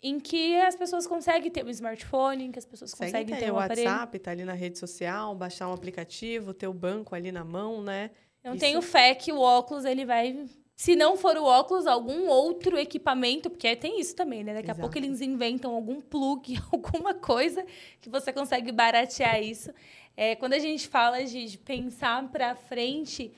[0.02, 3.50] em que as pessoas conseguem ter um smartphone, em que as pessoas conseguem ter, ter
[3.52, 3.54] um.
[3.54, 7.44] O WhatsApp, tá ali na rede social, baixar um aplicativo, ter o banco ali na
[7.44, 8.10] mão, né?
[8.42, 8.60] Eu Isso...
[8.60, 10.48] tenho fé que o óculos ele vai
[10.80, 14.54] se não for o óculos, algum outro equipamento, porque tem isso também, né?
[14.54, 14.80] Daqui Exato.
[14.80, 17.66] a pouco eles inventam algum plug, alguma coisa
[18.00, 19.70] que você consegue baratear isso.
[20.16, 23.30] É, quando a gente fala de, de pensar para frente,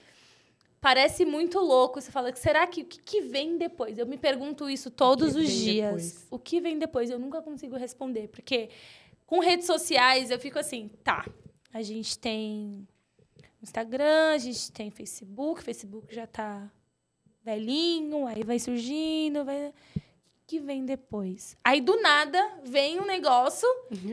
[0.81, 2.01] parece muito louco.
[2.01, 3.98] Você fala, será que o que, que, vem depois?
[3.98, 5.86] Eu me pergunto isso todos os dias.
[5.86, 6.27] Depois?
[6.31, 7.10] O que vem depois?
[7.10, 8.69] Eu nunca consigo responder, porque
[9.27, 11.28] com redes sociais eu fico assim, tá.
[11.74, 12.86] A gente tem
[13.60, 16.70] Instagram, a gente tem Facebook, Facebook já está
[17.44, 19.73] velhinho, aí vai surgindo, vai
[20.47, 21.56] que vem depois.
[21.64, 23.66] Aí do nada vem um negócio,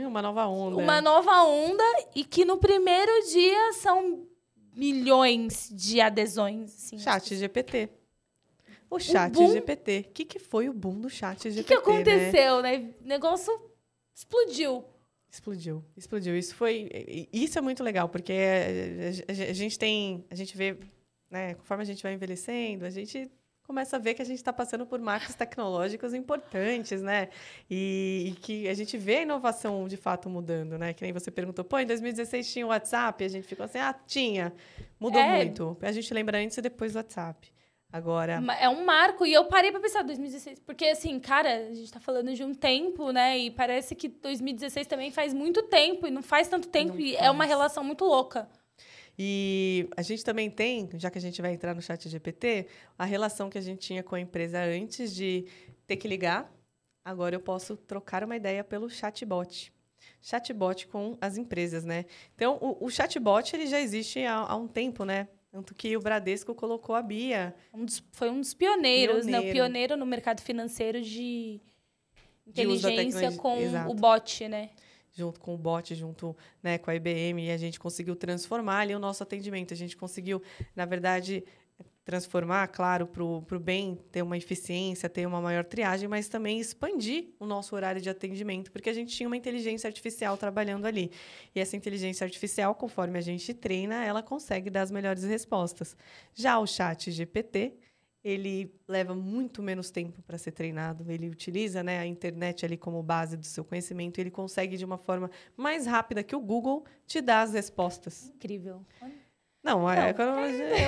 [0.07, 0.77] uma nova onda.
[0.77, 1.83] Uma nova onda
[2.15, 4.25] e que no primeiro dia são
[4.73, 6.97] milhões de adesões, assim.
[6.97, 7.89] Chat GPT.
[8.89, 10.05] O chat o GPT.
[10.07, 11.59] O que, que foi o boom do chat GPT?
[11.59, 12.77] O que, que aconteceu, né?
[12.77, 12.93] né?
[13.03, 13.53] O negócio
[14.15, 14.85] explodiu.
[15.29, 16.37] Explodiu, explodiu.
[16.37, 16.89] Isso foi.
[17.31, 18.33] Isso é muito legal, porque
[19.27, 20.25] a gente tem.
[20.31, 20.77] A gente vê
[21.29, 21.53] né?
[21.55, 23.29] Conforme a gente vai envelhecendo, a gente
[23.69, 27.29] começa a ver que a gente está passando por marcos tecnológicos importantes, né?
[27.69, 30.91] E, e, que a gente vê a inovação de fato mudando, né?
[30.91, 33.93] Que nem você perguntou, pô, em 2016 tinha o WhatsApp, a gente ficou assim, ah,
[34.07, 34.51] tinha,
[34.99, 35.37] mudou é.
[35.37, 35.77] muito.
[35.83, 37.51] A gente lembra antes e depois do WhatsApp.
[37.91, 38.41] Agora.
[38.59, 41.99] É um marco, e eu parei para pensar 2016, porque assim, cara, a gente tá
[41.99, 43.37] falando de um tempo, né?
[43.37, 47.13] E parece que 2016 também faz muito tempo, e não faz tanto tempo, não e
[47.13, 47.25] faz.
[47.25, 48.47] é uma relação muito louca.
[49.21, 52.67] E a gente também tem, já que a gente vai entrar no chat GPT,
[52.97, 55.45] a relação que a gente tinha com a empresa antes de
[55.85, 56.49] ter que ligar.
[57.03, 59.73] Agora eu posso trocar uma ideia pelo chatbot.
[60.21, 62.05] Chatbot com as empresas, né?
[62.33, 65.27] Então, o, o chatbot ele já existe há, há, um tempo, né?
[65.51, 67.53] Tanto que o Bradesco colocou a Bia.
[67.73, 69.43] Um dos, foi um dos pioneiros, Pioneiro.
[69.43, 69.49] né?
[69.49, 71.59] O pioneiro no mercado financeiro de
[72.47, 73.91] inteligência de com Exato.
[73.91, 74.69] o bot, né?
[75.13, 78.95] Junto com o bot, junto né, com a IBM, e a gente conseguiu transformar ali
[78.95, 79.73] o nosso atendimento.
[79.73, 80.41] A gente conseguiu,
[80.75, 81.43] na verdade,
[82.09, 87.27] transformar, claro, para o bem ter uma eficiência, ter uma maior triagem, mas também expandir
[87.39, 91.11] o nosso horário de atendimento, porque a gente tinha uma inteligência artificial trabalhando ali.
[91.53, 95.95] E essa inteligência artificial, conforme a gente treina, ela consegue dar as melhores respostas.
[96.33, 97.77] Já o chat GPT,
[98.23, 101.09] ele leva muito menos tempo para ser treinado.
[101.09, 104.17] Ele utiliza né, a internet ali como base do seu conhecimento.
[104.17, 108.31] E ele consegue, de uma forma mais rápida que o Google, te dar as respostas.
[108.35, 108.85] Incrível.
[109.61, 110.15] Não, é,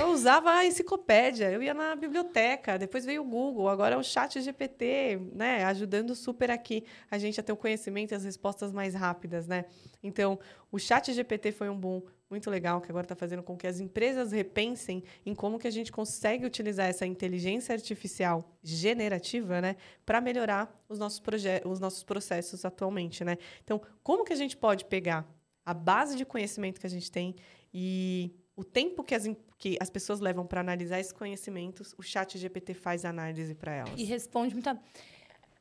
[0.00, 4.02] eu usava a enciclopédia, eu ia na biblioteca, depois veio o Google, agora é o
[4.02, 8.72] chat GPT, né, ajudando super aqui a gente a ter o conhecimento e as respostas
[8.72, 9.66] mais rápidas, né?
[10.02, 10.38] Então,
[10.70, 12.02] o chat GPT foi um boom
[12.32, 15.70] muito legal, que agora está fazendo com que as empresas repensem em como que a
[15.70, 19.76] gente consegue utilizar essa inteligência artificial generativa, né,
[20.06, 21.22] para melhorar os nossos,
[21.66, 23.36] os nossos processos atualmente, né?
[23.62, 25.28] Então, como que a gente pode pegar
[25.64, 27.36] a base de conhecimento que a gente tem
[27.72, 29.28] e o tempo que as,
[29.58, 33.94] que as pessoas levam para analisar esses conhecimentos, o chat GPT faz análise para elas.
[33.98, 34.80] E responde muita.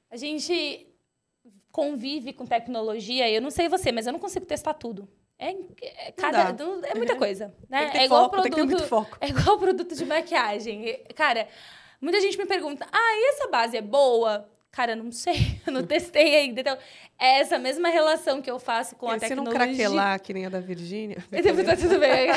[0.09, 0.87] A gente
[1.69, 5.07] convive com tecnologia, eu não sei você, mas eu não consigo testar tudo.
[5.41, 5.55] É,
[6.07, 6.55] é cada,
[6.85, 7.51] é muita coisa.
[7.67, 7.89] Né?
[7.95, 10.99] é igual foco, produto, É igual produto de maquiagem.
[11.15, 11.47] Cara,
[11.99, 14.47] muita gente me pergunta: ah, e essa base é boa?
[14.71, 16.61] Cara, não sei, eu não testei ainda.
[16.61, 16.77] Então,
[17.19, 19.51] é essa mesma relação que eu faço com e a tecnologia.
[19.51, 21.17] Se não craquelar, que nem a da Virgínia.
[21.65, 22.29] tá tudo bem.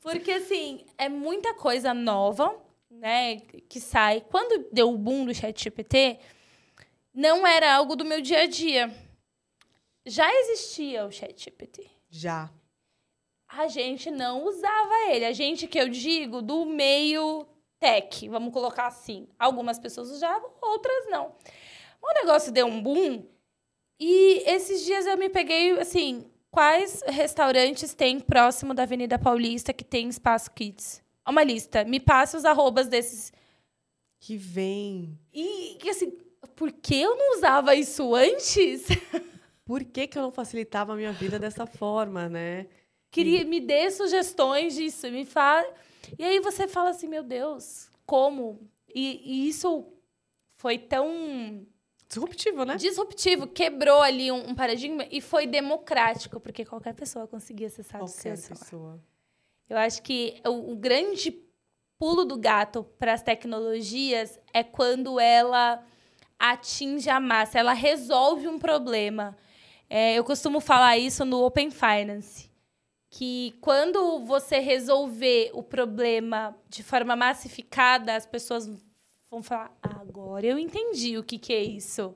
[0.00, 2.56] Porque, assim, é muita coisa nova,
[2.90, 3.36] né,
[3.68, 4.24] que sai.
[4.30, 6.18] Quando deu o boom do chat GPT,
[7.14, 8.90] não era algo do meu dia a dia.
[10.06, 11.90] Já existia o chat GPT.
[12.08, 12.50] Já.
[13.48, 15.24] A gente não usava ele.
[15.24, 17.46] A gente, que eu digo, do meio
[17.78, 19.26] tech, vamos colocar assim.
[19.38, 21.34] Algumas pessoas usavam, outras não.
[22.00, 23.26] O negócio deu um boom
[23.98, 29.84] e esses dias eu me peguei assim, quais restaurantes tem próximo da Avenida Paulista que
[29.84, 31.02] tem espaço kids?
[31.28, 31.84] Uma lista.
[31.84, 33.30] Me passe os arrobas desses
[34.18, 35.18] que vem.
[35.32, 36.12] E que assim,
[36.56, 38.86] por que eu não usava isso antes?
[39.70, 42.66] Por que, que eu não facilitava a minha vida dessa forma, né?
[43.08, 45.64] Queria, me dê sugestões disso, me fala.
[46.18, 48.68] E aí você fala assim, meu Deus, como?
[48.92, 49.86] E, e isso
[50.56, 51.64] foi tão
[52.08, 52.74] disruptivo, né?
[52.74, 58.34] Disruptivo, quebrou ali um, um, paradigma e foi democrático, porque qualquer pessoa conseguia acessar qualquer
[58.34, 59.00] o seu pessoa.
[59.68, 61.40] Eu acho que o, o grande
[61.96, 65.80] pulo do gato para as tecnologias é quando ela
[66.40, 69.38] atinge a massa, ela resolve um problema.
[69.90, 72.48] É, eu costumo falar isso no Open Finance
[73.10, 78.70] que quando você resolver o problema de forma massificada, as pessoas
[79.28, 82.14] vão falar: agora eu entendi o que, que é isso.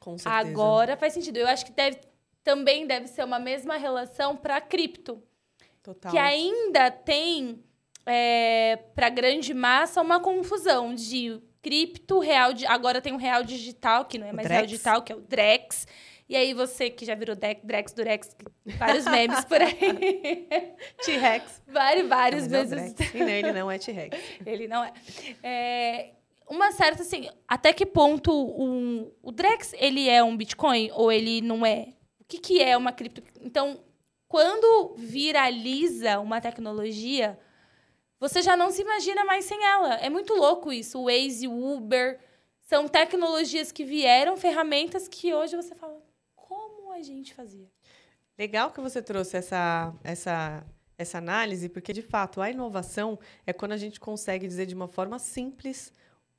[0.00, 0.50] Com certeza.
[0.50, 1.36] Agora faz sentido.
[1.36, 2.00] Eu acho que deve,
[2.42, 5.22] também deve ser uma mesma relação para cripto.
[5.80, 6.10] Total.
[6.10, 7.62] Que ainda tem,
[8.04, 12.50] é, para grande massa, uma confusão de cripto, real.
[12.66, 15.86] Agora tem um real digital, que não é mais real digital, que é o Drex
[16.32, 18.34] e aí você que já virou Drex Durex,
[18.78, 19.76] vários memes por aí.
[21.04, 21.62] T-Rex.
[21.68, 22.94] Vários, vários memes.
[23.14, 24.18] E não, ele não é T-Rex.
[24.46, 24.92] ele não é.
[25.42, 26.12] é.
[26.48, 31.42] Uma certa, assim, até que ponto um, o Drex, ele é um Bitcoin ou ele
[31.42, 31.88] não é?
[32.18, 33.22] O que, que é uma cripto?
[33.42, 33.84] Então,
[34.26, 37.38] quando viraliza uma tecnologia,
[38.18, 39.96] você já não se imagina mais sem ela.
[39.96, 40.98] É muito louco isso.
[40.98, 42.18] O Waze, o Uber,
[42.62, 46.01] são tecnologias que vieram, ferramentas que hoje você fala,
[46.92, 47.70] a gente fazia.
[48.38, 50.66] Legal que você trouxe essa, essa,
[50.96, 54.88] essa análise, porque, de fato, a inovação é quando a gente consegue dizer de uma
[54.88, 55.92] forma simples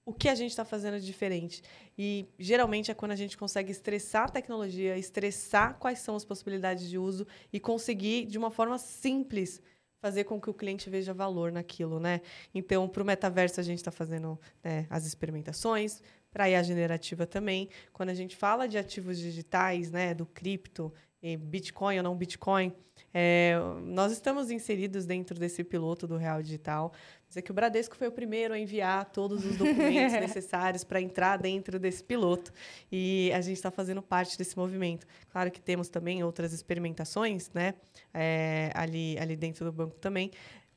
[0.06, 1.64] o que a gente está fazendo de diferente.
[1.98, 6.90] E, geralmente, é quando a gente consegue estressar a tecnologia, estressar quais são as possibilidades
[6.90, 9.62] de uso e conseguir, de uma forma simples,
[10.02, 12.20] fazer com que o cliente veja valor naquilo, né?
[12.54, 16.02] Então, para o metaverso, a gente está fazendo né, as experimentações,
[16.34, 17.70] para a IA generativa também.
[17.94, 20.92] Quando a gente fala de ativos digitais, né, do cripto,
[21.40, 22.74] Bitcoin ou não Bitcoin,
[23.14, 26.92] é, nós estamos inseridos dentro desse piloto do Real Digital.
[27.28, 31.38] Dizer que o Bradesco foi o primeiro a enviar todos os documentos necessários para entrar
[31.38, 32.52] dentro desse piloto
[32.92, 35.08] e a gente está fazendo parte desse movimento.
[35.32, 37.74] Claro que temos também outras experimentações, né,
[38.14, 40.30] é, ali ali dentro do banco também,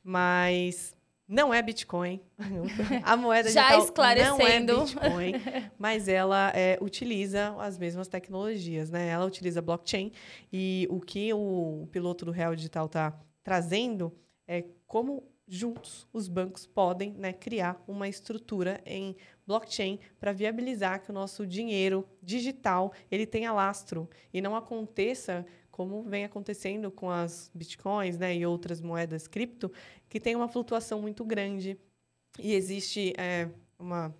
[0.03, 0.96] mas
[1.27, 2.21] não é Bitcoin.
[3.03, 4.37] A moeda Já digital esclarecendo.
[4.37, 5.33] não é Bitcoin,
[5.77, 9.09] mas ela é, utiliza as mesmas tecnologias, né?
[9.09, 10.11] Ela utiliza blockchain
[10.51, 14.13] e o que o piloto do Real Digital está trazendo
[14.47, 21.09] é como juntos os bancos podem né, criar uma estrutura em blockchain para viabilizar que
[21.09, 25.45] o nosso dinheiro digital ele tenha lastro e não aconteça
[25.77, 29.71] como vem acontecendo com as bitcoins né, e outras moedas cripto,
[30.09, 31.77] que tem uma flutuação muito grande
[32.39, 33.47] e existe é,
[33.77, 34.13] uma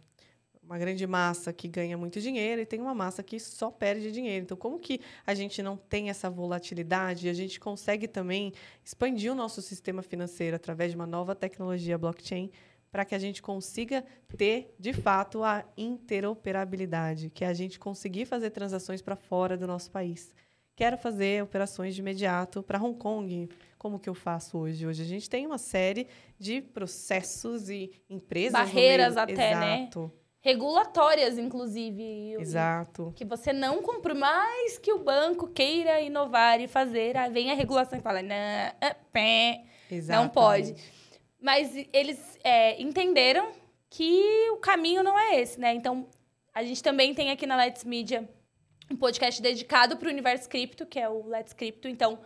[0.62, 4.44] uma grande massa que ganha muito dinheiro e tem uma massa que só perde dinheiro.
[4.44, 7.30] Então, como que a gente não tem essa volatilidade?
[7.30, 8.52] A gente consegue também
[8.84, 12.52] expandir o nosso sistema financeiro através de uma nova tecnologia blockchain
[12.92, 14.04] para que a gente consiga
[14.38, 19.68] ter, de fato, a interoperabilidade, que é a gente conseguir fazer transações para fora do
[19.68, 20.36] nosso país.
[20.78, 23.50] Quero fazer operações de imediato para Hong Kong.
[23.80, 24.86] Como que eu faço hoje?
[24.86, 28.52] Hoje a gente tem uma série de processos e empresas.
[28.52, 29.80] Barreiras até, né?
[29.82, 30.02] Exato.
[30.04, 30.12] né?
[30.40, 32.36] regulatórias, inclusive.
[32.40, 33.12] Exato.
[33.16, 37.18] Que você não compra mais que o banco queira inovar e fazer.
[37.18, 38.36] Aí vem a regulação e fala, não,
[38.80, 39.64] ah, pé,
[40.08, 40.76] não pode.
[41.42, 43.52] Mas eles é, entenderam
[43.90, 45.74] que o caminho não é esse, né?
[45.74, 46.08] Então,
[46.54, 48.30] a gente também tem aqui na Let's Media
[48.92, 51.88] um podcast dedicado para o universo cripto, que é o Let's Crypto.
[51.88, 52.20] Então,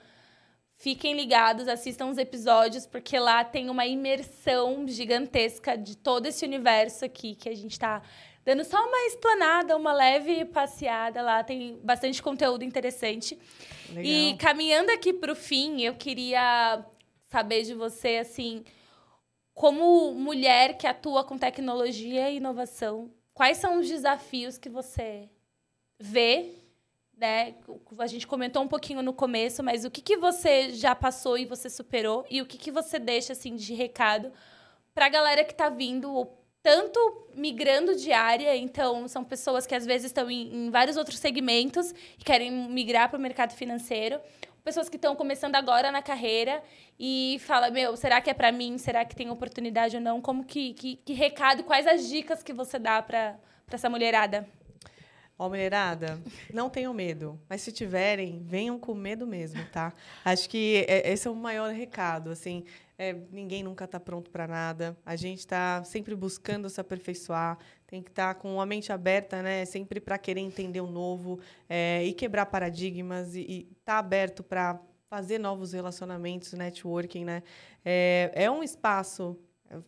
[0.81, 7.05] Fiquem ligados, assistam os episódios, porque lá tem uma imersão gigantesca de todo esse universo
[7.05, 8.01] aqui que a gente está
[8.43, 11.43] dando só uma explanada, uma leve passeada lá.
[11.43, 13.37] Tem bastante conteúdo interessante.
[13.89, 14.03] Legal.
[14.03, 16.83] E caminhando aqui para o fim, eu queria
[17.27, 18.63] saber de você, assim,
[19.53, 25.29] como mulher que atua com tecnologia e inovação, quais são os desafios que você
[26.01, 26.61] vê
[27.21, 27.53] né?
[27.99, 31.45] A gente comentou um pouquinho no começo, mas o que, que você já passou e
[31.45, 32.25] você superou?
[32.27, 34.33] E o que, que você deixa, assim, de recado
[34.91, 36.27] para a galera que está vindo,
[36.63, 41.19] tanto migrando de área, então são pessoas que às vezes estão em, em vários outros
[41.19, 44.19] segmentos e querem migrar para o mercado financeiro,
[44.63, 46.63] pessoas que estão começando agora na carreira
[46.99, 48.79] e fala, meu, será que é para mim?
[48.79, 50.19] Será que tem oportunidade ou não?
[50.19, 53.37] Como que, que, que recado, quais as dicas que você dá para
[53.71, 54.47] essa mulherada?
[55.41, 56.21] Ó, mulherada,
[56.53, 59.91] não tenham medo, mas se tiverem, venham com medo mesmo, tá?
[60.23, 62.63] Acho que é, esse é o maior recado, assim,
[62.95, 64.95] é, ninguém nunca está pronto para nada.
[65.03, 67.57] A gente está sempre buscando se aperfeiçoar,
[67.87, 69.65] tem que estar tá com a mente aberta, né?
[69.65, 74.79] Sempre para querer entender o novo é, e quebrar paradigmas e estar tá aberto para
[75.09, 77.41] fazer novos relacionamentos, networking, né?
[77.83, 79.35] É, é um espaço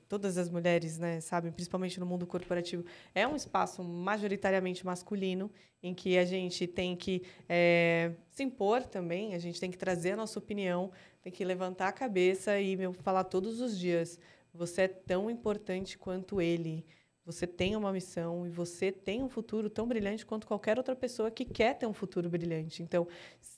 [0.07, 5.51] todas as mulheres, né, sabem, principalmente no mundo corporativo, é um espaço majoritariamente masculino,
[5.81, 10.11] em que a gente tem que é, se impor também, a gente tem que trazer
[10.11, 10.91] a nossa opinião,
[11.21, 14.19] tem que levantar a cabeça e meu, falar todos os dias:
[14.53, 16.85] você é tão importante quanto ele.
[17.25, 21.31] Você tem uma missão e você tem um futuro tão brilhante quanto qualquer outra pessoa
[21.31, 22.83] que quer ter um futuro brilhante.
[22.83, 23.07] Então,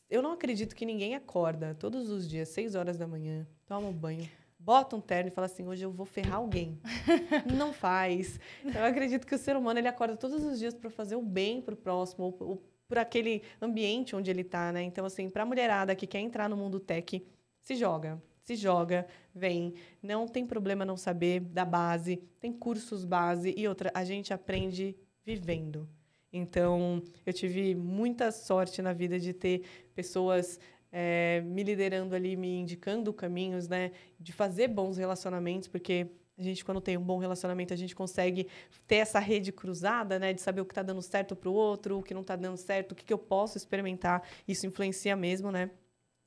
[0.07, 3.93] eu não acredito que ninguém acorda todos os dias, seis horas da manhã, toma um
[3.93, 4.30] banho,
[4.66, 6.80] bota um terno e fala assim, hoje eu vou ferrar alguém.
[7.56, 8.40] não faz.
[8.66, 11.62] Eu acredito que o ser humano ele acorda todos os dias para fazer o bem
[11.62, 14.82] para o próximo, ou, ou por aquele ambiente onde ele está, né?
[14.82, 17.24] Então, assim, para a mulherada que quer entrar no mundo tech,
[17.62, 18.20] se joga.
[18.42, 19.76] Se joga, vem.
[20.02, 22.18] Não tem problema não saber da base.
[22.40, 25.88] Tem cursos base e outra, a gente aprende vivendo.
[26.34, 29.64] Então, eu tive muita sorte na vida de ter
[29.94, 30.60] pessoas
[30.97, 33.91] é, me liderando ali, me indicando caminhos, né?
[34.17, 36.07] De fazer bons relacionamentos, porque
[36.38, 38.47] a gente, quando tem um bom relacionamento, a gente consegue
[38.88, 40.31] ter essa rede cruzada, né?
[40.31, 42.55] De saber o que está dando certo para o outro, o que não está dando
[42.55, 44.23] certo, o que, que eu posso experimentar.
[44.47, 45.69] Isso influencia mesmo, né?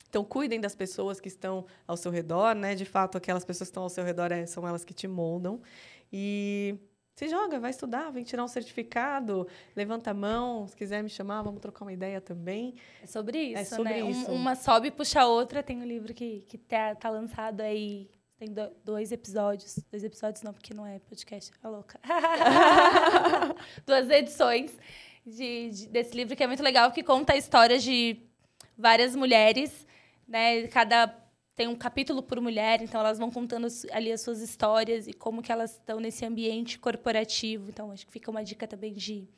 [0.07, 2.75] Então, cuidem das pessoas que estão ao seu redor, né?
[2.75, 5.63] De fato, aquelas pessoas que estão ao seu redor é, são elas que te moldam.
[6.13, 6.77] E
[7.19, 11.43] se joga, vai estudar, vem tirar um certificado, levanta a mão, se quiser me chamar,
[11.43, 12.77] vamos trocar uma ideia também.
[13.03, 14.09] É sobre isso, é sobre né?
[14.09, 14.31] Isso.
[14.31, 15.61] Um, uma sobe e puxa a outra.
[15.61, 18.09] Tem um livro que, que tá, tá lançado aí,
[18.39, 18.55] tem
[18.85, 19.81] dois episódios.
[19.91, 21.99] Dois episódios não, porque não é podcast, é louca.
[23.85, 24.79] Duas edições
[25.27, 28.23] de, de, desse livro que é muito legal, que conta a história de
[28.77, 29.85] várias mulheres,
[30.29, 30.69] né?
[30.69, 31.09] Cada
[31.59, 35.43] tem um capítulo por mulher, então elas vão contando ali as suas histórias e como
[35.43, 37.69] que elas estão nesse ambiente corporativo.
[37.69, 39.29] Então, acho que fica uma dica também de,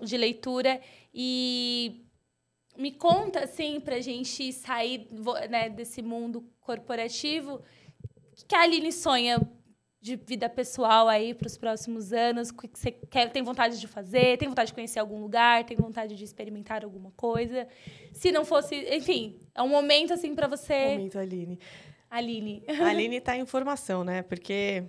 [0.00, 0.80] de leitura.
[1.12, 2.06] E
[2.78, 5.08] me conta, assim, para a gente sair
[5.50, 7.60] né, desse mundo corporativo,
[8.40, 9.40] o que a Aline sonha
[10.06, 12.50] de vida pessoal aí para os próximos anos?
[12.50, 14.38] O que você quer, tem vontade de fazer?
[14.38, 15.64] Tem vontade de conhecer algum lugar?
[15.64, 17.66] Tem vontade de experimentar alguma coisa?
[18.12, 20.90] Se não fosse, enfim, é um momento assim para você.
[20.90, 21.58] Momento, Aline.
[22.08, 22.62] Aline.
[22.68, 24.22] A Aline está em formação, né?
[24.22, 24.84] Porque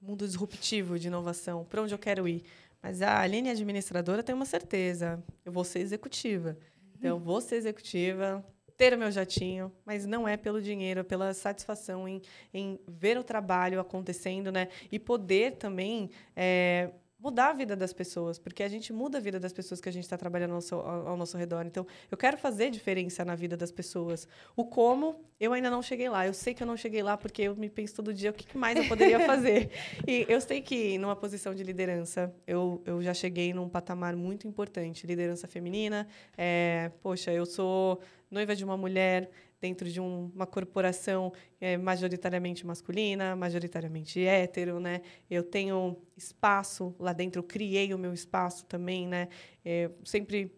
[0.00, 2.42] mundo disruptivo de inovação, para onde eu quero ir.
[2.82, 6.58] Mas a Aline administradora tem uma certeza, eu vou ser executiva.
[6.98, 8.44] Então, eu vou ser executiva,
[8.80, 12.22] ter o meu jatinho, mas não é pelo dinheiro, é pela satisfação em,
[12.54, 14.68] em ver o trabalho acontecendo, né?
[14.90, 16.88] E poder também é,
[17.18, 19.92] mudar a vida das pessoas, porque a gente muda a vida das pessoas que a
[19.92, 21.66] gente está trabalhando ao nosso, ao nosso redor.
[21.66, 24.26] Então, eu quero fazer diferença na vida das pessoas.
[24.56, 26.26] O como, eu ainda não cheguei lá.
[26.26, 28.56] Eu sei que eu não cheguei lá porque eu me penso todo dia o que
[28.56, 29.70] mais eu poderia fazer.
[30.08, 34.48] e eu sei que, numa posição de liderança, eu, eu já cheguei num patamar muito
[34.48, 35.06] importante.
[35.06, 36.08] Liderança feminina.
[36.38, 38.00] É, poxa, eu sou
[38.30, 39.30] noiva de uma mulher
[39.60, 45.02] dentro de um, uma corporação é, majoritariamente masculina, majoritariamente hétero, né?
[45.28, 49.28] Eu tenho espaço lá dentro, eu criei o meu espaço também, né?
[49.64, 50.50] É, sempre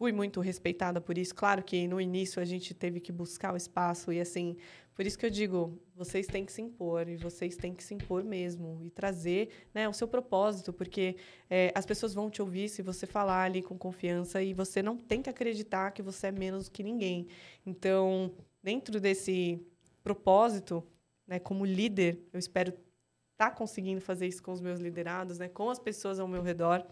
[0.00, 1.34] fui muito respeitada por isso.
[1.34, 4.56] Claro que no início a gente teve que buscar o espaço e assim,
[5.00, 7.94] por isso que eu digo, vocês têm que se impor e vocês têm que se
[7.94, 11.16] impor mesmo e trazer, né, o seu propósito, porque
[11.48, 14.98] é, as pessoas vão te ouvir se você falar ali com confiança e você não
[14.98, 17.28] tem que acreditar que você é menos que ninguém.
[17.64, 18.30] Então,
[18.62, 19.66] dentro desse
[20.02, 20.86] propósito,
[21.26, 22.82] né, como líder, eu espero estar
[23.38, 26.86] tá conseguindo fazer isso com os meus liderados, né, com as pessoas ao meu redor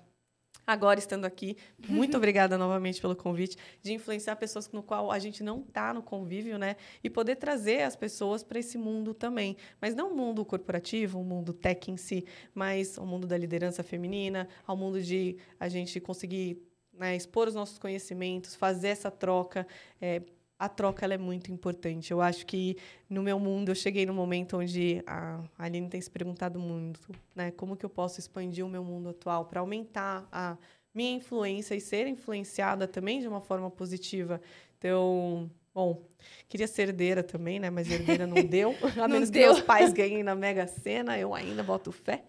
[0.68, 1.56] agora estando aqui.
[1.88, 6.02] Muito obrigada novamente pelo convite de influenciar pessoas no qual a gente não está no
[6.02, 6.76] convívio, né?
[7.02, 9.56] E poder trazer as pessoas para esse mundo também.
[9.80, 13.82] Mas não o mundo corporativo, o mundo tech em si, mas o mundo da liderança
[13.82, 16.62] feminina, ao mundo de a gente conseguir
[16.92, 19.66] né, expor os nossos conhecimentos, fazer essa troca.
[19.98, 20.20] É,
[20.58, 22.10] a troca ela é muito importante.
[22.10, 22.76] Eu acho que
[23.08, 27.00] no meu mundo eu cheguei no momento onde a Aline tem se perguntado muito,
[27.34, 30.56] né, como que eu posso expandir o meu mundo atual para aumentar a
[30.92, 34.40] minha influência e ser influenciada também de uma forma positiva.
[34.78, 36.02] Então, Bom,
[36.48, 37.70] queria ser herdeira também, né?
[37.70, 38.74] Mas herdeira não deu.
[38.96, 39.42] A não menos deu.
[39.42, 42.24] que meus pais ganhem na Mega Sena, eu ainda boto fé.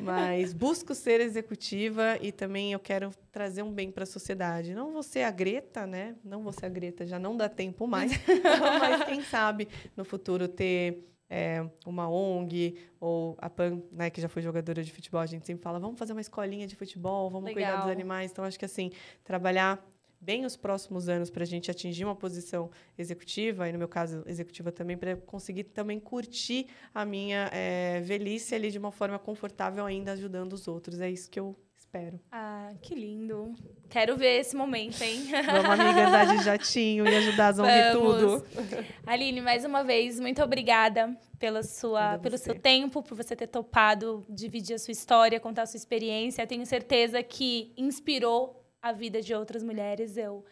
[0.00, 4.74] Mas busco ser executiva e também eu quero trazer um bem para a sociedade.
[4.74, 6.16] Não vou ser a Greta, né?
[6.24, 8.10] Não vou ser a Greta, já não dá tempo mais.
[8.80, 14.28] Mas quem sabe no futuro ter é, uma ONG ou a PAN, né, que já
[14.28, 17.46] foi jogadora de futebol, a gente sempre fala, vamos fazer uma escolinha de futebol, vamos
[17.46, 17.70] Legal.
[17.70, 18.32] cuidar dos animais.
[18.32, 18.90] Então, acho que assim,
[19.22, 19.80] trabalhar
[20.20, 24.22] bem os próximos anos para a gente atingir uma posição executiva, e no meu caso,
[24.26, 29.84] executiva também, para conseguir também curtir a minha é, velhice ali de uma forma confortável,
[29.84, 31.00] ainda ajudando os outros.
[31.00, 31.56] É isso que eu
[31.88, 32.20] espero.
[32.30, 33.54] Ah, que lindo.
[33.88, 35.24] Quero ver esse momento, hein?
[35.46, 38.46] Vamos, amiga, andar de jatinho e ajudar a ouvir tudo.
[39.06, 44.26] Aline, mais uma vez, muito obrigada pela sua, pelo seu tempo, por você ter topado
[44.28, 46.46] dividir a sua história, contar a sua experiência.
[46.46, 50.16] tenho certeza que inspirou a vida de outras mulheres.
[50.16, 50.44] Eu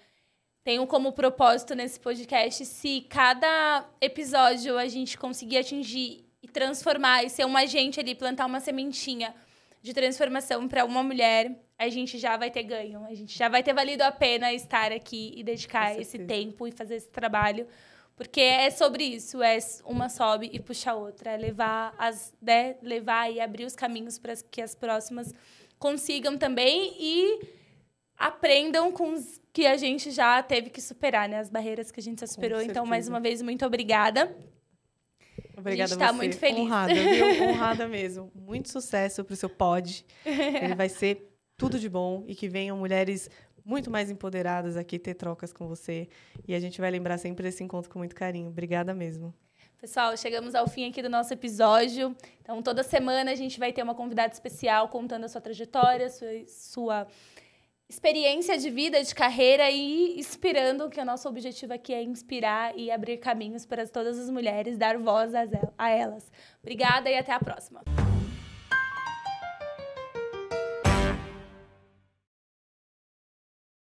[0.65, 7.31] tenho como propósito nesse podcast se cada episódio a gente conseguir atingir e transformar e
[7.31, 9.35] ser um agente ali, plantar uma sementinha
[9.83, 13.05] de transformação para uma mulher, a gente já vai ter ganho.
[13.05, 16.73] A gente já vai ter valido a pena estar aqui e dedicar esse tempo e
[16.73, 17.67] fazer esse trabalho.
[18.17, 22.77] Porque é sobre isso, é uma sobe e puxa a outra, é levar as, né,
[22.83, 25.35] levar e abrir os caminhos para que as próximas
[25.79, 27.41] consigam também e
[28.17, 31.39] aprendam com os que a gente já teve que superar, né?
[31.39, 32.61] As barreiras que a gente já superou.
[32.61, 34.37] Então, mais uma vez, muito obrigada.
[35.57, 36.61] Obrigada a gente está muito feliz.
[36.61, 37.27] Honrada, viu?
[37.49, 38.31] Honrada mesmo.
[38.35, 40.05] Muito sucesso para o seu pod.
[40.25, 43.31] Ele vai ser tudo de bom e que venham mulheres
[43.65, 46.09] muito mais empoderadas aqui ter trocas com você.
[46.47, 48.49] E a gente vai lembrar sempre desse encontro com muito carinho.
[48.49, 49.35] Obrigada mesmo.
[49.79, 52.15] Pessoal, chegamos ao fim aqui do nosso episódio.
[52.41, 56.29] Então, toda semana a gente vai ter uma convidada especial contando a sua trajetória, sua,
[56.47, 57.07] sua
[57.89, 62.91] experiência de vida, de carreira e inspirando, que o nosso objetivo aqui é inspirar e
[62.91, 65.33] abrir caminhos para todas as mulheres, dar voz
[65.79, 66.31] a elas.
[66.61, 67.83] Obrigada e até a próxima.